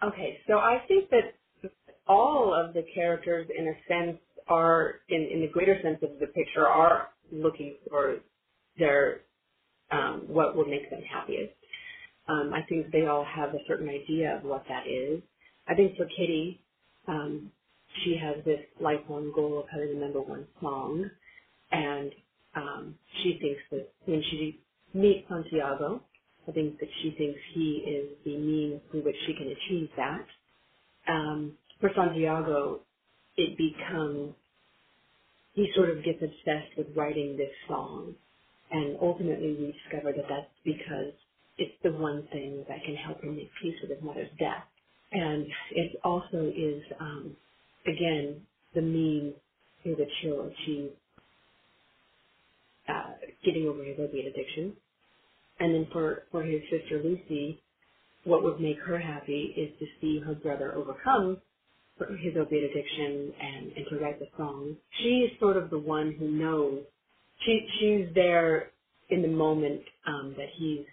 Okay, 0.04 0.40
so 0.48 0.56
I 0.56 0.84
think 0.88 1.10
that 1.12 1.72
all 2.08 2.54
of 2.54 2.74
the 2.74 2.84
characters, 2.94 3.48
in 3.58 3.68
a 3.68 3.74
sense, 3.88 4.20
are 4.48 4.96
in, 5.10 5.30
in 5.32 5.42
the 5.42 5.48
greater 5.48 5.80
sense 5.84 6.00
of 6.04 6.20
the 6.20 6.28
picture, 6.28 6.68
are 6.68 7.10
looking 7.32 7.76
for 7.90 8.18
their 8.78 9.22
um, 9.92 10.24
what 10.28 10.56
will 10.56 10.66
make 10.66 10.90
them 10.90 11.02
happiest. 11.12 11.54
Um, 12.28 12.52
I 12.54 12.62
think 12.70 12.92
they 12.92 13.08
all 13.08 13.26
have 13.26 13.50
a 13.50 13.60
certain 13.68 13.90
idea 13.90 14.38
of 14.38 14.44
what 14.44 14.66
that 14.70 14.88
is. 14.88 15.22
I 15.68 15.76
think 15.76 15.98
for 15.98 16.06
Kitty, 16.06 16.62
um, 17.08 17.52
she 18.04 18.18
has 18.22 18.44
this 18.46 18.62
lifelong 18.80 19.32
goal 19.36 19.60
of 19.60 19.66
having 19.72 19.96
the 19.96 20.06
number 20.06 20.22
one 20.22 20.48
song, 20.62 21.10
and 21.72 22.12
um, 22.56 22.96
she 23.22 23.40
thinks 23.42 23.62
that 23.72 23.92
when 24.06 24.24
she 24.30 24.62
meets 24.94 25.28
Santiago, 25.30 26.04
I 26.50 26.54
think 26.54 26.80
that 26.82 26.90
she 27.04 27.12
thinks 27.14 27.40
he 27.56 27.84
is 27.88 28.10
the 28.26 28.38
means 28.38 28.82
through 28.92 29.04
which 29.06 29.18
she 29.28 29.36
can 29.36 29.50
achieve 29.50 29.90
that. 29.98 30.26
Um, 31.10 31.54
for 31.82 31.92
Santiago, 31.96 32.82
it 33.38 33.58
becomes 33.58 34.34
he 35.56 35.72
sort 35.76 35.90
of 35.92 36.04
gets 36.06 36.24
obsessed 36.24 36.78
with 36.78 36.88
writing 36.96 37.38
this 37.38 37.52
song, 37.68 38.16
and 38.72 38.98
ultimately 39.02 39.56
we 39.60 39.74
discover 39.84 40.14
that 40.14 40.26
that's 40.30 40.48
because 40.66 41.14
it's 41.58 41.76
the 41.84 41.92
one 41.94 42.28
thing 42.32 42.66
that 42.70 42.84
can 42.86 42.96
help 42.96 43.22
him 43.24 43.36
make 43.38 43.52
peace 43.62 43.76
with 43.82 43.92
his 43.92 44.04
mother's 44.04 44.30
death, 44.40 44.66
and 45.14 45.48
it 45.74 46.00
also 46.04 46.52
is 46.56 46.84
um, 47.02 47.36
again 47.88 48.42
the 48.76 48.82
means 48.82 49.36
through 49.84 49.96
which 49.98 50.12
he'll 50.22 50.48
achieve 50.48 50.92
uh, 52.90 53.12
getting 53.46 53.68
over 53.68 53.84
his 53.84 53.98
opiate 54.00 54.28
addiction, 54.28 54.74
and 55.60 55.76
then 55.76 55.88
for 55.94 56.24
for 56.32 56.44
his 56.44 56.62
sister 56.72 57.02
Lucy, 57.04 57.62
what 58.26 58.44
would 58.44 58.60
make 58.60 58.80
her 58.80 59.00
happy 59.00 59.54
is 59.58 59.78
to 59.80 59.86
see 60.02 60.20
her 60.20 60.36
brother 60.36 60.74
overcome 60.76 61.38
his 62.22 62.36
opiate 62.40 62.72
addiction 62.72 63.34
and, 63.42 63.72
and 63.74 63.86
to 63.90 63.98
write 64.00 64.20
the 64.20 64.28
songs. 64.38 64.76
She's 65.04 65.30
sort 65.40 65.58
of 65.58 65.70
the 65.70 65.80
one 65.80 66.16
who 66.18 66.30
knows. 66.32 66.82
She 67.46 67.68
she's 67.80 68.08
there 68.16 68.72
in 69.10 69.22
the 69.22 69.28
moment 69.28 69.82
um, 70.08 70.34
that 70.38 70.48
he 70.58 70.86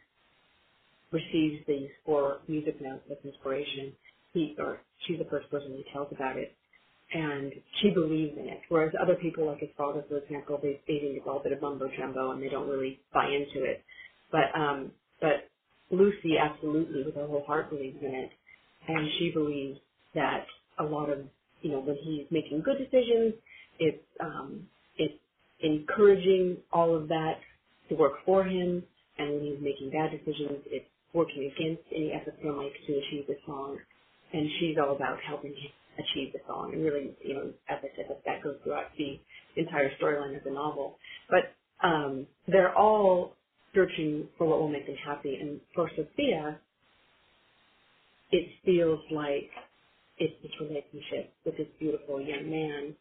receives 1.12 1.64
these 1.66 1.88
four 2.04 2.38
music 2.48 2.80
notes 2.80 3.04
of 3.10 3.18
inspiration. 3.24 3.92
He 4.32 4.56
or 4.58 4.80
she's 5.06 5.18
the 5.18 5.26
first 5.26 5.50
person 5.50 5.72
he 5.76 5.84
tells 5.92 6.08
about 6.12 6.36
it, 6.36 6.54
and 7.12 7.52
she 7.80 7.90
believes 7.90 8.36
in 8.38 8.46
it. 8.48 8.60
Whereas 8.68 8.92
other 9.02 9.16
people, 9.16 9.46
like 9.46 9.60
his 9.60 9.70
father, 9.76 10.04
for 10.08 10.18
example, 10.18 10.58
they 10.62 10.80
they 10.88 10.98
think 11.00 11.16
it's 11.16 11.26
all 11.28 11.40
a 11.40 11.42
bit 11.42 11.52
of 11.52 11.62
mumbo 11.62 11.88
jumbo 11.98 12.32
and 12.32 12.42
they 12.42 12.48
don't 12.48 12.68
really 12.68 13.00
buy 13.14 13.26
into 13.26 13.64
it. 13.64 13.84
But 14.30 14.58
um, 14.58 14.92
but 15.20 15.48
Lucy 15.90 16.36
absolutely, 16.38 17.04
with 17.04 17.14
her 17.14 17.26
whole 17.26 17.44
heart, 17.46 17.70
believes 17.70 17.98
in 18.02 18.14
it, 18.14 18.30
and 18.88 19.08
she 19.18 19.30
believes 19.32 19.78
that 20.14 20.46
a 20.78 20.84
lot 20.84 21.10
of 21.10 21.20
you 21.62 21.72
know 21.72 21.80
when 21.80 21.96
he's 22.02 22.26
making 22.30 22.62
good 22.62 22.78
decisions, 22.78 23.34
it's 23.78 24.02
um, 24.20 24.66
it's 24.96 25.14
encouraging 25.60 26.58
all 26.72 26.96
of 26.96 27.08
that 27.08 27.38
to 27.88 27.94
work 27.94 28.14
for 28.24 28.44
him, 28.44 28.82
and 29.18 29.34
when 29.34 29.42
he's 29.42 29.60
making 29.60 29.90
bad 29.90 30.10
decisions, 30.10 30.60
it's 30.66 30.86
working 31.12 31.50
against 31.54 31.82
any 31.94 32.12
efforts 32.12 32.36
he'll 32.42 32.60
make 32.60 32.74
to 32.86 32.92
achieve 32.92 33.26
the 33.26 33.36
song. 33.46 33.78
And 34.32 34.48
she's 34.58 34.76
all 34.76 34.94
about 34.94 35.18
helping 35.26 35.52
him 35.52 35.70
achieve 35.98 36.32
the 36.32 36.40
song. 36.46 36.72
And 36.74 36.84
really, 36.84 37.12
you 37.22 37.34
know, 37.34 37.50
as 37.68 37.78
I 37.80 37.88
said, 37.96 38.06
that 38.26 38.42
goes 38.42 38.56
throughout 38.64 38.86
the 38.98 39.18
entire 39.56 39.90
storyline 40.00 40.36
of 40.36 40.44
the 40.44 40.50
novel. 40.50 40.98
But 41.30 41.54
um, 41.86 42.26
they're 42.48 42.76
all 42.76 43.35
searching 43.76 44.28
for 44.38 44.48
what 44.48 44.60
will 44.60 44.70
make 44.70 44.86
them 44.88 44.96
happy. 45.06 45.36
And 45.40 45.60
for 45.76 45.90
Sophia, 45.96 46.60
it 48.32 48.48
feels 48.64 49.00
like 49.12 49.50
it's 50.18 50.34
this 50.42 50.52
relationship 50.60 51.32
with 51.44 51.56
this 51.58 51.68
beautiful 51.80 52.20
young 52.20 52.50
man 52.50 52.96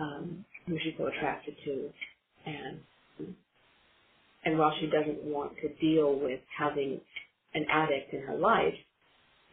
um, 0.00 0.46
who 0.66 0.78
she's 0.84 0.94
so 0.98 1.06
attracted 1.08 1.56
to, 1.64 1.90
and 2.46 2.80
and 4.44 4.58
while 4.58 4.74
she 4.80 4.86
doesn't 4.88 5.24
want 5.24 5.52
to 5.62 5.68
deal 5.74 6.18
with 6.18 6.40
having 6.58 7.00
an 7.54 7.66
addict 7.70 8.14
in 8.14 8.22
her 8.22 8.36
life, 8.36 8.74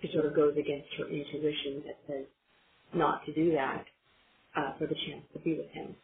she 0.01 0.09
sort 0.13 0.26
of 0.26 0.36
goes 0.36 0.53
against 0.53 0.88
her 0.97 1.05
intuition 1.07 1.84
that 1.88 1.99
says 2.07 2.26
not 2.93 3.26
to 3.26 3.34
do 3.34 3.53
that 3.53 3.86
uh, 4.57 4.78
for 4.80 4.88
the 4.88 4.95
chance 4.95 5.26
to 5.34 5.39
be 5.39 5.55
with 5.57 5.69
him. 5.72 5.95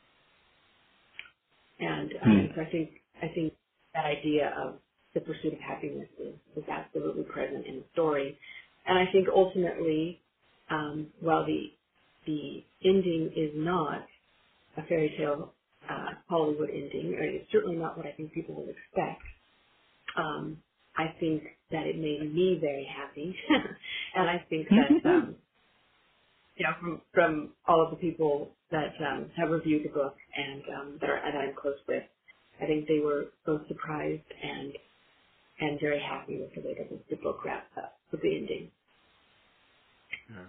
And 1.80 2.12
um, 2.24 2.50
Hmm. 2.50 2.54
so 2.56 2.62
I 2.62 2.66
think 2.72 2.92
I 3.24 3.28
think 3.36 3.54
that 3.98 4.06
idea 4.06 4.56
of 4.58 4.80
the 5.16 5.22
pursuit 5.22 5.56
of 5.56 5.60
happiness 5.62 6.10
is, 6.22 6.36
is 6.58 6.66
absolutely 6.72 7.26
present 7.26 7.68
in 7.68 7.78
the 7.78 7.86
story. 7.94 8.40
And 8.88 9.00
I 9.00 9.12
think 9.12 9.30
ultimately, 9.36 10.22
um, 10.72 11.14
while 11.22 11.46
the 11.48 11.74
the 12.28 12.66
ending 12.86 13.34
is 13.36 13.52
not 13.56 14.08
a 14.78 14.84
fairy 14.88 15.14
tale 15.18 15.54
uh, 15.90 16.12
Hollywood 16.30 16.70
ending, 16.70 17.16
or 17.16 17.24
it's 17.24 17.52
certainly 17.52 17.78
not 17.78 17.98
what 17.98 18.06
I 18.08 18.14
think 18.14 18.34
people 18.34 18.56
would 18.56 18.70
expect. 18.70 19.24
Um, 20.18 20.64
I 20.98 21.16
think 21.20 21.44
that 21.72 21.88
it 21.88 21.98
made 21.98 22.34
me 22.34 22.60
very 22.62 22.86
happy, 22.86 23.36
and 24.16 24.30
I 24.30 24.46
think 24.50 24.70
that 24.76 24.98
um, 25.10 25.38
you 26.58 26.66
know 26.66 26.74
from 26.82 27.02
from 27.14 27.54
all 27.68 27.84
of 27.86 27.92
the 27.92 27.98
people 27.98 28.52
that 28.72 28.94
um, 29.02 29.32
have 29.38 29.52
reviewed 29.52 29.86
the 29.86 29.90
book 29.90 30.16
and 30.36 30.64
um, 30.80 30.98
that 31.02 31.10
are 31.10 31.22
that 31.24 31.38
I'm 31.40 31.56
close 31.56 31.78
with, 31.88 32.04
I 32.62 32.66
think 32.66 32.88
they 32.88 33.00
were 33.00 33.28
both 33.46 33.68
surprised 33.68 34.24
and 34.44 34.74
and 35.60 35.80
very 35.80 36.02
happy 36.02 36.40
with 36.40 36.54
the 36.56 36.62
way 36.62 36.76
that 36.78 37.10
the 37.10 37.16
book 37.18 37.46
wraps 37.46 37.72
up 37.78 37.98
with 38.12 38.22
the 38.22 38.36
ending. 38.36 38.72
Yeah. 40.30 40.46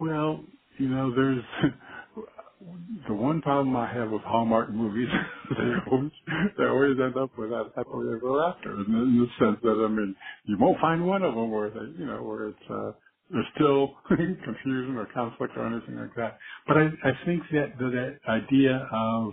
Well, 0.00 0.44
you 0.78 0.88
know, 0.88 1.14
there's 1.14 1.44
the 3.08 3.14
one 3.14 3.42
problem 3.42 3.76
I 3.76 3.92
have 3.92 4.10
with 4.10 4.22
Hallmark 4.22 4.70
movies. 4.72 5.08
they 5.50 5.90
always 5.90 6.12
they 6.58 6.64
always 6.64 6.96
end 7.02 7.16
up 7.16 7.30
with 7.38 7.50
that 7.50 7.72
happily 7.76 8.08
ever 8.16 8.44
after, 8.44 8.72
in, 8.74 8.86
in 8.94 9.18
the 9.20 9.44
sense 9.44 9.58
that 9.62 9.84
I 9.84 9.88
mean, 9.88 10.16
you 10.46 10.56
won't 10.60 10.80
find 10.80 11.06
one 11.06 11.22
of 11.22 11.34
them 11.34 11.50
where 11.50 11.70
they, 11.70 11.98
you 11.98 12.06
know, 12.06 12.22
where 12.22 12.48
it's 12.50 12.70
uh, 12.70 12.92
there's 13.30 13.46
still 13.56 13.94
confusion 14.08 14.96
or 14.96 15.06
conflict 15.14 15.54
or 15.56 15.66
anything 15.66 15.96
like 15.98 16.14
that. 16.16 16.38
But 16.68 16.78
I 16.78 16.86
I 17.04 17.12
think 17.26 17.42
that 17.52 17.78
that 17.78 18.18
idea 18.28 18.88
of 18.92 19.32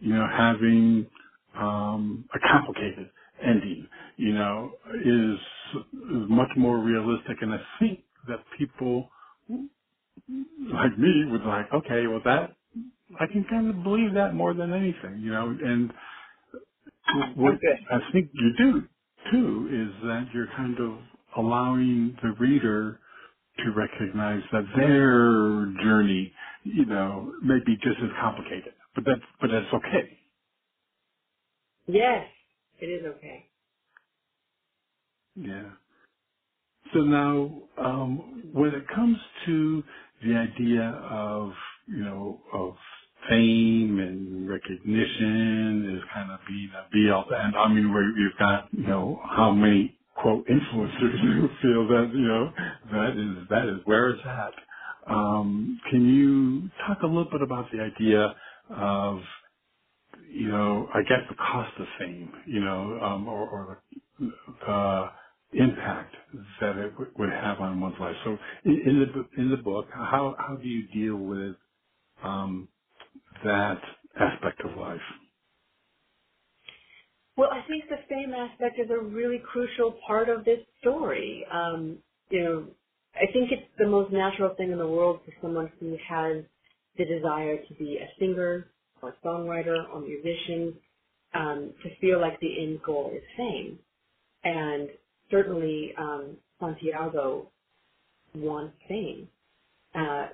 you 0.00 0.14
know, 0.14 0.26
having 0.30 1.06
um, 1.56 2.28
a 2.34 2.38
complicated 2.48 3.10
ending, 3.42 3.88
you 4.18 4.34
know, 4.34 4.72
is, 5.04 5.38
is 5.84 6.30
much 6.30 6.50
more 6.56 6.78
realistic. 6.78 7.38
And 7.42 7.54
I 7.54 7.60
think 7.80 8.04
that 8.28 8.44
people 8.58 9.10
like 10.60 10.98
me 10.98 11.26
would 11.30 11.44
like, 11.44 11.66
okay, 11.74 12.06
well 12.08 12.22
that, 12.24 12.56
I 13.20 13.26
can 13.32 13.44
kind 13.50 13.70
of 13.70 13.82
believe 13.84 14.14
that 14.14 14.34
more 14.34 14.54
than 14.54 14.72
anything, 14.72 15.20
you 15.22 15.32
know, 15.32 15.48
and 15.64 15.92
what 17.36 17.56
I 17.90 18.12
think 18.12 18.30
you 18.34 18.52
do 18.58 18.82
too 19.32 19.68
is 19.94 20.02
that 20.08 20.26
you're 20.34 20.48
kind 20.56 20.78
of 20.80 20.98
allowing 21.36 22.16
the 22.22 22.34
reader 22.40 23.00
to 23.58 23.72
recognize 23.76 24.42
that 24.52 24.64
their 24.76 25.84
journey, 25.84 26.32
you 26.64 26.86
know, 26.86 27.32
may 27.42 27.58
be 27.66 27.76
just 27.76 27.98
as 28.02 28.10
complicated, 28.20 28.74
but 28.94 29.04
that's, 29.06 29.22
but 29.40 29.50
that's 29.50 29.72
okay. 29.74 30.20
Yes, 31.88 32.26
it 32.80 32.86
is 32.86 33.04
okay. 33.16 33.46
Yeah. 35.36 35.70
So 36.94 37.00
now, 37.02 37.50
um, 37.78 38.42
when 38.52 38.74
it 38.74 38.84
comes 38.94 39.18
to 39.46 39.84
the 40.24 40.34
idea 40.36 40.82
of, 41.10 41.52
you 41.88 42.04
know, 42.04 42.40
of 42.52 42.74
fame 43.30 44.00
and 44.00 44.48
recognition 44.48 45.96
is 45.96 46.02
kind 46.12 46.32
of 46.32 46.40
being 46.48 46.70
a 46.74 46.88
be 46.92 47.10
all, 47.10 47.26
and 47.32 47.56
I 47.56 47.68
mean, 47.68 47.92
where 47.94 48.04
you've 48.04 48.38
got, 48.38 48.68
you 48.74 48.86
know, 48.88 49.20
how 49.24 49.52
many 49.52 49.96
quote 50.16 50.46
influencers 50.48 51.20
who 51.22 51.48
feel 51.62 51.88
that, 51.88 52.10
you 52.14 52.28
know, 52.28 52.52
that 52.92 53.16
is, 53.16 53.48
that 53.50 53.66
is 53.68 53.80
where 53.86 54.10
it's 54.10 54.22
at. 54.26 54.54
Um, 55.14 55.80
can 55.90 56.06
you 56.08 56.70
talk 56.86 57.02
a 57.02 57.06
little 57.06 57.30
bit 57.30 57.42
about 57.42 57.66
the 57.72 57.80
idea 57.82 58.34
of, 58.70 59.20
you 60.32 60.48
know, 60.48 60.88
I 60.94 61.02
guess 61.02 61.20
the 61.30 61.36
cost 61.36 61.72
of 61.80 61.86
fame, 61.98 62.32
you 62.46 62.60
know, 62.60 63.00
um, 63.02 63.28
or, 63.28 63.48
or 63.48 63.84
the 64.20 65.10
impact 65.64 66.16
that 66.60 66.76
it 66.78 66.92
w- 66.92 67.12
would 67.18 67.30
have 67.32 67.60
on 67.60 67.80
one's 67.80 67.96
life. 68.00 68.16
So 68.24 68.38
in, 68.66 68.72
in 68.86 69.00
the 69.00 69.42
in 69.42 69.50
the 69.50 69.58
book, 69.58 69.86
how 69.92 70.36
how 70.38 70.56
do 70.56 70.68
you 70.68 70.88
deal 70.88 71.16
with 71.16 71.56
um, 72.22 72.68
that 73.44 73.80
aspect 74.20 74.62
of 74.64 74.76
life? 74.78 75.00
Well, 77.38 77.50
I 77.52 77.66
think 77.68 77.86
the 77.88 77.98
fame 78.10 78.34
aspect 78.34 78.78
is 78.78 78.90
a 78.90 79.00
really 79.02 79.40
crucial 79.40 79.98
part 80.06 80.28
of 80.28 80.44
this 80.44 80.60
story. 80.80 81.46
Um, 81.52 82.00
you 82.30 82.44
know, 82.44 82.68
I 83.16 83.32
think 83.32 83.52
it's 83.52 83.68
the 83.78 83.88
most 83.88 84.12
natural 84.12 84.54
thing 84.56 84.72
in 84.72 84.78
the 84.78 84.88
world 84.88 85.20
for 85.26 85.32
someone 85.42 85.72
who 85.80 85.98
has 86.08 86.44
the 86.98 87.06
desire 87.06 87.58
to 87.66 87.74
be 87.76 87.98
a 87.98 88.08
singer 88.20 88.72
or 89.02 89.10
a 89.10 89.26
songwriter 89.26 89.88
or 89.92 90.00
musician 90.00 90.74
um, 91.34 91.72
to 91.82 91.90
feel 92.00 92.20
like 92.20 92.38
the 92.40 92.62
end 92.62 92.80
goal 92.84 93.10
is 93.14 93.22
fame. 93.36 93.78
And 94.44 94.88
certainly 95.30 95.92
um, 95.98 96.36
Santiago 96.60 97.48
wants 98.34 98.74
fame. 98.88 99.28
Uh, 99.94 100.28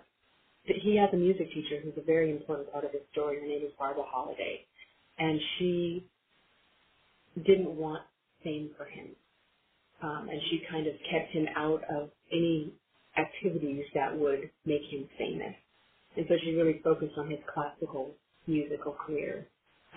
he 0.65 0.97
has 0.97 1.09
a 1.13 1.17
music 1.17 1.53
teacher 1.53 1.81
who's 1.83 1.95
a 1.97 2.05
very 2.05 2.31
important 2.31 2.71
part 2.73 2.85
of 2.85 2.93
his 2.93 3.01
story. 3.13 3.41
Her 3.41 3.47
name 3.47 3.63
is 3.65 3.73
Barbara 3.79 4.05
Holiday. 4.07 4.61
And 5.19 5.41
she 5.59 6.05
didn't 7.37 7.75
want 7.75 8.03
fame 8.45 8.71
for 8.77 8.85
him. 8.85 9.09
Um, 10.03 10.29
and 10.31 10.41
she 10.51 10.63
kind 10.71 10.87
of 10.87 10.95
kept 11.11 11.33
him 11.33 11.47
out 11.57 11.83
of 11.91 12.11
any 12.33 12.73
activities 13.17 13.85
that 13.95 14.17
would 14.17 14.51
make 14.65 14.83
him 14.91 15.09
famous. 15.19 15.55
And 16.17 16.27
so 16.29 16.35
she 16.45 16.53
really 16.53 16.81
focused 16.85 17.15
on 17.19 17.31
his 17.31 17.41
classical 17.53 18.15
musical 18.49 18.93
career 18.93 19.47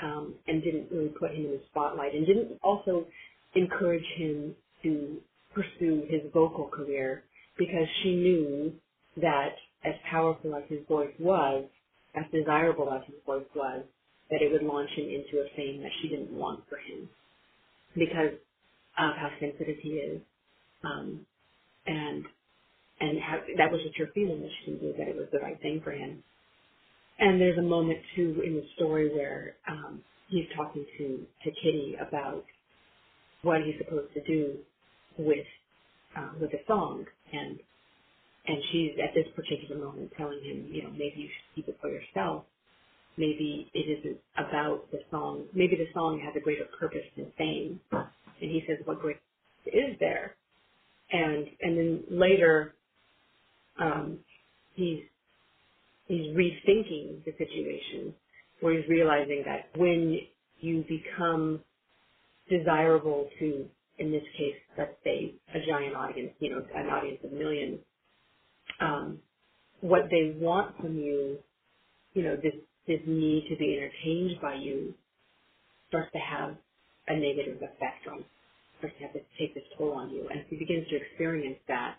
um, 0.03 0.35
and 0.47 0.63
didn't 0.63 0.91
really 0.91 1.09
put 1.09 1.31
him 1.31 1.45
in 1.45 1.51
the 1.51 1.61
spotlight 1.71 2.13
and 2.13 2.25
didn't 2.25 2.59
also 2.63 3.05
encourage 3.55 4.05
him 4.15 4.55
to 4.83 5.17
pursue 5.53 6.05
his 6.09 6.21
vocal 6.33 6.67
career 6.67 7.23
because 7.57 7.87
she 8.03 8.15
knew 8.15 8.73
that 9.17 9.55
as 9.83 9.93
powerful 10.09 10.55
as 10.55 10.63
his 10.69 10.79
voice 10.87 11.13
was, 11.19 11.65
as 12.15 12.25
desirable 12.31 12.91
as 12.91 13.01
his 13.05 13.15
voice 13.25 13.45
was, 13.55 13.83
that 14.29 14.41
it 14.41 14.51
would 14.51 14.63
launch 14.63 14.89
him 14.91 15.05
into 15.05 15.43
a 15.43 15.49
fame 15.55 15.81
that 15.81 15.91
she 16.01 16.07
didn't 16.07 16.31
want 16.31 16.61
for 16.69 16.77
him 16.77 17.09
because 17.95 18.33
of 18.97 19.15
how 19.15 19.29
sensitive 19.39 19.77
he 19.81 19.89
is. 19.89 20.21
Um, 20.83 21.25
and 21.85 22.25
and 22.99 23.19
how, 23.19 23.39
that 23.57 23.71
was 23.71 23.81
just 23.83 23.97
her 23.97 24.09
feeling 24.13 24.41
that 24.41 24.51
she 24.63 24.71
knew 24.71 24.93
that 24.97 25.07
it 25.07 25.15
was 25.15 25.27
the 25.31 25.39
right 25.39 25.59
thing 25.61 25.81
for 25.83 25.91
him. 25.91 26.23
And 27.21 27.39
there's 27.39 27.59
a 27.59 27.63
moment 27.63 27.99
too 28.15 28.41
in 28.45 28.55
the 28.55 28.65
story 28.75 29.13
where 29.13 29.55
um, 29.69 30.01
he's 30.29 30.47
talking 30.57 30.85
to 30.97 31.25
to 31.45 31.51
Kitty 31.63 31.95
about 32.01 32.43
what 33.43 33.61
he's 33.63 33.75
supposed 33.77 34.13
to 34.15 34.23
do 34.23 34.57
with 35.17 35.45
uh, 36.17 36.31
with 36.41 36.51
a 36.53 36.65
song, 36.67 37.05
and 37.33 37.59
and 38.47 38.57
she's 38.71 38.91
at 39.03 39.13
this 39.13 39.27
particular 39.35 39.83
moment 39.83 40.11
telling 40.17 40.43
him, 40.43 40.67
you 40.71 40.83
know, 40.83 40.89
maybe 40.91 41.13
you 41.17 41.27
should 41.29 41.55
keep 41.55 41.67
it 41.67 41.77
for 41.81 41.89
yourself. 41.89 42.43
Maybe 43.17 43.69
it 43.73 43.99
isn't 43.99 44.17
about 44.37 44.89
the 44.91 44.99
song. 45.11 45.45
Maybe 45.53 45.75
the 45.75 45.87
song 45.93 46.21
has 46.25 46.33
a 46.35 46.39
greater 46.39 46.65
purpose 46.79 47.05
than 47.15 47.31
fame. 47.37 47.79
And 47.91 48.49
he 48.51 48.63
says, 48.67 48.77
what 48.85 48.99
great 48.99 49.17
is 49.67 49.95
there? 49.99 50.35
And 51.11 51.47
and 51.61 51.77
then 51.77 52.03
later, 52.09 52.73
um, 53.79 54.19
he's 54.75 55.01
he's 56.11 56.35
rethinking 56.35 57.23
the 57.25 57.31
situation 57.37 58.13
where 58.59 58.77
he's 58.77 58.89
realizing 58.89 59.43
that 59.45 59.69
when 59.79 60.19
you 60.59 60.83
become 60.89 61.61
desirable 62.49 63.29
to, 63.39 63.65
in 63.97 64.11
this 64.11 64.23
case, 64.37 64.55
let's 64.77 64.93
say 65.03 65.35
a 65.55 65.59
giant 65.65 65.95
audience, 65.95 66.31
you 66.39 66.49
know, 66.49 66.61
an 66.75 66.87
audience 66.87 67.19
of 67.23 67.31
millions, 67.31 67.79
um, 68.81 69.19
what 69.79 70.03
they 70.11 70.35
want 70.37 70.75
from 70.77 70.97
you, 70.97 71.37
you 72.13 72.23
know, 72.23 72.35
this 72.35 72.53
this 72.87 72.99
need 73.07 73.45
to 73.49 73.55
be 73.57 73.77
entertained 73.77 74.41
by 74.41 74.55
you 74.55 74.93
starts 75.87 76.11
to 76.11 76.19
have 76.19 76.57
a 77.07 77.15
negative 77.15 77.57
effect 77.57 78.07
on 78.11 78.25
starts 78.79 78.95
to 78.97 79.03
have 79.03 79.13
to 79.13 79.21
take 79.39 79.53
this 79.53 79.63
toll 79.77 79.93
on 79.93 80.09
you. 80.09 80.27
And 80.29 80.41
if 80.41 80.47
he 80.49 80.57
begins 80.57 80.87
to 80.89 80.95
experience 80.97 81.59
that, 81.67 81.95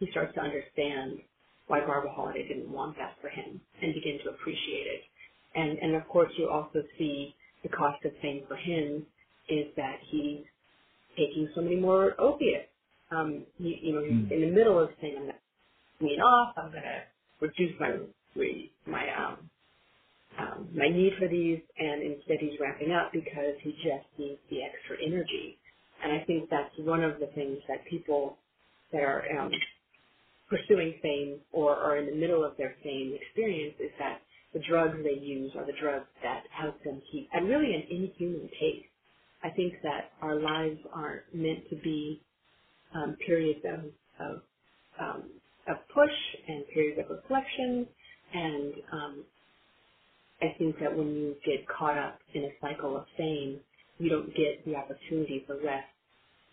he 0.00 0.10
starts 0.10 0.34
to 0.34 0.40
understand 0.40 1.20
why 1.68 1.80
Barbara 1.80 2.12
Holiday 2.14 2.48
didn't 2.48 2.70
want 2.70 2.96
that 2.98 3.16
for 3.20 3.28
him 3.30 3.60
and 3.82 3.94
begin 3.94 4.18
to 4.24 4.30
appreciate 4.30 4.86
it. 4.88 5.02
And 5.54 5.78
and 5.78 5.96
of 5.96 6.08
course 6.08 6.32
you 6.38 6.48
also 6.50 6.82
see 6.98 7.34
the 7.62 7.70
cost 7.70 8.04
of 8.04 8.12
fame 8.22 8.44
for 8.48 8.56
him 8.56 9.06
is 9.48 9.66
that 9.76 9.98
he's 10.10 10.44
taking 11.16 11.48
so 11.54 11.62
many 11.62 11.76
more 11.76 12.20
opiates. 12.20 12.68
Um, 13.10 13.46
you, 13.58 13.76
you 13.82 13.94
know, 13.94 14.02
he's 14.04 14.28
Mm. 14.28 14.32
in 14.32 14.40
the 14.42 14.52
middle 14.52 14.78
of 14.80 14.90
saying, 15.00 15.16
I'm 15.18 15.26
to 15.28 15.34
wean 16.00 16.20
off, 16.20 16.54
I'm 16.58 16.70
going 16.72 16.82
to 16.84 17.02
reduce 17.40 17.78
my 17.80 17.98
my 18.86 19.06
um, 19.16 19.50
um, 20.38 20.70
my 20.74 20.88
need 20.88 21.14
for 21.18 21.28
these, 21.28 21.60
and 21.78 22.02
instead 22.02 22.38
he's 22.40 22.58
ramping 22.60 22.92
up 22.92 23.12
because 23.12 23.56
he 23.62 23.72
just 23.82 24.06
needs 24.18 24.40
the 24.50 24.62
extra 24.64 24.96
energy. 25.04 25.58
And 26.02 26.12
I 26.12 26.24
think 26.26 26.50
that's 26.50 26.72
one 26.78 27.04
of 27.04 27.20
the 27.20 27.28
things 27.34 27.58
that 27.68 27.84
people 27.90 28.38
that 28.92 29.02
are 29.02 29.24
um, 29.38 29.52
pursuing 30.48 30.94
fame 31.02 31.40
or 31.52 31.76
are 31.76 31.98
in 31.98 32.06
the 32.06 32.16
middle 32.16 32.44
of 32.44 32.56
their 32.58 32.76
fame 32.84 33.16
experience 33.20 33.76
is 33.80 33.90
that 33.98 34.20
the 34.54 34.60
drugs 34.68 34.98
they 35.04 35.20
use 35.20 35.52
are 35.56 35.66
the 35.66 35.74
drugs 35.80 36.06
that 36.22 36.44
help 36.50 36.82
them 36.84 37.02
keep 37.12 37.28
at 37.34 37.44
really 37.44 37.74
an 37.74 37.84
inhuman 37.90 38.48
pace. 38.60 38.86
I 39.42 39.50
think 39.50 39.74
that 39.82 40.12
our 40.22 40.40
lives 40.40 40.80
aren't 40.94 41.24
meant 41.34 41.68
to 41.70 41.76
be 41.76 42.22
um, 42.94 43.16
periods 43.26 43.60
of, 43.64 43.84
of, 44.26 44.42
um, 45.00 45.24
of 45.68 45.76
push 45.94 46.12
and 46.48 46.64
periods 46.74 47.00
of 47.00 47.10
reflection 47.16 47.86
and 48.34 48.74
um, 48.92 49.24
I 50.42 50.54
think 50.58 50.78
that 50.80 50.96
when 50.96 51.08
you 51.14 51.36
get 51.44 51.66
caught 51.68 51.96
up 51.98 52.18
in 52.34 52.44
a 52.44 52.50
cycle 52.60 52.96
of 52.96 53.04
fame, 53.16 53.60
you 53.98 54.10
don't 54.10 54.34
get 54.34 54.64
the 54.64 54.74
opportunity 54.76 55.44
for 55.46 55.56
rest 55.62 55.86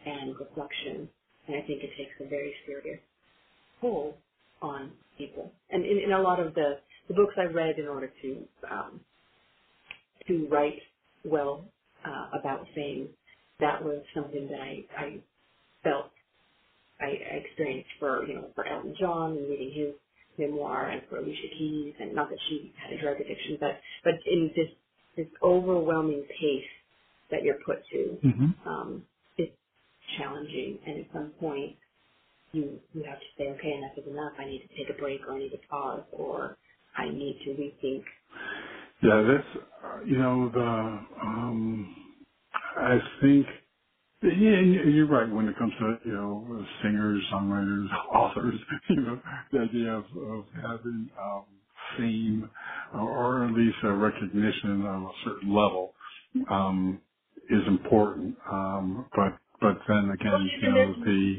and 0.05 0.35
reflection. 0.39 1.09
And 1.47 1.57
I 1.57 1.61
think 1.67 1.83
it 1.83 1.91
takes 1.97 2.13
a 2.21 2.29
very 2.29 2.53
serious 2.67 3.01
toll 3.81 4.17
on 4.61 4.93
people. 5.17 5.53
And 5.71 5.85
in, 5.85 5.99
in 6.05 6.13
a 6.13 6.21
lot 6.21 6.39
of 6.39 6.53
the, 6.55 6.75
the 7.09 7.15
books 7.15 7.35
I've 7.37 7.55
read 7.55 7.79
in 7.79 7.87
order 7.87 8.11
to 8.23 8.47
um, 8.71 9.01
to 10.27 10.47
write 10.51 10.79
well 11.25 11.65
uh, 12.05 12.39
about 12.39 12.67
fame, 12.75 13.09
that 13.59 13.83
was 13.83 14.03
something 14.15 14.47
that 14.49 14.59
I, 14.61 14.85
I 14.97 15.23
felt 15.83 16.11
I, 16.99 17.05
I 17.07 17.35
experienced 17.45 17.89
for 17.99 18.25
you 18.27 18.35
know 18.35 18.51
for 18.55 18.65
Elton 18.67 18.95
John 18.99 19.31
and 19.37 19.49
reading 19.49 19.73
his 19.75 19.95
memoir 20.37 20.89
and 20.89 21.01
for 21.09 21.17
Alicia 21.17 21.49
Keys 21.57 21.93
and 21.99 22.15
not 22.15 22.29
that 22.29 22.39
she 22.49 22.73
had 22.81 22.93
a 22.97 23.01
drug 23.01 23.19
addiction, 23.21 23.57
but 23.59 23.79
but 24.03 24.13
in 24.27 24.51
this 24.55 24.69
this 25.17 25.27
overwhelming 25.43 26.25
pace 26.39 26.65
that 27.31 27.43
you're 27.43 27.59
put 27.65 27.77
to, 27.91 28.17
Mm-hmm. 28.25 28.69
um, 28.69 29.05
it's 29.37 29.55
challenging 30.17 30.79
and 30.85 31.01
at 31.05 31.13
some 31.13 31.31
point 31.39 31.77
you 32.53 32.81
you 32.93 33.03
have 33.03 33.19
to 33.19 33.25
say, 33.37 33.45
okay, 33.49 33.73
enough 33.73 33.97
is 33.97 34.07
enough. 34.07 34.33
I 34.39 34.45
need 34.45 34.61
to 34.61 34.69
take 34.77 34.89
a 34.95 34.99
break 34.99 35.21
or 35.27 35.35
I 35.35 35.39
need 35.39 35.51
to 35.51 35.59
pause 35.69 36.05
or 36.13 36.57
I 36.97 37.09
need 37.09 37.39
to 37.45 37.51
rethink 37.51 38.03
Yeah, 39.03 39.21
that's 39.23 40.07
you 40.07 40.17
know 40.17 40.49
the 40.49 40.61
um, 41.23 41.95
I 42.77 42.99
think 43.21 43.47
yeah, 44.23 44.61
you're 44.61 45.07
right 45.07 45.31
when 45.31 45.47
it 45.49 45.57
comes 45.59 45.73
to 45.79 45.97
you 46.05 46.13
know 46.13 46.65
singers, 46.83 47.23
songwriters, 47.33 47.87
authors. 48.15 48.55
You 48.89 48.97
know 49.01 49.21
the 49.51 49.59
idea 49.59 49.93
of, 49.93 50.05
of 50.05 50.45
having 50.55 51.11
um, 51.21 51.45
fame 51.97 52.49
or 52.93 53.45
at 53.45 53.53
least 53.53 53.77
a 53.83 53.93
recognition 53.93 54.85
of 54.85 55.03
a 55.03 55.11
certain 55.25 55.53
level 55.55 55.93
um, 56.49 57.01
is 57.49 57.67
important. 57.67 58.37
Um, 58.51 59.07
but 59.15 59.39
but 59.61 59.79
then 59.87 60.11
again, 60.11 60.53
you 60.61 60.69
know 60.69 60.95
the 61.05 61.37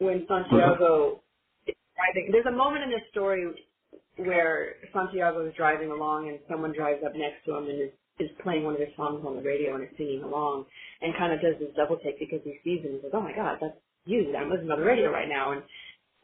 when 0.00 0.24
Santiago 0.26 1.20
is 1.68 1.76
driving. 1.94 2.32
There's 2.32 2.46
a 2.46 2.56
moment 2.56 2.84
in 2.84 2.90
this 2.90 3.04
story 3.10 3.46
where 4.16 4.74
Santiago 4.92 5.46
is 5.46 5.54
driving 5.54 5.90
along 5.90 6.28
and 6.28 6.38
someone 6.48 6.72
drives 6.72 7.04
up 7.04 7.12
next 7.14 7.44
to 7.44 7.56
him 7.56 7.68
and 7.68 7.80
is, 7.80 7.92
is 8.18 8.30
playing 8.42 8.64
one 8.64 8.74
of 8.74 8.80
his 8.80 8.88
songs 8.96 9.24
on 9.24 9.36
the 9.36 9.42
radio 9.42 9.74
and 9.74 9.84
is 9.84 9.90
singing 9.96 10.22
along 10.24 10.64
and 11.00 11.14
kind 11.16 11.32
of 11.32 11.40
does 11.40 11.54
this 11.60 11.68
double 11.76 11.96
take 12.00 12.18
because 12.18 12.40
he 12.44 12.56
sees 12.64 12.84
him 12.84 12.96
and 12.96 13.00
says, 13.02 13.12
oh 13.14 13.20
my 13.20 13.32
God, 13.32 13.58
that's 13.60 13.76
you. 14.06 14.34
I'm 14.36 14.50
listening 14.50 14.72
on 14.72 14.80
the 14.80 14.86
radio 14.86 15.12
right 15.12 15.28
now. 15.28 15.52
And, 15.52 15.62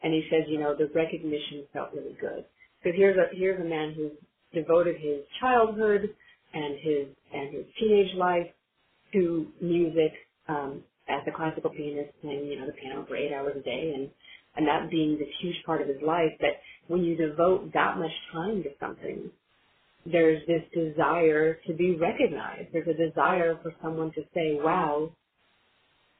and 0.03 0.13
he 0.13 0.25
says, 0.29 0.49
you 0.49 0.59
know, 0.59 0.75
the 0.75 0.89
recognition 0.93 1.65
felt 1.71 1.93
really 1.93 2.17
good. 2.19 2.45
Because 2.81 2.97
here's 2.97 3.17
a, 3.17 3.29
here's 3.33 3.61
a 3.61 3.67
man 3.67 3.93
who's 3.95 4.13
devoted 4.53 4.97
his 4.97 5.21
childhood 5.39 6.09
and 6.53 6.75
his, 6.81 7.05
and 7.33 7.53
his 7.53 7.65
teenage 7.79 8.13
life 8.15 8.47
to 9.13 9.47
music, 9.61 10.13
um, 10.47 10.81
as 11.09 11.21
a 11.27 11.31
classical 11.31 11.69
pianist 11.69 12.11
playing, 12.21 12.45
you 12.45 12.59
know, 12.59 12.65
the 12.65 12.73
piano 12.73 13.05
for 13.07 13.15
eight 13.15 13.33
hours 13.33 13.55
a 13.57 13.61
day 13.61 13.93
and, 13.95 14.09
and 14.55 14.67
that 14.67 14.89
being 14.89 15.17
this 15.17 15.29
huge 15.41 15.55
part 15.65 15.81
of 15.81 15.87
his 15.87 16.01
life 16.05 16.31
that 16.41 16.59
when 16.87 17.03
you 17.03 17.15
devote 17.15 17.71
that 17.73 17.97
much 17.97 18.11
time 18.31 18.63
to 18.63 18.69
something, 18.79 19.29
there's 20.05 20.41
this 20.47 20.63
desire 20.73 21.59
to 21.67 21.73
be 21.73 21.95
recognized. 21.95 22.69
There's 22.71 22.87
a 22.87 23.09
desire 23.09 23.57
for 23.61 23.73
someone 23.81 24.11
to 24.13 24.21
say, 24.33 24.57
wow, 24.61 25.11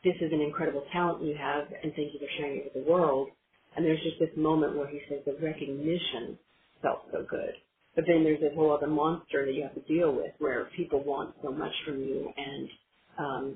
this 0.04 0.16
is 0.22 0.32
an 0.32 0.42
incredible 0.42 0.84
talent 0.92 1.24
you 1.24 1.36
have 1.38 1.66
and 1.84 1.94
thank 1.96 2.14
you 2.14 2.20
for 2.20 2.28
sharing 2.38 2.58
it 2.60 2.72
with 2.74 2.86
the 2.86 2.92
world. 2.92 3.30
And 3.76 3.86
there's 3.86 4.02
just 4.04 4.20
this 4.20 4.36
moment 4.36 4.76
where 4.76 4.88
he 4.88 5.02
says 5.10 5.20
the 5.26 5.38
recognition 5.44 6.38
felt 6.82 7.04
so 7.12 7.26
good. 7.30 7.54
But 7.96 8.06
then 8.08 8.24
there's 8.24 8.40
this 8.40 8.54
whole 8.56 8.72
other 8.72 8.88
monster 8.88 9.46
that 9.46 9.54
you 9.54 9.64
have 9.64 9.74
to 9.74 9.82
deal 9.82 10.14
with 10.14 10.32
where 10.40 10.70
people 10.76 11.04
want 11.04 11.36
so 11.42 11.52
much 11.52 11.72
from 11.86 12.00
you 12.00 12.32
and 12.38 12.70
um, 13.18 13.56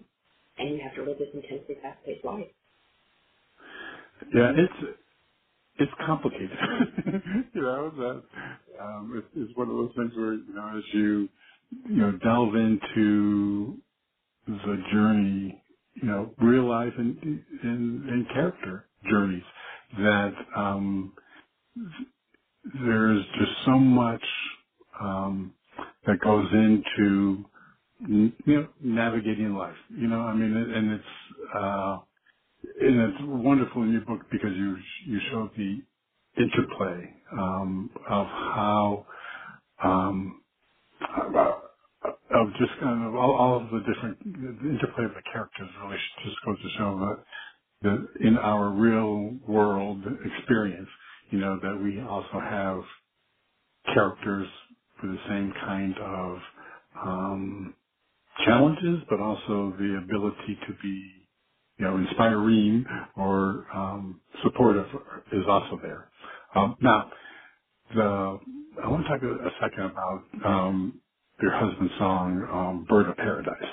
and 0.58 0.70
you 0.72 0.82
have 0.84 0.96
to 0.96 1.04
live 1.04 1.20
this 1.20 1.30
intensely 1.34 1.76
fast-paced 1.82 2.26
life. 2.26 2.52
yeah, 4.34 4.52
it's 4.58 4.98
it's 5.80 5.94
complicated. 6.06 6.52
you 7.56 7.62
know 7.62 7.92
that 7.92 8.24
um, 8.82 9.14
it's, 9.18 9.28
one 9.58 9.70
of 9.70 9.76
those 9.78 9.92
things 9.98 10.14
where 10.18 10.34
you 10.36 10.54
know 10.54 10.78
as 10.78 10.84
you 10.94 11.30
you 11.90 11.98
know 11.98 12.14
delve 12.24 12.56
into 12.56 13.78
the 14.48 14.84
journey, 14.94 15.64
you 15.96 16.08
know, 16.08 16.34
real 16.40 16.70
life 16.70 16.94
and 16.98 17.18
and, 17.64 18.10
and 18.10 18.28
character 18.30 18.90
journeys 19.10 19.44
that 19.98 20.34
um, 20.58 21.14
there's 22.86 23.26
just 23.40 23.52
so 23.66 23.80
much 23.80 24.24
um, 25.02 25.54
that 26.08 26.20
goes 26.24 26.48
into 26.54 27.46
you 28.08 28.34
know 28.48 28.68
navigating 28.82 29.54
life. 29.56 29.76
You 29.90 30.08
know, 30.08 30.22
I 30.22 30.36
mean, 30.36 30.56
and 30.56 30.92
it's 30.94 31.56
uh, 31.56 31.98
and 32.82 33.02
it's 33.02 33.18
wonderful 33.24 33.84
in 33.84 33.94
your 33.94 34.02
book 34.04 34.22
because 34.32 34.52
you 34.56 34.78
you 35.08 35.20
showed 35.32 35.52
the 35.58 35.82
interplay 36.42 37.14
um, 37.40 37.90
of 38.10 38.28
how 38.28 39.08
um, 39.84 40.42
of 42.32 42.48
just 42.60 42.74
kind 42.82 43.08
of 43.08 43.16
all, 43.16 43.36
all 43.36 43.58
of 43.58 43.72
the 43.72 43.82
different 43.94 44.20
the 44.24 44.70
interplay 44.70 45.06
of 45.06 45.14
the 45.16 45.24
characters 45.32 45.70
really 45.84 45.98
just 46.26 46.38
goes 46.46 46.58
to 46.62 46.70
show 46.78 47.00
that 47.00 47.24
that 47.84 48.08
in 48.28 48.38
our 48.38 48.70
real 48.72 49.36
world 49.48 50.04
experience, 50.26 50.90
you 51.32 51.40
know, 51.40 51.60
that 51.62 51.80
we 51.84 52.02
also 52.02 52.40
have 52.42 52.84
characters 53.94 54.48
with 55.04 55.12
the 55.14 55.20
same 55.30 55.54
kind 55.66 55.96
of 56.00 56.40
um, 57.06 57.76
challenges, 58.46 59.02
but 59.10 59.20
also 59.22 59.74
the 59.80 60.02
ability 60.04 60.60
to 60.68 60.74
be 60.84 61.14
you 61.80 61.86
know, 61.86 61.98
inspiring 61.98 62.86
or 63.18 63.68
um, 63.76 64.22
supportive 64.44 64.88
is 65.34 65.44
also 65.50 65.80
there. 65.84 66.10
Um, 66.56 66.78
now, 66.82 67.12
the 67.96 68.40
I 68.84 68.90
want 68.90 69.06
to 69.06 69.10
talk 69.10 69.24
a, 69.24 69.28
second 69.62 69.86
about 69.92 70.24
um, 70.46 71.02
your 71.42 71.52
husband's 71.54 71.94
song, 72.00 72.48
um, 72.52 72.86
"Bird 72.90 73.10
of 73.10 73.18
Paradise." 73.18 73.70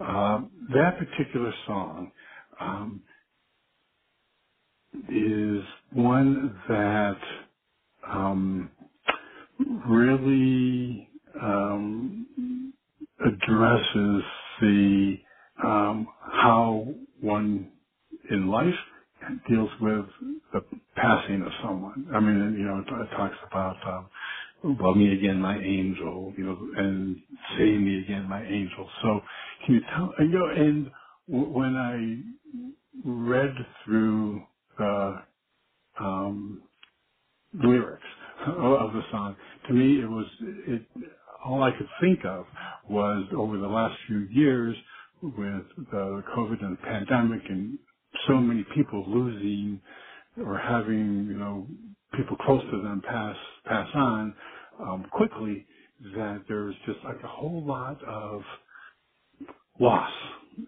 Uh, 0.00 0.40
that 0.74 0.98
particular 0.98 1.52
song 1.66 2.12
um, 2.60 3.02
is 5.10 5.64
one 5.92 6.56
that 6.68 7.18
um, 8.08 8.70
really 9.88 11.08
um, 11.42 12.26
addresses 13.20 14.22
the 14.60 15.16
um, 15.64 16.08
how 16.20 16.86
one 17.20 17.70
in 18.30 18.48
life 18.48 18.74
deals 19.48 19.70
with 19.80 20.06
the 20.52 20.62
passing 20.96 21.42
of 21.42 21.52
someone. 21.62 22.08
I 22.14 22.20
mean, 22.20 22.56
you 22.58 22.66
know, 22.66 22.78
it, 22.80 23.02
it 23.02 23.16
talks 23.16 23.36
about 23.50 23.76
um, 23.86 24.06
love 24.80 24.96
me 24.96 25.12
again, 25.14 25.40
my 25.40 25.58
angel, 25.58 26.32
you 26.36 26.44
know, 26.46 26.58
and 26.76 27.16
save 27.58 27.80
me 27.80 28.00
again, 28.00 28.28
my 28.28 28.44
angel. 28.44 28.88
So, 29.02 29.20
can 29.66 29.76
you 29.76 29.82
tell? 29.94 30.12
You 30.20 30.28
know, 30.28 30.46
and 30.48 30.90
w- 31.30 31.50
when 31.52 31.76
I 31.76 32.20
read 33.04 33.54
through 33.84 34.42
the 34.78 35.22
um, 36.00 36.62
lyrics 37.54 38.02
of 38.46 38.92
the 38.94 39.02
song, 39.12 39.36
to 39.68 39.74
me, 39.74 40.00
it 40.02 40.08
was 40.10 40.26
it. 40.68 40.82
All 41.44 41.62
I 41.62 41.70
could 41.72 41.88
think 42.00 42.24
of 42.24 42.46
was 42.88 43.26
over 43.36 43.58
the 43.58 43.66
last 43.68 43.96
few 44.06 44.28
years 44.30 44.76
with 45.22 45.64
the 45.90 46.22
COVID 46.36 46.62
and 46.62 46.76
the 46.76 46.82
pandemic 46.82 47.42
and 47.48 47.78
so 48.28 48.34
many 48.34 48.64
people 48.74 49.04
losing 49.08 49.80
or 50.44 50.58
having, 50.58 51.26
you 51.30 51.38
know, 51.38 51.66
people 52.16 52.36
close 52.36 52.62
to 52.70 52.82
them 52.82 53.02
pass, 53.08 53.36
pass 53.66 53.88
on, 53.94 54.34
um, 54.80 55.06
quickly 55.12 55.66
that 56.14 56.42
there's 56.48 56.74
just 56.86 56.98
like 57.04 57.22
a 57.22 57.28
whole 57.28 57.64
lot 57.64 58.02
of 58.04 58.42
loss 59.80 60.10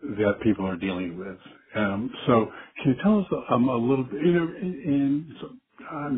that 0.02 0.34
people 0.42 0.66
are 0.66 0.76
dealing 0.76 1.18
with. 1.18 1.38
Um, 1.76 2.10
so 2.26 2.48
can 2.82 2.92
you 2.92 3.02
tell 3.02 3.20
us 3.20 3.26
um, 3.50 3.68
a 3.68 3.76
little 3.76 4.04
bit, 4.04 4.22
you 4.24 4.32
know, 4.32 4.48
and, 4.60 5.26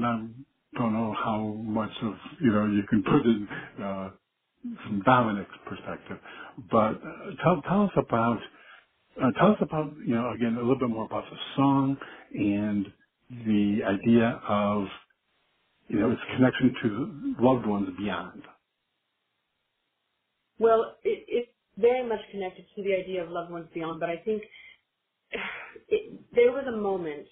not, 0.01 0.21
don't 0.79 0.93
know 0.93 1.15
how 1.25 1.55
much 1.65 1.91
of, 2.03 2.15
you 2.41 2.53
know, 2.53 2.67
you 2.67 2.83
can 2.89 3.03
put 3.03 3.25
in, 3.25 3.49
uh, 3.83 4.11
from 4.85 5.03
Dominic's 5.05 5.51
perspective, 5.69 6.19
but 6.71 6.95
uh, 6.97 7.31
tell, 7.45 7.63
tell 7.63 7.85
us 7.85 7.93
about 7.97 8.41
uh, 9.23 9.31
tell 9.39 9.53
us 9.53 9.59
about, 9.61 9.93
you 10.07 10.15
know, 10.15 10.33
again, 10.33 10.55
a 10.57 10.61
little 10.61 10.79
bit 10.79 10.89
more 10.91 11.07
about 11.07 11.25
the 11.31 11.37
song 11.57 11.97
and 12.35 12.87
the 13.31 13.81
idea 13.87 14.41
of, 14.49 14.87
you 15.89 16.01
know, 16.01 16.11
its 16.13 16.21
connection 16.37 16.75
to 16.83 17.35
loved 17.45 17.67
ones 17.67 17.91
beyond. 17.99 18.43
Well, 20.59 20.97
it, 21.05 21.25
it's 21.29 21.51
very 21.79 22.07
much 22.09 22.21
connected 22.33 22.67
to 22.77 22.83
the 22.83 22.95
idea 22.95 23.25
of 23.25 23.31
loved 23.31 23.51
ones 23.53 23.69
beyond, 23.75 24.01
but 24.01 24.11
I 24.11 24.19
think 24.19 24.43
it, 25.89 26.21
there 26.35 26.53
was 26.53 26.67
a 26.69 26.77
moment, 26.77 27.27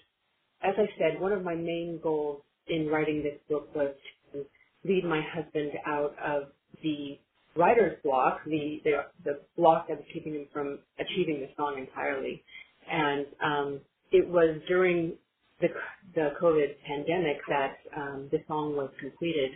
as 0.63 0.75
I 0.79 0.87
said, 0.99 1.21
one 1.21 1.33
of 1.33 1.45
my 1.45 1.55
main 1.55 2.01
goals 2.03 2.43
in 2.69 2.89
writing 2.89 3.23
this 3.23 3.41
book 3.49 3.75
was 3.75 3.95
to 4.33 4.47
lead 4.85 5.05
my 5.05 5.23
husband 5.35 5.73
out 5.87 6.17
of 6.25 6.53
the 6.83 7.19
writer's 7.57 7.97
block, 8.03 8.41
the, 8.47 8.81
the, 8.85 8.93
the 9.25 9.41
block 9.57 9.89
that 9.89 9.97
was 9.97 10.07
keeping 10.13 10.35
him 10.35 10.47
from 10.53 10.79
achieving 10.99 11.41
the 11.41 11.49
song 11.57 11.77
entirely. 11.79 12.43
And 12.91 13.27
um, 13.43 13.81
it 14.13 14.29
was 14.29 14.61
during 14.69 15.15
the, 15.61 15.69
the 16.15 16.33
COVID 16.43 16.75
pandemic 16.87 17.39
that 17.49 17.77
um, 17.97 18.29
the 18.31 18.39
song 18.49 18.77
was 18.77 18.91
completed. 19.01 19.51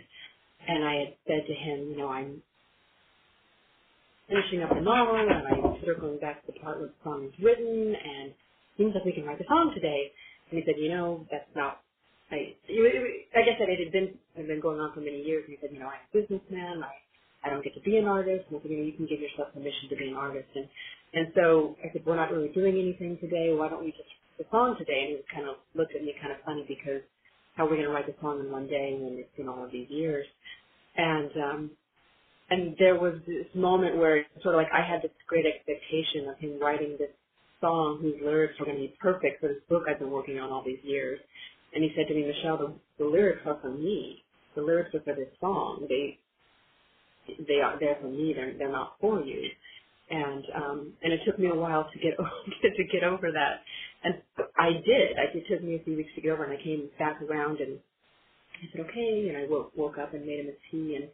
And 0.67 0.83
I 0.83 0.95
had 0.95 1.13
said 1.27 1.47
to 1.47 1.53
him, 1.53 1.89
you 1.91 1.97
know, 1.97 2.09
I'm 2.09 2.41
finishing 4.27 4.63
up 4.63 4.69
the 4.69 4.81
novel 4.81 5.15
and 5.15 5.31
I'm 5.31 5.81
circling 5.85 6.19
back 6.19 6.45
to 6.45 6.51
the 6.53 6.59
part 6.59 6.79
where 6.79 6.89
the 6.89 7.01
song 7.03 7.25
is 7.25 7.33
written 7.43 7.95
and 7.95 8.33
seems 8.77 8.93
like 8.93 9.05
we 9.05 9.11
can 9.11 9.25
write 9.25 9.39
the 9.39 9.45
song 9.47 9.71
today. 9.73 10.11
And 10.49 10.59
he 10.59 10.65
said, 10.65 10.75
you 10.77 10.89
know, 10.89 11.25
that's 11.31 11.49
not, 11.55 11.81
I, 12.31 12.53
like 12.69 13.49
I 13.49 13.57
said, 13.57 13.69
it 13.69 13.79
had 13.83 13.91
been, 13.91 14.13
it 14.35 14.37
had 14.37 14.47
been 14.47 14.61
going 14.61 14.79
on 14.79 14.93
for 14.93 15.01
many 15.01 15.21
years. 15.21 15.43
And 15.47 15.57
he 15.57 15.59
said, 15.61 15.73
you 15.73 15.79
know, 15.79 15.89
I'm 15.89 16.05
a 16.05 16.13
businessman. 16.13 16.83
I, 16.83 16.93
I 17.45 17.49
don't 17.49 17.63
get 17.63 17.75
to 17.75 17.81
be 17.81 17.97
an 17.97 18.05
artist. 18.05 18.45
And 18.51 18.61
you 18.65 18.77
know, 18.77 18.83
you 18.83 18.93
can 18.93 19.07
give 19.07 19.19
yourself 19.21 19.53
permission 19.53 19.89
to 19.89 19.95
be 19.97 20.09
an 20.09 20.15
artist. 20.15 20.49
And, 20.55 20.67
and 21.13 21.27
so 21.35 21.77
I 21.83 21.93
said, 21.93 22.03
we're 22.05 22.17
not 22.17 22.31
really 22.31 22.49
doing 22.49 22.77
anything 22.79 23.17
today. 23.21 23.53
Why 23.55 23.69
don't 23.69 23.83
we 23.85 23.91
just 23.91 24.09
write 24.09 24.39
the 24.39 24.45
song 24.51 24.75
today? 24.79 25.07
And 25.07 25.11
he 25.17 25.23
kind 25.33 25.49
of 25.49 25.57
looked 25.75 25.95
at 25.95 26.03
me 26.03 26.13
kind 26.21 26.33
of 26.33 26.39
funny 26.45 26.65
because 26.67 27.01
how 27.55 27.67
are 27.67 27.69
we 27.69 27.77
going 27.77 27.87
to 27.87 27.93
write 27.93 28.07
the 28.07 28.15
song 28.21 28.39
in 28.39 28.51
one 28.51 28.67
day 28.67 28.97
when 28.99 29.19
it's 29.19 29.35
been 29.37 29.49
all 29.49 29.63
of 29.65 29.71
these 29.71 29.89
years? 29.89 30.25
and 30.97 31.31
um, 31.37 31.71
and 32.49 32.75
there 32.79 32.95
was 32.99 33.15
this 33.27 33.47
moment 33.55 33.97
where 33.97 34.25
sort 34.43 34.55
of 34.55 34.59
like 34.61 34.71
I 34.73 34.87
had 34.87 35.01
this 35.01 35.11
great 35.27 35.45
expectation 35.45 36.29
of 36.29 36.37
him 36.39 36.59
writing 36.61 36.97
this 36.99 37.11
song 37.61 37.99
whose 38.01 38.15
lyrics 38.23 38.55
were 38.59 38.65
going 38.65 38.77
to 38.77 38.83
be 38.83 38.95
perfect 39.01 39.41
for 39.41 39.49
this 39.49 39.63
book 39.69 39.83
I've 39.89 39.99
been 39.99 40.11
working 40.11 40.39
on 40.39 40.51
all 40.51 40.63
these 40.65 40.83
years. 40.83 41.19
And 41.73 41.83
he 41.83 41.91
said 41.95 42.07
to 42.09 42.15
me, 42.15 42.25
Michelle, 42.25 42.57
the, 42.57 42.73
the 43.03 43.09
lyrics 43.09 43.41
are 43.45 43.59
for 43.61 43.71
me. 43.71 44.23
The 44.55 44.61
lyrics 44.61 44.95
are 44.95 45.01
for 45.01 45.15
this 45.15 45.29
song. 45.41 45.85
They 45.89 46.19
they 47.47 47.61
are 47.61 47.79
there 47.79 47.97
for 48.01 48.07
me. 48.09 48.33
They're 48.35 48.53
they're 48.57 48.71
not 48.71 48.95
for 49.01 49.21
you. 49.21 49.49
And 50.11 50.43
um, 50.55 50.93
and 51.03 51.13
it 51.13 51.21
took 51.25 51.39
me 51.39 51.47
a 51.49 51.55
while 51.55 51.89
to 51.91 51.99
get 51.99 52.17
to 52.77 52.83
get 52.91 53.03
over 53.03 53.31
that. 53.31 53.61
And 54.03 54.15
I 54.57 54.71
did. 54.73 55.17
I, 55.17 55.37
it 55.37 55.45
took 55.49 55.63
me 55.63 55.75
a 55.75 55.83
few 55.83 55.97
weeks 55.97 56.11
to 56.15 56.21
get 56.21 56.31
over, 56.31 56.45
and 56.45 56.53
I 56.59 56.63
came 56.63 56.89
back 56.99 57.21
around 57.23 57.59
and 57.59 57.79
I 58.63 58.67
said, 58.71 58.81
okay. 58.89 59.29
And 59.29 59.37
I 59.37 59.47
woke, 59.49 59.71
woke 59.75 59.97
up 59.99 60.13
and 60.13 60.25
made 60.25 60.41
him 60.41 60.49
a 60.49 60.57
tea 60.71 60.95
and 60.95 61.09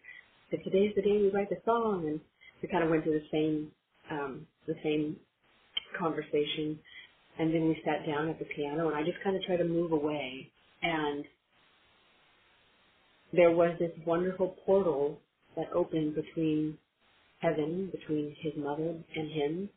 said, 0.51 0.61
today's 0.63 0.93
the 0.95 1.03
day 1.03 1.17
we 1.21 1.31
write 1.31 1.49
the 1.49 1.57
song. 1.65 2.05
And 2.07 2.19
we 2.61 2.69
kind 2.69 2.83
of 2.83 2.89
went 2.89 3.03
through 3.03 3.19
the 3.19 3.27
same 3.31 3.71
um, 4.11 4.47
the 4.67 4.75
same 4.83 5.17
conversation. 5.99 6.79
And 7.39 7.53
then 7.53 7.67
we 7.69 7.81
sat 7.85 8.05
down 8.07 8.29
at 8.29 8.39
the 8.39 8.45
piano, 8.45 8.87
and 8.89 8.97
I 8.97 9.03
just 9.03 9.17
kind 9.23 9.35
of 9.35 9.43
tried 9.43 9.57
to 9.57 9.65
move 9.65 9.91
away. 9.93 10.49
And 10.83 11.25
there 13.33 13.51
was 13.51 13.75
this 13.79 13.91
wonderful 14.05 14.55
portal 14.65 15.19
that 15.55 15.71
opened 15.73 16.15
between 16.15 16.77
heaven, 17.39 17.89
between 17.91 18.35
his 18.41 18.53
mother 18.57 18.95
and 19.15 19.31
him, 19.31 19.69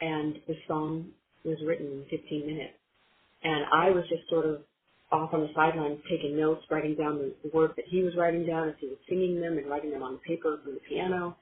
and 0.00 0.36
the 0.46 0.56
song 0.66 1.08
was 1.44 1.58
written 1.66 1.86
in 1.86 2.18
15 2.18 2.46
minutes. 2.46 2.74
And 3.42 3.64
I 3.72 3.90
was 3.90 4.04
just 4.08 4.28
sort 4.28 4.46
of 4.46 4.60
off 5.12 5.34
on 5.34 5.40
the 5.40 5.48
sidelines 5.54 5.98
taking 6.10 6.36
notes, 6.36 6.62
writing 6.70 6.94
down 6.94 7.18
the, 7.18 7.34
the 7.42 7.56
words 7.56 7.74
that 7.76 7.86
he 7.88 8.02
was 8.02 8.14
writing 8.16 8.46
down 8.46 8.68
as 8.68 8.74
he 8.80 8.86
was 8.88 8.98
singing 9.08 9.40
them 9.40 9.58
and 9.58 9.68
writing 9.68 9.90
them 9.90 10.02
on 10.02 10.18
paper 10.18 10.60
from 10.62 10.74
the 10.74 10.80
piano. 10.88 11.36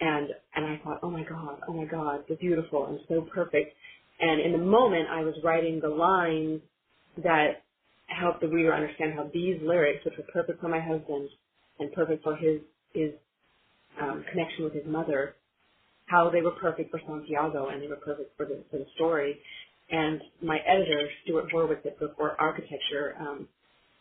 And 0.00 0.28
and 0.54 0.66
I 0.66 0.80
thought, 0.84 1.00
oh 1.02 1.10
my 1.10 1.24
God, 1.24 1.60
oh 1.68 1.72
my 1.72 1.86
God, 1.86 2.24
they're 2.28 2.36
beautiful 2.36 2.86
and 2.86 3.00
so 3.08 3.22
perfect. 3.32 3.74
And 4.20 4.40
in 4.40 4.52
the 4.52 4.58
moment, 4.58 5.08
I 5.10 5.22
was 5.22 5.34
writing 5.42 5.80
the 5.80 5.88
lines 5.88 6.60
that 7.22 7.62
helped 8.06 8.40
the 8.40 8.48
reader 8.48 8.74
understand 8.74 9.14
how 9.14 9.30
these 9.32 9.56
lyrics, 9.62 10.04
which 10.04 10.14
were 10.18 10.24
perfect 10.32 10.60
for 10.60 10.68
my 10.68 10.80
husband 10.80 11.28
and 11.78 11.92
perfect 11.92 12.22
for 12.22 12.36
his 12.36 12.60
his 12.92 13.12
um, 14.00 14.24
connection 14.30 14.64
with 14.64 14.74
his 14.74 14.86
mother, 14.86 15.34
how 16.06 16.30
they 16.30 16.40
were 16.40 16.52
perfect 16.52 16.90
for 16.90 17.00
Santiago 17.06 17.68
and 17.68 17.82
they 17.82 17.88
were 17.88 17.96
perfect 17.96 18.36
for 18.36 18.46
the 18.46 18.62
for 18.70 18.78
the 18.78 18.86
story. 18.94 19.38
And 19.90 20.20
my 20.42 20.58
editor, 20.66 21.08
Stuart 21.22 21.46
Horwitz 21.52 21.86
at 21.86 21.98
Book 21.98 22.14
or 22.18 22.40
Architecture, 22.40 23.14
um, 23.20 23.48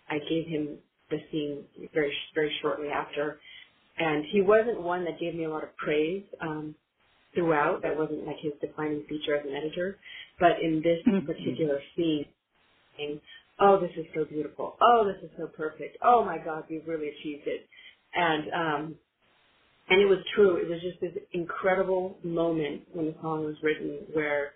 I 0.09 0.19
gave 0.29 0.47
him 0.47 0.77
the 1.09 1.17
scene 1.31 1.63
very 1.93 2.13
very 2.33 2.51
shortly 2.61 2.89
after, 2.89 3.39
and 3.97 4.25
he 4.31 4.41
wasn't 4.41 4.81
one 4.81 5.05
that 5.05 5.19
gave 5.19 5.35
me 5.35 5.45
a 5.45 5.49
lot 5.49 5.63
of 5.63 5.75
praise 5.77 6.23
um, 6.41 6.75
throughout. 7.35 7.81
That 7.83 7.97
wasn't 7.97 8.25
like 8.25 8.37
his 8.41 8.53
defining 8.61 9.03
feature 9.09 9.35
as 9.35 9.45
an 9.45 9.55
editor. 9.55 9.97
But 10.39 10.61
in 10.61 10.81
this 10.81 11.03
Mhm. 11.05 11.25
particular 11.25 11.81
scene, 11.95 12.25
saying, 12.97 13.21
"Oh, 13.59 13.77
this 13.77 13.95
is 13.95 14.05
so 14.13 14.25
beautiful. 14.25 14.77
Oh, 14.81 15.05
this 15.05 15.21
is 15.23 15.31
so 15.37 15.47
perfect. 15.47 15.97
Oh 16.01 16.23
my 16.23 16.37
God, 16.39 16.65
you've 16.69 16.87
really 16.87 17.09
achieved 17.09 17.47
it." 17.47 17.67
And 18.15 18.53
um, 18.53 18.99
and 19.89 20.01
it 20.01 20.05
was 20.07 20.19
true. 20.35 20.57
It 20.57 20.69
was 20.69 20.81
just 20.81 21.01
this 21.01 21.13
incredible 21.33 22.17
moment 22.23 22.83
when 22.93 23.07
the 23.07 23.15
song 23.21 23.45
was 23.45 23.55
written, 23.63 23.99
where 24.13 24.51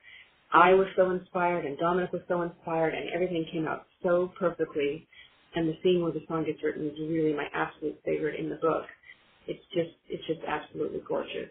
I 0.54 0.74
was 0.74 0.88
so 0.98 1.12
inspired 1.12 1.66
and 1.66 1.78
Dominic 1.80 2.14
was 2.14 2.24
so 2.30 2.44
inspired, 2.44 2.96
and 2.96 3.10
everything 3.14 3.46
came 3.52 3.68
out 3.68 3.88
so 4.04 4.32
perfectly. 4.40 5.08
And 5.56 5.70
the 5.70 5.78
scene 5.84 6.04
where 6.04 6.12
the 6.14 6.22
song 6.30 6.46
gets 6.46 6.64
written 6.64 6.88
is 6.88 7.00
really 7.00 7.34
my 7.34 7.48
absolute 7.54 7.98
favorite 8.06 8.40
in 8.40 8.50
the 8.50 8.58
book. 8.58 8.86
It's 9.48 9.64
just 9.74 9.92
it's 10.10 10.26
just 10.28 10.42
absolutely 10.48 11.02
gorgeous. 11.08 11.50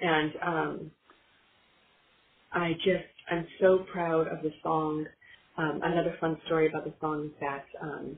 And 0.00 0.32
um, 0.46 0.90
I 2.52 2.72
just 2.84 3.04
I'm 3.30 3.46
so 3.60 3.84
proud 3.92 4.28
of 4.28 4.42
the 4.42 4.52
song. 4.62 5.06
Um, 5.58 5.80
another 5.82 6.16
fun 6.20 6.38
story 6.46 6.68
about 6.68 6.84
the 6.84 6.92
song 7.00 7.26
is 7.26 7.32
that 7.40 7.64
um, 7.82 8.16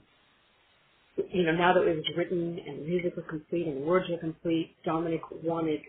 you 1.30 1.44
know 1.44 1.52
now 1.52 1.74
that 1.74 1.82
it 1.82 1.96
was 1.96 2.04
written 2.16 2.58
and 2.66 2.80
the 2.80 2.86
music 2.86 3.16
was 3.16 3.24
complete 3.28 3.66
and 3.66 3.76
the 3.78 3.86
words 3.86 4.06
were 4.10 4.18
complete, 4.18 4.74
Dominic 4.84 5.20
wanted 5.42 5.80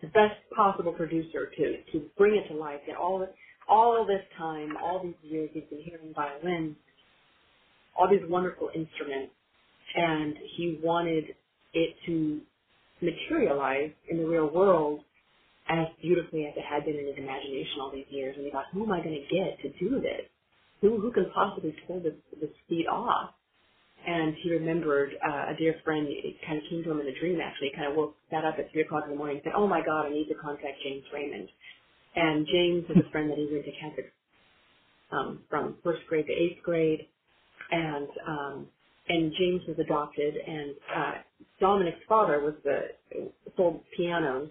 the 0.00 0.08
best 0.08 0.34
possible 0.54 0.92
producer 0.92 1.50
to 1.56 1.76
to 1.92 2.06
bring 2.18 2.36
it 2.36 2.48
to 2.52 2.54
life. 2.58 2.80
And 2.86 2.96
all 2.96 3.26
all 3.68 4.06
this 4.06 4.22
time, 4.36 4.76
all 4.82 5.02
these 5.02 5.14
years, 5.22 5.50
he's 5.52 5.64
been 5.70 5.82
hearing 5.82 6.12
violin, 6.14 6.76
all 7.96 8.08
these 8.10 8.28
wonderful 8.28 8.70
instruments, 8.74 9.32
and 9.94 10.34
he 10.56 10.78
wanted 10.82 11.34
it 11.72 11.94
to 12.06 12.40
materialize 13.00 13.90
in 14.08 14.18
the 14.18 14.24
real 14.24 14.52
world 14.52 15.00
as 15.68 15.86
beautifully 16.02 16.46
as 16.46 16.54
it 16.56 16.64
had 16.68 16.84
been 16.84 16.96
in 16.96 17.06
his 17.06 17.16
imagination 17.16 17.80
all 17.80 17.90
these 17.92 18.06
years. 18.10 18.34
And 18.36 18.44
he 18.44 18.50
thought, 18.52 18.66
who 18.72 18.82
am 18.82 18.92
I 18.92 18.98
going 18.98 19.14
to 19.14 19.34
get 19.34 19.60
to 19.62 19.78
do 19.78 20.00
this? 20.00 20.26
Who 20.80 21.00
who 21.00 21.12
can 21.12 21.30
possibly 21.32 21.74
pull 21.86 22.00
this 22.00 22.14
this 22.40 22.50
feat 22.68 22.86
off? 22.88 23.30
And 24.06 24.34
he 24.42 24.50
remembered 24.50 25.14
uh, 25.24 25.52
a 25.52 25.56
dear 25.56 25.76
friend. 25.84 26.06
It 26.08 26.36
kind 26.46 26.58
of 26.58 26.64
came 26.68 26.82
to 26.84 26.90
him 26.90 27.00
in 27.00 27.06
a 27.06 27.18
dream. 27.20 27.40
Actually, 27.40 27.70
he 27.70 27.76
kind 27.76 27.90
of 27.90 27.96
woke 27.96 28.16
sat 28.30 28.44
up 28.44 28.56
at 28.58 28.70
three 28.72 28.82
o'clock 28.82 29.04
in 29.04 29.10
the 29.10 29.16
morning 29.16 29.36
and 29.36 29.44
said, 29.44 29.52
"Oh 29.56 29.68
my 29.68 29.80
God, 29.84 30.06
I 30.06 30.10
need 30.10 30.28
to 30.28 30.34
contact 30.34 30.82
James 30.82 31.04
Raymond." 31.12 31.48
And 32.16 32.46
James 32.46 32.84
is 32.90 32.96
a 33.06 33.10
friend 33.10 33.30
that 33.30 33.38
he 33.38 33.48
went 33.50 33.64
to 33.64 33.72
Catholic 33.80 34.12
um, 35.12 35.40
from 35.48 35.76
first 35.84 36.00
grade 36.08 36.26
to 36.26 36.32
eighth 36.32 36.62
grade, 36.62 37.06
and 37.70 38.08
um, 38.26 38.66
and 39.08 39.32
James 39.38 39.62
was 39.68 39.78
adopted, 39.78 40.34
and 40.36 40.74
uh, 40.94 41.12
Dominic's 41.60 42.00
father 42.08 42.40
was 42.40 42.54
the 42.64 42.80
sold 43.56 43.80
pianos, 43.96 44.48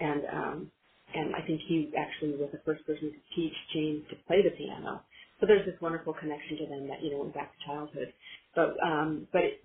and 0.00 0.22
um, 0.32 0.70
and 1.14 1.34
I 1.34 1.40
think 1.46 1.60
he 1.66 1.92
actually 1.98 2.36
was 2.36 2.50
the 2.52 2.60
first 2.64 2.86
person 2.86 3.12
to 3.12 3.20
teach 3.34 3.54
James 3.72 4.04
to 4.10 4.16
play 4.26 4.42
the 4.42 4.50
piano. 4.50 5.02
So 5.40 5.46
there's 5.46 5.64
this 5.64 5.80
wonderful 5.80 6.12
connection 6.14 6.58
to 6.58 6.66
them 6.66 6.88
that 6.88 7.02
you 7.02 7.12
know 7.12 7.18
went 7.20 7.34
back 7.34 7.52
to 7.52 7.66
childhood. 7.66 8.12
But 8.58 8.74
um, 8.82 9.28
but 9.32 9.42
it, 9.42 9.62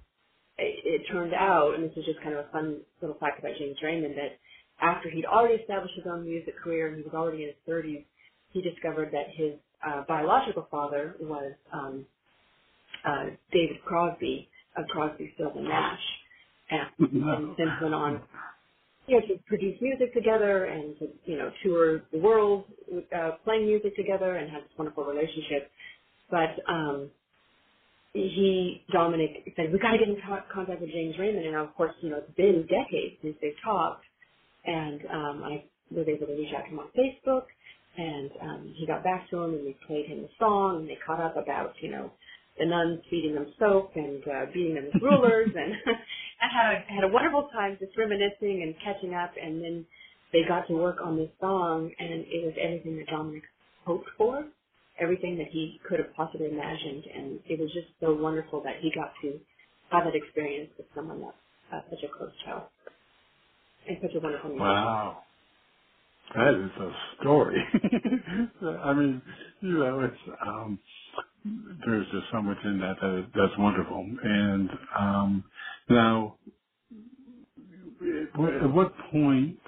it, 0.60 1.02
it 1.02 1.02
turned 1.12 1.34
out, 1.34 1.74
and 1.74 1.84
this 1.84 1.98
is 1.98 2.06
just 2.06 2.22
kind 2.22 2.36
of 2.36 2.46
a 2.46 2.50
fun 2.52 2.78
little 3.02 3.18
fact 3.18 3.40
about 3.40 3.58
James 3.58 3.78
Raymond, 3.82 4.14
that 4.18 4.38
after 4.80 5.10
he'd 5.10 5.26
already 5.26 5.56
established 5.56 5.96
his 5.96 6.06
own 6.06 6.26
music 6.26 6.54
career 6.64 6.90
and 6.90 6.98
he 6.98 7.02
was 7.02 7.14
already 7.16 7.42
in 7.42 7.50
his 7.50 7.58
30s, 7.68 8.06
he 8.52 8.62
discovered 8.62 9.12
that 9.12 9.34
his 9.36 9.54
uh, 9.84 10.04
biological 10.08 10.68
father 10.70 11.16
was 11.20 11.54
um, 11.74 12.06
uh, 13.04 13.26
David 13.52 13.78
Crosby 13.84 14.48
of 14.78 14.86
Crosby, 14.90 15.32
Stills 15.34 15.54
and 15.56 15.68
Nash, 15.68 16.00
and, 16.70 16.88
and 17.00 17.56
then 17.58 17.68
went 17.82 17.96
on 17.96 18.22
you 19.08 19.20
know, 19.20 19.26
to 19.28 19.42
produce 19.48 19.82
music 19.82 20.14
together 20.14 20.66
and 20.66 20.98
to, 21.00 21.08
you 21.26 21.38
know, 21.38 21.52
tour 21.64 22.04
the 22.12 22.20
world 22.20 22.66
uh, 23.18 23.32
playing 23.44 23.66
music 23.66 23.96
together 23.96 24.36
and 24.36 24.52
had 24.52 24.62
this 24.62 24.72
wonderful 24.78 25.04
relationship. 25.04 25.72
But 26.30 26.56
um, 26.70 27.10
he, 28.14 28.84
Dominic, 28.92 29.54
said, 29.56 29.72
we 29.74 29.80
got 29.80 29.92
to 29.92 29.98
get 29.98 30.10
in 30.10 30.18
co- 30.28 30.44
contact 30.54 30.82
with 30.82 30.92
James 30.92 31.16
Raymond. 31.18 31.46
And 31.46 31.56
of 31.56 31.76
course, 31.76 31.94
you 32.02 32.10
know, 32.10 32.18
it's 32.18 32.36
been 32.36 32.68
decades 32.68 33.16
since 33.22 33.36
they've 33.42 33.58
talked. 33.64 34.06
And 34.66 35.02
um, 35.12 35.44
I 35.44 35.64
was 35.92 36.08
able 36.08 36.28
to 36.28 36.34
reach 36.34 36.54
out 36.56 36.64
to 36.66 36.70
him 36.70 36.80
on 36.80 36.88
Facebook. 36.98 37.46
And 37.98 38.32
um, 38.42 38.74
he 38.78 38.88
got 38.88 39.04
back 39.04 39.30
to 39.30 39.38
him 39.38 39.54
and 39.56 39.66
we 39.66 39.78
played 39.86 40.08
him 40.08 40.22
the 40.24 40.30
song 40.40 40.82
and 40.82 40.90
they 40.90 40.98
caught 41.06 41.20
up 41.22 41.38
about, 41.38 41.74
you 41.82 41.92
know, 41.92 42.12
the 42.58 42.66
nuns 42.66 43.02
feeding 43.10 43.36
them 43.36 43.48
soap 43.60 43.92
and 43.96 44.24
uh, 44.28 44.46
beating 44.54 44.76
them 44.76 44.86
with 44.94 45.02
rulers 45.02 45.50
and 45.56 45.74
I 46.42 46.48
had 46.52 46.74
a 46.74 46.94
had 46.94 47.04
a 47.04 47.08
wonderful 47.08 47.50
time 47.54 47.78
just 47.80 47.98
reminiscing 47.98 48.62
and 48.64 48.76
catching 48.84 49.14
up 49.14 49.32
and 49.42 49.64
then 49.64 49.86
they 50.32 50.42
got 50.48 50.68
to 50.68 50.74
work 50.74 50.98
on 51.04 51.18
this 51.18 51.30
song 51.40 51.92
and 52.00 52.26
it 52.28 52.46
was 52.46 52.54
everything 52.62 52.98
that 52.98 53.08
Dominic 53.08 53.44
hoped 53.86 54.10
for, 54.18 54.46
everything 55.04 55.38
that 55.40 55.50
he 55.52 55.80
could 55.90 56.00
have 56.00 56.16
possibly 56.16 56.48
imagined 56.50 57.06
and 57.16 57.42
it 57.48 57.60
was 57.60 57.72
just 57.74 57.88
so 58.02 58.16
wonderful 58.16 58.64
that 58.64 58.78
he 58.82 58.92
got 58.96 59.14
to 59.24 59.40
have 59.92 60.06
that 60.06 60.16
experience 60.16 60.72
with 60.78 60.88
someone 60.96 61.22
that's 61.22 61.38
uh, 61.74 61.82
such 61.92 62.04
a 62.06 62.18
close 62.18 62.32
child 62.46 62.64
and 63.88 63.98
such 64.02 64.12
a 64.16 64.22
wonderful 64.22 64.50
musician. 64.52 64.66
Wow. 64.66 65.24
That 66.36 66.56
is 66.56 66.72
a 66.82 66.92
story. 67.22 67.58
I 68.84 68.94
mean, 68.94 69.22
you 69.62 69.80
know, 69.80 70.02
it's 70.02 70.38
um 70.48 70.80
there's 71.86 72.08
just 72.12 72.26
so 72.32 72.42
much 72.42 72.58
in 72.66 72.80
that, 72.80 72.96
that 73.02 73.28
that's 73.36 73.58
wonderful. 73.60 74.06
And 74.24 74.70
um 75.00 75.44
now 75.90 76.38
at 78.02 78.74
what 78.74 78.94
point 79.12 79.60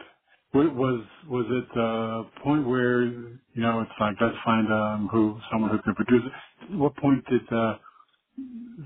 was 0.75 1.05
was 1.29 1.45
it 1.49 1.75
the 1.75 2.25
point 2.43 2.67
where 2.67 3.03
you 3.03 3.39
know 3.55 3.81
it's 3.81 3.91
like 3.99 4.15
let's 4.21 4.37
find 4.45 4.67
um 4.71 5.09
who 5.11 5.39
someone 5.51 5.71
who 5.71 5.79
could 5.83 5.95
produce 5.95 6.23
it? 6.25 6.77
What 6.77 6.95
point 6.97 7.25
did 7.29 7.41
uh 7.53 7.77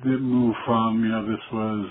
it 0.05 0.22
move 0.22 0.55
from 0.65 1.03
you 1.03 1.09
know 1.11 1.26
this 1.28 1.41
was 1.53 1.89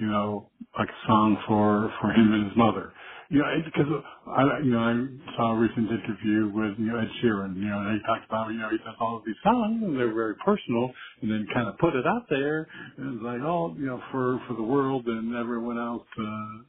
you 0.00 0.06
know 0.08 0.50
like 0.78 0.88
a 0.88 1.08
song 1.08 1.38
for 1.48 1.92
for 2.00 2.12
him 2.12 2.32
and 2.34 2.46
his 2.48 2.56
mother 2.56 2.92
you 3.30 3.40
know, 3.40 3.46
because 3.64 3.86
I, 4.28 4.42
you 4.64 4.72
know, 4.72 4.80
I 4.80 5.36
saw 5.36 5.54
a 5.54 5.58
recent 5.58 5.88
interview 5.90 6.50
with 6.54 6.78
you 6.78 6.92
know 6.92 6.98
Ed 6.98 7.08
Sheeran. 7.22 7.56
You 7.56 7.70
know, 7.70 7.80
and 7.80 8.00
he 8.00 8.06
talked 8.06 8.26
about 8.28 8.50
you 8.52 8.58
know 8.58 8.70
he 8.70 8.78
does 8.78 8.96
all 9.00 9.18
of 9.18 9.24
these 9.26 9.36
songs 9.44 9.82
and 9.82 9.96
they're 9.98 10.14
very 10.14 10.34
personal, 10.44 10.92
and 11.22 11.30
then 11.30 11.46
kind 11.54 11.68
of 11.68 11.78
put 11.78 11.96
it 11.96 12.06
out 12.06 12.26
there, 12.30 12.68
and 12.98 13.14
it's 13.16 13.24
like 13.24 13.40
oh 13.42 13.74
you 13.78 13.86
know 13.86 14.02
for 14.12 14.40
for 14.48 14.54
the 14.54 14.62
world 14.62 15.06
and 15.08 15.36
everyone 15.36 15.78
else 15.78 16.04
to 16.16 16.22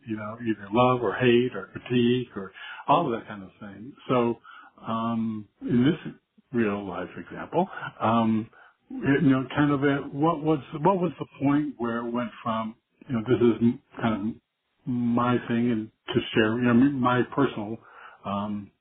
you 0.07 0.17
know 0.17 0.37
either 0.49 0.67
love 0.73 1.03
or 1.03 1.15
hate 1.15 1.55
or 1.55 1.69
critique 1.73 2.29
or 2.37 2.53
all 2.87 3.07
of 3.13 3.19
that 3.19 3.27
kind 3.27 3.43
of 3.43 3.51
thing. 3.59 3.93
So 4.09 4.37
um 4.87 5.47
in 5.61 5.83
this 5.85 6.13
real 6.53 6.87
life 6.87 7.09
example, 7.17 7.67
um 8.01 8.49
you 8.91 9.21
know, 9.21 9.45
kind 9.55 9.71
of 9.71 9.83
a, 9.83 9.97
what 10.11 10.43
was 10.43 10.59
what 10.81 10.99
was 10.99 11.11
the 11.19 11.25
point 11.41 11.75
where 11.79 11.99
it 12.05 12.11
went 12.11 12.31
from 12.43 12.75
you 13.09 13.15
know 13.15 13.23
this 13.27 13.41
is 13.41 13.73
kind 14.01 14.15
of 14.29 14.35
my 14.85 15.37
thing 15.47 15.71
and 15.71 15.91
to 16.13 16.21
share 16.33 16.57
you 16.57 16.63
know 16.63 16.73
my 16.73 17.21
personal 17.35 17.77
um 18.25 18.71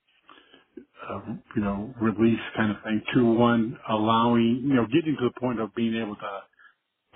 uh, 1.09 1.21
you 1.55 1.61
know 1.61 1.93
release 2.01 2.39
kind 2.55 2.71
of 2.71 2.77
thing 2.83 3.01
to 3.13 3.25
one 3.25 3.77
allowing 3.89 4.61
you 4.63 4.73
know 4.73 4.85
getting 4.87 5.15
to 5.19 5.29
the 5.33 5.39
point 5.39 5.59
of 5.59 5.73
being 5.75 5.95
able 5.95 6.15
to 6.15 6.41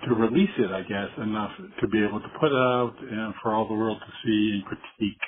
to 0.08 0.16
release 0.16 0.52
it 0.58 0.72
I 0.72 0.82
guess 0.84 1.10
enough 1.18 1.52
to 1.82 1.88
be 1.88 2.04
able 2.04 2.20
to 2.20 2.30
put 2.40 2.52
out 2.52 2.96
and 3.00 3.34
for 3.42 3.54
all 3.54 3.68
the 3.68 3.74
world 3.76 4.00
to 4.00 4.14
see 4.26 4.52
and 4.56 4.66
critique. 4.66 5.22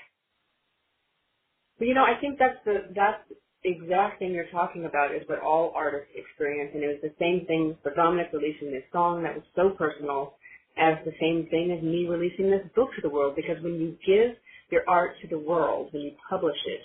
You 1.79 1.93
know, 1.93 2.03
I 2.03 2.19
think 2.19 2.39
that's 2.39 2.57
the 2.65 2.93
that's 2.95 3.23
exact 3.63 4.19
thing 4.19 4.31
you're 4.33 4.49
talking 4.51 4.85
about 4.85 5.13
is 5.13 5.23
what 5.27 5.41
all 5.41 5.73
artists 5.75 6.13
experience, 6.15 6.71
and 6.73 6.83
it 6.83 6.87
was 6.87 7.01
the 7.01 7.13
same 7.19 7.45
thing 7.47 7.77
for 7.83 7.93
Dominic 7.93 8.29
releasing 8.33 8.71
this 8.71 8.83
song 8.91 9.23
that 9.23 9.35
was 9.35 9.43
so 9.55 9.71
personal 9.77 10.36
as 10.79 10.97
the 11.05 11.13
same 11.19 11.47
thing 11.49 11.71
as 11.71 11.83
me 11.83 12.07
releasing 12.07 12.49
this 12.49 12.65
book 12.75 12.89
to 12.95 13.01
the 13.01 13.09
world. 13.09 13.35
Because 13.35 13.61
when 13.63 13.75
you 13.75 13.97
give 14.05 14.35
your 14.69 14.81
art 14.87 15.11
to 15.21 15.27
the 15.27 15.39
world, 15.39 15.89
when 15.91 16.03
you 16.03 16.11
publish 16.29 16.57
it, 16.65 16.81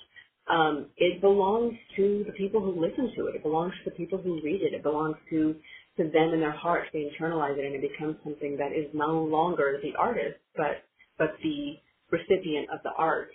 um, 0.51 0.87
it 0.97 1.21
belongs 1.21 1.75
to 1.97 2.25
the 2.27 2.33
people 2.33 2.61
who 2.61 2.81
listen 2.81 3.13
to 3.17 3.27
it. 3.27 3.37
It 3.37 3.43
belongs 3.43 3.73
to 3.85 3.91
the 3.91 3.97
people 3.97 4.19
who 4.19 4.41
read 4.43 4.63
it. 4.63 4.75
It 4.75 4.83
belongs 4.83 5.17
to 5.31 5.55
to 5.99 6.05
them 6.05 6.33
in 6.33 6.41
their 6.41 6.57
hearts. 6.57 6.89
They 6.93 7.11
internalize 7.11 7.59
it, 7.59 7.67
and 7.67 7.75
it 7.75 7.83
becomes 7.83 8.17
something 8.25 8.57
that 8.57 8.73
is 8.73 8.87
no 8.95 9.23
longer 9.23 9.79
the 9.83 9.95
artist, 9.99 10.39
but 10.57 10.85
but 11.19 11.35
the 11.43 11.77
recipient 12.11 12.69
of 12.73 12.83
the 12.83 12.91
art. 12.97 13.31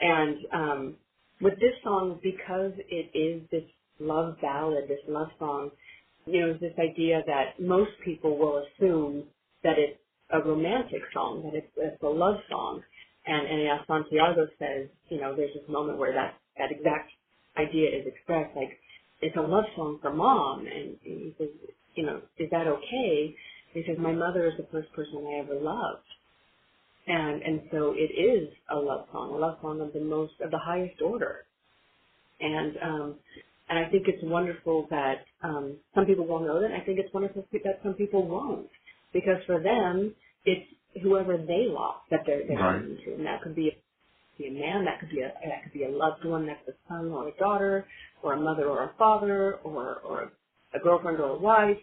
And 0.00 0.36
um, 0.52 0.94
with 1.40 1.54
this 1.54 1.74
song, 1.82 2.20
because 2.22 2.72
it 2.88 3.10
is 3.16 3.42
this 3.50 3.64
love 3.98 4.36
ballad, 4.40 4.84
this 4.88 5.00
love 5.08 5.28
song, 5.38 5.70
you 6.26 6.40
know, 6.40 6.52
this 6.54 6.74
idea 6.78 7.22
that 7.26 7.60
most 7.60 7.90
people 8.04 8.36
will 8.38 8.64
assume 8.64 9.24
that 9.66 9.78
it's 9.78 9.98
a 10.30 10.40
romantic 10.40 11.02
song, 11.12 11.42
that 11.44 11.54
it's, 11.58 11.72
it's 11.76 12.02
a 12.02 12.06
love 12.06 12.38
song. 12.48 12.82
And, 13.26 13.46
and 13.46 13.68
as 13.68 13.86
Santiago 13.86 14.46
says, 14.58 14.86
you 15.10 15.20
know, 15.20 15.34
there's 15.34 15.54
this 15.54 15.68
moment 15.68 15.98
where 15.98 16.14
that, 16.14 16.34
that 16.58 16.70
exact 16.70 17.10
idea 17.58 17.90
is 17.90 18.06
expressed, 18.06 18.54
like, 18.56 18.78
it's 19.20 19.36
a 19.36 19.40
love 19.40 19.64
song 19.74 19.98
for 20.00 20.12
mom. 20.12 20.66
And, 20.66 20.96
he 21.02 21.34
says, 21.38 21.48
you 21.94 22.06
know, 22.06 22.20
is 22.38 22.48
that 22.50 22.66
okay? 22.66 23.34
He 23.72 23.82
says, 23.86 23.96
my 23.98 24.12
mother 24.12 24.46
is 24.46 24.54
the 24.56 24.66
first 24.70 24.92
person 24.92 25.26
I 25.26 25.40
ever 25.40 25.58
loved. 25.60 26.06
And, 27.08 27.42
and 27.42 27.62
so 27.70 27.94
it 27.96 28.12
is 28.14 28.48
a 28.70 28.76
love 28.76 29.06
song, 29.12 29.32
a 29.34 29.38
love 29.38 29.58
song 29.62 29.80
of 29.80 29.92
the 29.92 30.00
most, 30.00 30.34
of 30.40 30.50
the 30.50 30.58
highest 30.58 31.00
order. 31.02 31.44
And, 32.40 32.76
um, 32.82 33.14
and 33.68 33.78
I 33.78 33.88
think 33.90 34.06
it's 34.06 34.22
wonderful 34.22 34.86
that, 34.90 35.24
um, 35.42 35.76
some 35.94 36.06
people 36.06 36.26
will 36.26 36.40
know 36.40 36.60
that. 36.60 36.70
I 36.72 36.84
think 36.84 36.98
it's 36.98 37.12
wonderful 37.14 37.44
that 37.52 37.80
some 37.82 37.94
people 37.94 38.26
won't. 38.26 38.68
Because 39.12 39.38
for 39.46 39.62
them, 39.62 40.14
it's 40.44 40.66
whoever 41.02 41.38
they 41.38 41.66
lost 41.68 42.06
that 42.10 42.20
they're, 42.26 42.46
they're 42.48 42.58
Right. 42.58 42.82
to. 43.06 43.14
And 43.14 43.26
that 43.26 43.42
could 43.42 43.56
be 43.56 43.68
a, 43.68 43.72
be 44.38 44.48
a 44.48 44.52
man, 44.52 44.84
that 44.86 45.00
could 45.00 45.10
be 45.10 45.20
a, 45.20 45.28
that 45.46 45.64
could 45.64 45.72
be 45.74 45.84
a 45.84 45.90
loved 45.90 46.24
one, 46.24 46.46
that's 46.46 46.66
a 46.68 46.72
son 46.88 47.08
or 47.12 47.28
a 47.28 47.32
daughter, 47.38 47.86
or 48.22 48.34
a 48.34 48.40
mother 48.40 48.66
or 48.68 48.84
a 48.84 48.94
father, 48.98 49.56
or, 49.64 49.96
or 50.00 50.32
a 50.74 50.80
girlfriend 50.80 51.20
or 51.20 51.30
a 51.36 51.38
wife. 51.38 51.78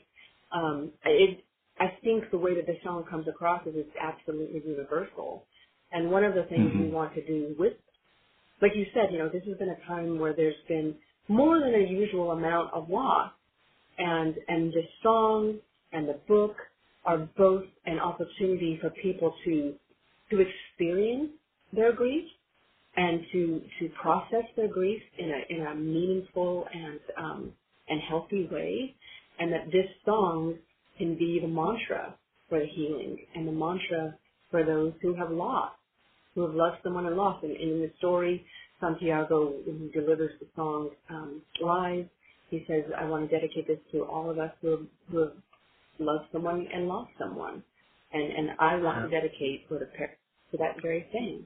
Um, 0.54 0.92
it, 1.06 1.44
I 1.80 1.98
think 2.04 2.32
the 2.32 2.38
way 2.40 2.56
that 2.56 2.68
the 2.68 2.78
song 2.84 3.06
comes 3.10 3.28
across 3.28 3.66
is 3.68 3.74
it's 3.78 3.96
absolutely 4.02 4.62
universal. 4.66 5.46
And 5.92 6.12
one 6.12 6.24
of 6.26 6.36
the 6.36 6.44
things 6.46 6.74
we 6.78 6.88
Mhm. 6.88 6.92
want 6.92 7.16
to 7.16 7.26
do 7.26 7.56
with, 7.60 7.74
like 8.62 8.76
you 8.76 8.86
said, 8.94 9.12
you 9.12 9.20
know, 9.20 9.30
this 9.30 9.44
has 9.48 9.58
been 9.58 9.70
a 9.70 9.88
time 9.88 10.20
where 10.20 10.34
there's 10.34 10.56
been 10.68 10.96
more 11.30 11.60
than 11.60 11.76
a 11.76 11.88
usual 11.90 12.32
amount 12.32 12.74
of 12.74 12.90
loss. 12.90 13.32
And, 13.98 14.36
and 14.48 14.74
the 14.74 14.84
song 15.04 15.60
and 15.94 16.10
the 16.10 16.20
book 16.28 16.58
are 17.06 17.30
both 17.38 17.66
an 17.86 18.00
opportunity 18.00 18.78
for 18.82 18.90
people 18.90 19.34
to, 19.46 19.74
to 20.30 20.40
experience 20.40 21.32
their 21.74 21.94
grief 21.94 22.26
and 22.96 23.22
to, 23.32 23.62
to 23.80 23.90
process 24.02 24.46
their 24.56 24.68
grief 24.68 25.02
in 25.18 25.32
a, 25.32 25.54
in 25.54 25.68
a 25.68 25.76
meaningful 25.76 26.66
and, 26.74 27.00
um, 27.18 27.52
and 27.90 28.02
healthy 28.08 28.48
way. 28.52 28.96
And 29.40 29.52
that 29.52 29.66
this 29.72 29.88
song 30.06 30.56
can 30.98 31.18
be 31.18 31.40
the 31.42 31.48
mantra 31.48 32.14
for 32.50 32.60
the 32.60 32.68
healing 32.68 33.18
and 33.36 33.48
the 33.48 33.52
mantra 33.52 34.16
for 34.52 34.64
those 34.64 34.94
who 35.02 35.16
have 35.16 35.32
lost, 35.32 35.76
who 36.36 36.42
have 36.42 36.54
loved 36.54 36.78
someone 36.84 37.08
and 37.08 37.18
lost. 37.18 37.44
And, 37.44 37.52
and 37.52 37.72
in 37.72 37.82
the 37.82 37.92
story, 37.98 38.46
Santiago, 38.80 39.54
he 39.66 39.90
delivers 39.94 40.32
the 40.40 40.46
song 40.56 40.92
um, 41.10 41.42
live, 41.62 42.06
he 42.50 42.64
says, 42.68 42.84
I 42.96 43.06
want 43.06 43.28
to 43.28 43.36
dedicate 43.36 43.68
this 43.68 43.80
to 43.92 44.04
all 44.04 44.30
of 44.30 44.38
us 44.38 44.52
who 44.62 44.72
have, 44.72 44.86
who 45.10 45.18
have 45.20 45.32
loved 46.00 46.26
someone 46.34 46.68
and 46.74 46.88
lost 46.88 47.12
someone. 47.20 47.64
And, 48.14 48.24
and 48.24 48.50
I 48.60 48.78
want 48.78 49.02
to 49.04 49.10
dedicate 49.10 49.68
for 49.70 49.80
the 49.80 49.88
to 49.88 50.58
that 50.60 50.82
very 50.82 51.08
thing. 51.12 51.46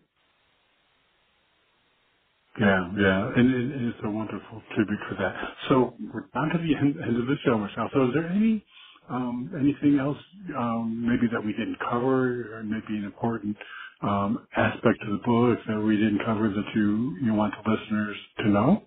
Yeah, 2.60 2.92
yeah, 3.00 3.32
and 3.38 3.56
it, 3.56 3.84
it's 3.90 4.00
a 4.06 4.12
wonderful 4.12 4.62
tribute 4.76 5.00
for 5.10 5.16
that. 5.20 5.36
So 5.70 5.96
we're 6.14 6.28
down 6.36 6.50
to 6.52 6.60
the 6.60 6.76
end, 6.78 6.98
end 7.02 7.18
of 7.18 7.28
the 7.28 7.36
show, 7.46 7.58
Michelle. 7.58 7.90
So 7.94 8.06
is 8.10 8.12
there 8.14 8.28
any 8.30 8.66
um, 9.10 9.52
anything 9.60 10.00
else 10.00 10.18
um, 10.58 11.06
maybe 11.08 11.28
that 11.34 11.46
we 11.46 11.54
didn't 11.54 11.78
cover, 11.90 12.58
or 12.58 12.64
maybe 12.64 12.98
an 12.98 13.06
important 13.06 13.58
um, 14.04 14.48
aspect 14.58 15.00
of 15.04 15.10
the 15.20 15.24
book 15.26 15.60
that 15.68 15.82
we 15.82 15.98
didn't 15.98 16.22
cover 16.26 16.50
that 16.50 16.66
you 16.76 17.18
you 17.24 17.34
want 17.34 17.56
the 17.64 17.72
listeners 17.72 18.18
to 18.40 18.50
know? 18.50 18.87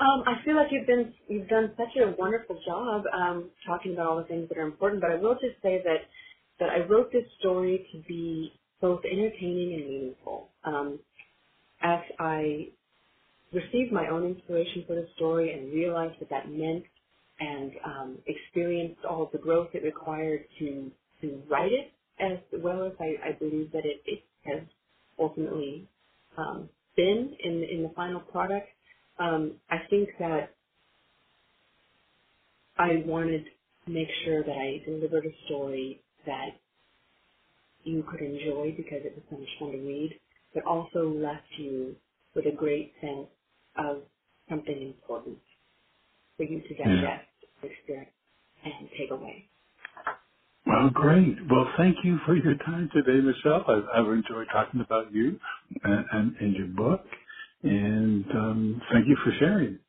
Um, 0.00 0.24
I 0.26 0.44
feel 0.44 0.56
like 0.56 0.68
you've 0.72 0.86
been 0.86 1.14
you've 1.28 1.48
done 1.48 1.72
such 1.76 1.96
a 2.02 2.14
wonderful 2.18 2.60
job 2.66 3.04
um, 3.14 3.50
talking 3.66 3.94
about 3.94 4.06
all 4.08 4.18
the 4.18 4.24
things 4.24 4.48
that 4.50 4.58
are 4.58 4.66
important. 4.66 5.02
But 5.02 5.12
I 5.12 5.16
will 5.16 5.34
just 5.34 5.60
say 5.62 5.82
that 5.84 6.06
that 6.60 6.70
I 6.70 6.80
wrote 6.86 7.12
this 7.12 7.24
story 7.40 7.86
to 7.92 8.02
be 8.08 8.52
both 8.80 9.02
entertaining 9.04 9.74
and 9.74 9.86
meaningful. 9.90 10.50
Um, 10.64 11.00
as 11.82 12.00
I 12.18 12.68
received 13.52 13.92
my 13.92 14.08
own 14.08 14.24
inspiration 14.26 14.84
for 14.86 14.94
the 14.96 15.08
story 15.16 15.52
and 15.52 15.72
realized 15.72 16.20
what 16.20 16.30
that 16.30 16.50
meant, 16.50 16.84
and 17.40 17.72
um, 17.84 18.18
experienced 18.26 19.04
all 19.08 19.24
of 19.24 19.32
the 19.32 19.38
growth 19.38 19.68
it 19.74 19.84
required 19.84 20.44
to 20.58 20.90
to 21.22 21.42
write 21.50 21.72
it, 21.72 21.92
as 22.20 22.38
well 22.62 22.84
as 22.86 22.92
I, 23.00 23.30
I 23.30 23.32
believe 23.32 23.72
that 23.72 23.84
it, 23.86 24.02
it 24.06 24.24
has 24.44 24.62
ultimately 25.18 25.88
um, 26.38 26.68
been 26.96 27.36
in 27.44 27.64
in 27.64 27.82
the 27.84 27.92
final 27.96 28.20
product. 28.20 28.68
Um, 29.18 29.60
I 29.70 29.78
think 29.90 30.10
that 30.20 30.56
I 32.78 33.02
wanted 33.06 33.46
to 33.86 33.92
make 33.92 34.08
sure 34.24 34.44
that 34.44 34.56
I 34.56 34.82
delivered 34.86 35.26
a 35.26 35.46
story 35.46 36.04
that 36.26 36.50
you 37.84 38.04
could 38.10 38.20
enjoy 38.22 38.74
because 38.76 39.00
it 39.04 39.14
was 39.16 39.24
so 39.30 39.38
much 39.38 39.48
fun 39.58 39.72
to 39.72 39.78
read, 39.78 40.20
but 40.54 40.64
also 40.66 41.08
left 41.08 41.46
you 41.58 41.96
with 42.34 42.46
a 42.46 42.56
great 42.56 42.94
sense 43.00 43.28
of 43.78 44.02
something 44.50 44.82
important 44.82 45.38
for 46.36 46.44
you 46.44 46.62
to 46.62 46.74
digest, 46.76 47.28
experience, 47.62 48.10
and 48.64 48.88
take 48.98 49.10
away. 49.12 49.50
Well, 50.66 50.90
great. 50.94 51.36
Well, 51.50 51.66
thank 51.76 51.96
you 52.04 52.18
for 52.26 52.36
your 52.36 52.56
time 52.58 52.90
today, 52.94 53.20
Michelle. 53.20 53.64
I've, 53.68 53.84
I've 54.06 54.12
enjoyed 54.12 54.48
talking 54.52 54.80
about 54.80 55.12
you 55.12 55.40
and, 55.84 56.06
and, 56.12 56.36
and 56.38 56.56
your 56.56 56.68
book, 56.68 57.04
and 57.64 58.24
um, 58.32 58.82
thank 58.92 59.06
you 59.08 59.16
for 59.24 59.32
sharing. 59.38 59.80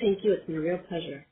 Thank 0.00 0.24
you. 0.24 0.34
It's 0.34 0.46
been 0.46 0.56
a 0.56 0.60
real 0.60 0.78
pleasure. 0.88 1.26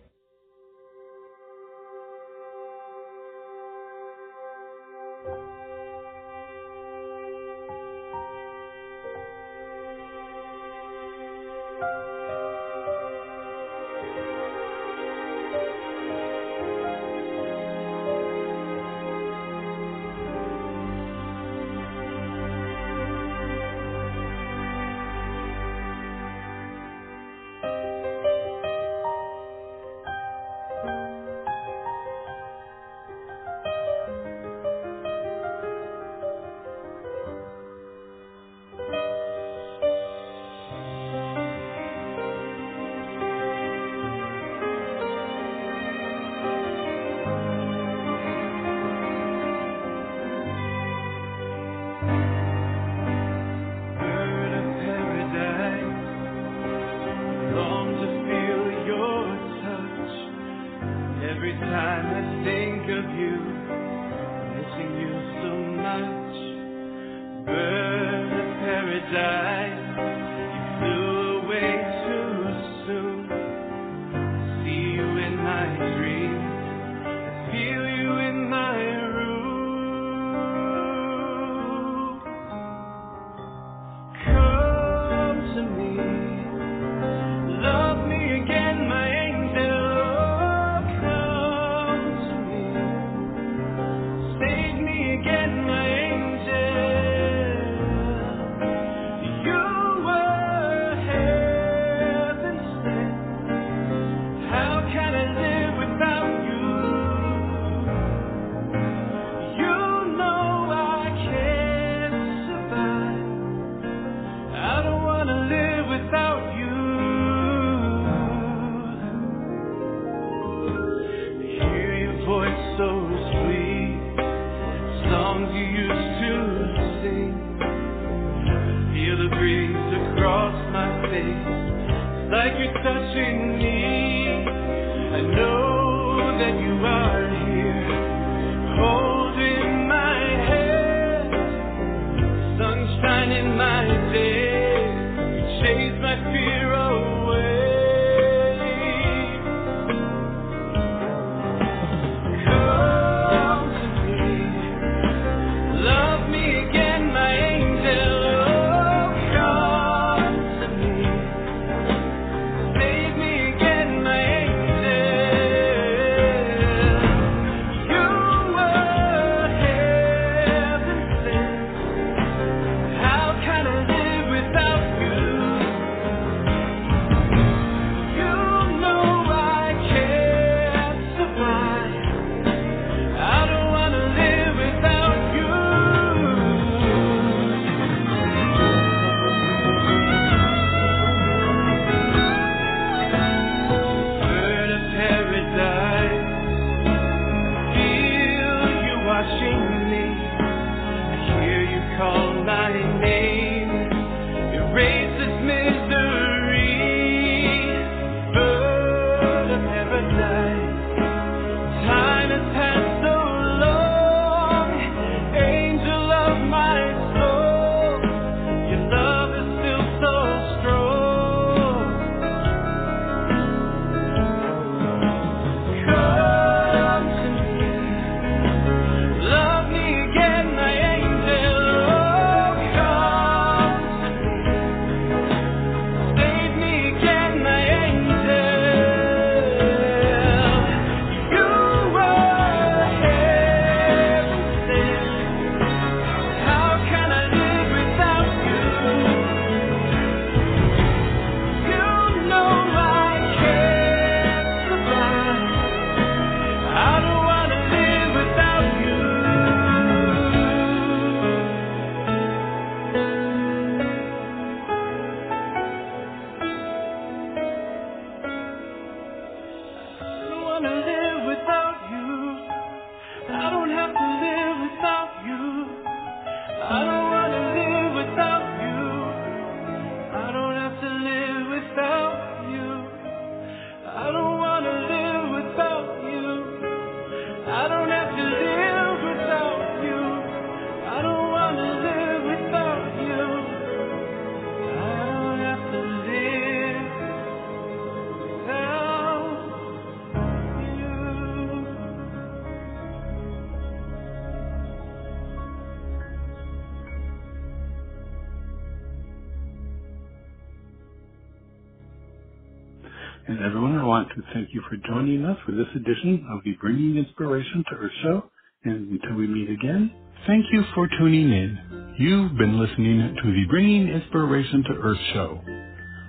Thank 314.35 314.53
you 314.53 314.61
for 314.69 314.77
joining 314.89 315.25
us 315.25 315.39
for 315.47 315.53
this 315.53 315.69
edition 315.77 316.27
of 316.33 316.43
the 316.45 316.53
Bringing 316.61 316.97
Inspiration 316.97 317.65
to 317.71 317.77
Earth 317.77 317.93
show. 318.03 318.25
And 318.65 318.91
until 318.91 319.17
we 319.17 319.29
meet 319.29 319.49
again, 319.49 319.93
thank 320.27 320.45
you 320.53 320.65
for 320.75 320.89
tuning 320.99 321.31
in. 321.31 321.95
You've 322.01 322.37
been 322.37 322.59
listening 322.59 323.15
to 323.23 323.33
the 323.33 323.45
Bringing 323.49 323.89
Inspiration 323.89 324.65
to 324.65 324.73
Earth 324.83 324.99
show. 325.13 325.41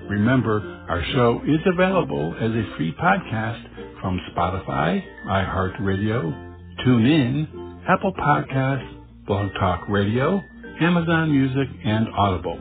Remember, 0.09 0.59
our 0.89 1.03
show 1.13 1.41
is 1.45 1.59
available 1.71 2.33
as 2.41 2.49
a 2.49 2.75
free 2.75 2.93
podcast 2.99 4.01
from 4.01 4.19
Spotify, 4.35 5.03
iHeartRadio, 5.27 6.55
TuneIn, 6.83 7.85
Apple 7.87 8.13
Podcasts, 8.13 9.25
Blog 9.27 9.51
Talk 9.59 9.87
Radio, 9.87 10.41
Amazon 10.81 11.31
Music, 11.31 11.67
and 11.85 12.07
Audible. 12.17 12.57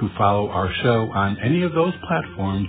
To 0.00 0.08
follow 0.16 0.48
our 0.50 0.72
show 0.84 1.10
on 1.12 1.36
any 1.42 1.64
of 1.64 1.72
those 1.72 1.94
platforms, 2.06 2.68